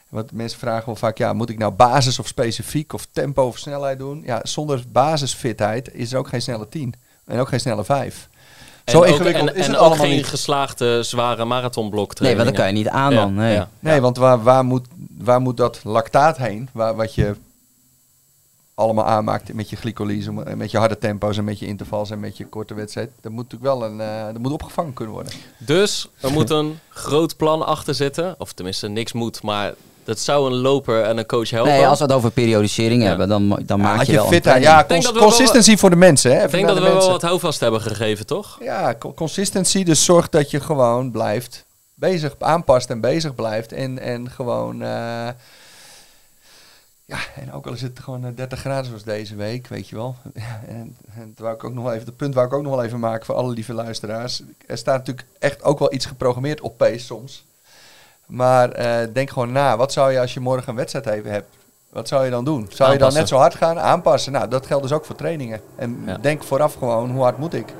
[0.08, 3.58] Want mensen vragen wel vaak, ja, moet ik nou basis of specifiek of tempo of
[3.58, 4.22] snelheid doen?
[4.26, 6.94] Ja, zonder basisfitheid is er ook geen snelle 10.
[7.26, 8.28] En ook geen snelle 5.
[8.84, 10.26] En Zo ook- ingewikkeld en, is en het ook allemaal geen niet.
[10.26, 13.34] geslaagde zware marathonblok Nee, want dan kan je niet aan dan.
[13.34, 13.54] Nee.
[13.54, 13.68] Ja.
[13.78, 14.86] Nee, want waar, waar, moet,
[15.18, 16.68] waar moet dat lactaat heen?
[16.72, 17.36] Waar, wat je
[18.80, 22.36] allemaal aanmaakt met je glycolyse, met je harde tempo's en met je intervals en met
[22.36, 23.10] je korte wedstrijd.
[23.20, 25.32] Dat moet natuurlijk wel een, eh, dat moet opgevangen kunnen worden.
[25.58, 28.34] Dus er moet een groot plan achter zitten.
[28.38, 29.74] Of tenminste, niks moet, maar
[30.04, 31.72] dat zou een loper en een coach helpen.
[31.72, 33.08] Nee, als we het over periodisering Ja.
[33.08, 34.64] hebben, dan, dan Ja, maak je je wel planning.
[34.64, 36.36] ja, cons- dat we wel consistency voor de mensen.
[36.36, 36.44] Hè?
[36.44, 38.58] Ik denk dat de we wel wat houvast hebben gegeven, toch?
[38.62, 41.64] Ja, co- consistency, dus zorg dat je gewoon blijft
[41.94, 43.72] bezig, aanpast en bezig blijft.
[43.72, 45.28] En, en gewoon, eh,
[47.10, 49.96] ja, en ook al is het gewoon eh, 30 graden zoals deze week, weet je
[49.96, 50.16] wel.
[50.68, 52.84] En, en wou ik ook nog wel even, dat punt wou ik ook nog wel
[52.84, 54.42] even maken voor alle lieve luisteraars.
[54.66, 57.44] Er staat natuurlijk echt ook wel iets geprogrammeerd op pace soms.
[58.26, 61.56] Maar eh, denk gewoon na, wat zou je als je morgen een wedstrijd even hebt?
[61.88, 62.66] Wat zou je dan doen?
[62.70, 63.78] Zou je dan net zo hard gaan?
[63.78, 64.32] Aanpassen.
[64.32, 65.60] Nou, dat geldt dus ook voor trainingen.
[65.76, 66.18] En Ja.
[66.18, 67.74] denk vooraf gewoon, hoe hard moet ik?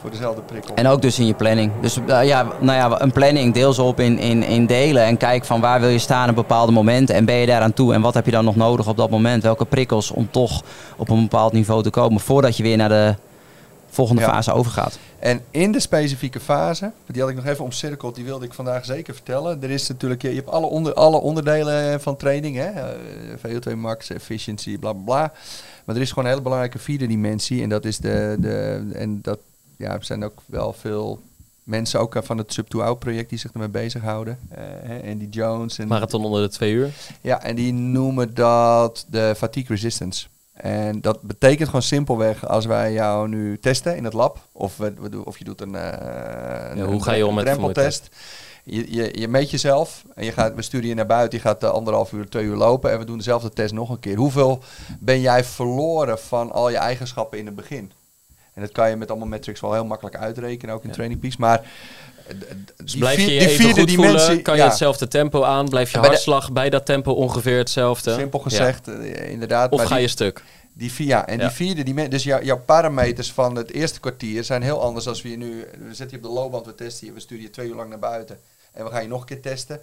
[0.00, 0.74] Voor dezelfde prikkel.
[0.74, 1.72] En ook dus in je planning.
[1.80, 5.02] Dus eh, ja, nou ja, een planning deel ze op in, in, in delen.
[5.04, 7.10] En kijk van waar wil je staan op een bepaalde moment.
[7.10, 7.94] En ben je daaraan toe.
[7.94, 9.42] En wat heb je dan nog nodig op dat moment?
[9.42, 10.62] Welke prikkels om toch
[10.96, 12.20] op een bepaald niveau te komen.
[12.20, 13.14] Voordat je weer naar de
[13.88, 14.28] volgende Ja.
[14.28, 14.98] fase overgaat.
[15.18, 18.84] En in de specifieke fase, die had ik nog even omcirkeld, die wilde ik vandaag
[18.84, 19.62] zeker vertellen.
[19.62, 22.68] Er is natuurlijk, je hebt alle, onder, alle onderdelen van training, hè?
[22.70, 22.84] eh,
[23.46, 25.32] VO2 max, efficiency, bla bla bla.
[25.84, 27.62] Maar er is gewoon een hele belangrijke vierde dimensie.
[27.62, 29.38] En dat is de, de en dat
[29.76, 31.20] ja, er zijn ook wel veel
[31.66, 34.38] mensen ook eh, van het Sub 2 Out project die zich ermee bezighouden.
[34.50, 35.78] Hè, Andy Jones.
[35.78, 36.90] En, Marathon onder de twee uur.
[37.20, 40.26] ja, en die noemen dat de fatigue resistance.
[40.52, 45.22] En dat betekent gewoon simpelweg als wij jou nu testen in het lab, of, we,
[45.24, 48.08] of je doet een, een, hoe ga je om met drempeltest.
[48.64, 51.38] Je, je, je meet jezelf en je gaat, we sturen je naar buiten.
[51.38, 54.16] Je gaat anderhalf uur, twee uur lopen en we doen dezelfde test nog een keer.
[54.16, 54.62] Hoeveel
[54.98, 57.92] ben jij verloren van al je eigenschappen in het begin?
[58.56, 61.36] En dat kan je met allemaal metrics wel heel makkelijk uitrekenen, ook in training peaks.
[61.36, 61.66] Maar
[62.76, 65.08] Dus die blijf je je die even vierde goed voelen, dimensie- kan je ja, hetzelfde
[65.08, 68.14] tempo aan, blijf je Bij de- hartslag bij dat tempo ongeveer hetzelfde.
[68.14, 69.72] Simpel gezegd, eh, inderdaad.
[69.72, 70.42] Of ga die- je stuk.
[70.72, 71.46] Die vier, ja, en Ja.
[71.46, 75.22] die vierde dimensie, dus jou- jouw parameters van het eerste kwartier zijn heel anders als
[75.22, 77.50] we je nu, we zetten je op de loopband, we testen je, we sturen je
[77.50, 78.38] twee uur lang naar buiten
[78.72, 79.80] en we gaan je nog een keer testen.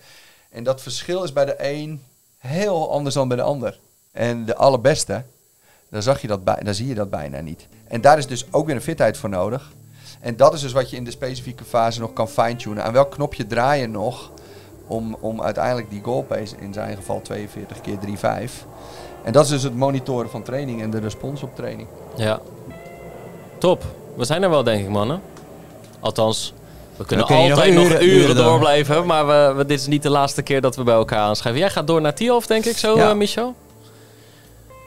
[0.50, 2.02] En dat verschil is bij de een
[2.38, 3.80] heel anders dan bij de ander.
[4.12, 5.24] En de allerbeste,
[5.94, 7.68] dan, zag je dat bij, dan zie je dat bijna niet.
[7.88, 9.72] En daar is dus ook weer een fitheid voor nodig.
[10.20, 12.84] En dat is dus wat je in de specifieke fase nog kan fine-tunen.
[12.84, 14.32] Aan welk knopje draai je nog
[14.88, 17.98] om, om uiteindelijk die goal pace, in zijn geval 42 keer
[18.48, 18.52] 3,5.
[19.24, 21.88] En dat is dus het monitoren van training en de respons op training.
[22.16, 22.40] Ja.
[23.58, 23.84] Top.
[24.16, 25.22] We zijn er wel, denk ik, mannen.
[26.00, 26.54] Althans,
[26.98, 28.60] we kunnen altijd nog nog uren- uren, uren door.
[28.60, 29.06] blijven.
[29.06, 31.62] Maar we, we- dit is niet de laatste keer dat we bij elkaar aanschrijven.
[31.62, 33.10] Jij gaat door naar Tialf, denk ik zo, Ja.
[33.10, 33.56] eh, Michel?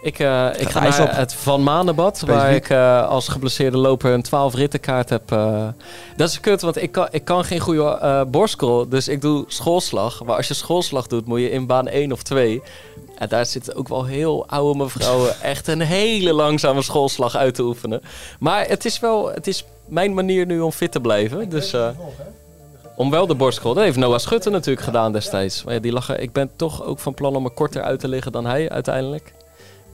[0.06, 1.10] Ik, eh, ik ga naar op.
[1.10, 5.32] het Van Maanenbad, waar ik eh, als geblesseerde loper een 12 rittenkaart heb.
[5.32, 5.68] eh.
[6.16, 10.24] Dat is kut, want ik kan, ik kan geen goede borstcrawl, dus ik doe schoolslag.
[10.24, 12.62] Maar als je schoolslag doet, moet je in baan 1 of 2.
[13.18, 17.62] En daar zitten ook wel heel oude mevrouwen echt een hele langzame schoolslag uit te
[17.62, 18.02] oefenen.
[18.38, 21.48] Maar het is wel, het is mijn manier nu om fit te blijven.
[21.48, 21.74] Dus
[22.96, 23.74] om wel de borstcrawl.
[23.74, 25.64] Dat heeft Noah Schutte natuurlijk gedaan destijds.
[25.64, 28.00] Maar ja, die lag er, ik ben toch ook van plan om er korter uit
[28.00, 29.34] te liggen dan hij uiteindelijk.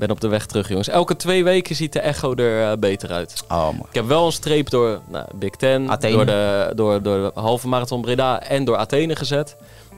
[0.03, 0.89] Ik ben op de weg terug, jongens.
[0.89, 3.45] Elke twee weken ziet de echo er eh, beter uit.
[3.49, 3.83] Oh, mooi.
[3.89, 6.17] Ik heb wel een streep door nou, Big Ten, Athene.
[6.17, 9.57] door de, door, door de halve marathon Breda en door Athene gezet.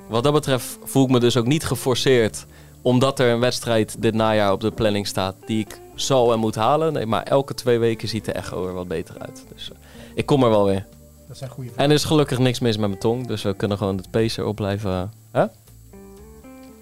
[0.09, 2.47] Wat dat betreft voel ik me dus ook niet geforceerd.
[2.83, 6.55] Omdat er een wedstrijd dit najaar op de planning staat die ik zal en moet
[6.55, 6.93] halen.
[6.93, 9.45] Nee, maar elke twee weken ziet de echo er wat beter uit.
[9.55, 9.77] Dus eh,
[10.15, 10.87] ik kom er wel weer.
[11.29, 13.27] Dat zijn goede En er is gelukkig niks mis met mijn tong.
[13.27, 14.91] Dus we kunnen gewoon het pacer op blijven.
[14.93, 15.47] eh, Hè?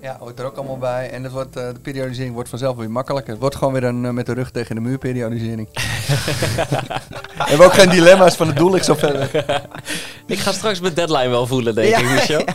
[0.03, 1.11] Ja, hoort er ook allemaal bij.
[1.11, 3.31] En het wordt, eh, de periodisering wordt vanzelf weer makkelijker.
[3.33, 5.69] Het wordt gewoon weer een eh, met de rug tegen de muur periodisering.
[5.73, 9.31] we hebben ook geen dilemma's van het doel ik zo verder.
[10.27, 12.45] Ik ga straks mijn deadline wel voelen, denk Ja, ik, Michel.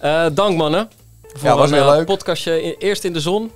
[0.00, 0.88] Eh, dank, mannen.
[1.34, 2.06] Voor Ja, was een weer leuk.
[2.06, 2.76] podcastje.
[2.78, 3.50] Eerst in de zon.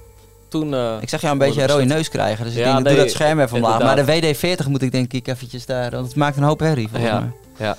[0.48, 0.74] Toen...
[0.74, 3.02] eh, Ik zag jou een beetje een rode neus krijgen, dus ik denk, nee, doe
[3.02, 3.78] dat scherm even omlaag.
[3.82, 4.34] Maar de
[4.64, 7.20] WD-40 moet ik denk ik eventjes daar, want het maakt een hoop herrie volgens Ja,
[7.20, 7.30] mij.
[7.66, 7.76] ja.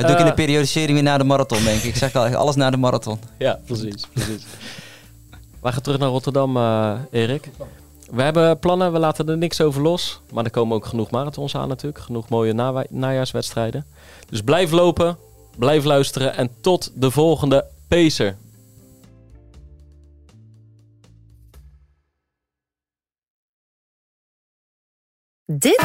[0.00, 1.84] Dat doe ik in de Eh, periodisering weer na de marathon, denk ik.
[1.84, 3.18] Ik zeg al, alles na de marathon.
[3.38, 4.06] Ja, precies.
[4.12, 4.42] precies.
[5.60, 7.50] We gaan terug naar Rotterdam, eh, Erik.
[8.10, 10.20] We hebben plannen, we laten er niks over los.
[10.32, 12.04] Maar er komen ook genoeg marathons aan natuurlijk.
[12.04, 13.86] Genoeg mooie nawa- najaarswedstrijden.
[14.30, 15.16] Dus blijf lopen,
[15.58, 18.36] blijf luisteren en tot de volgende Pacer.
[25.46, 25.84] Dit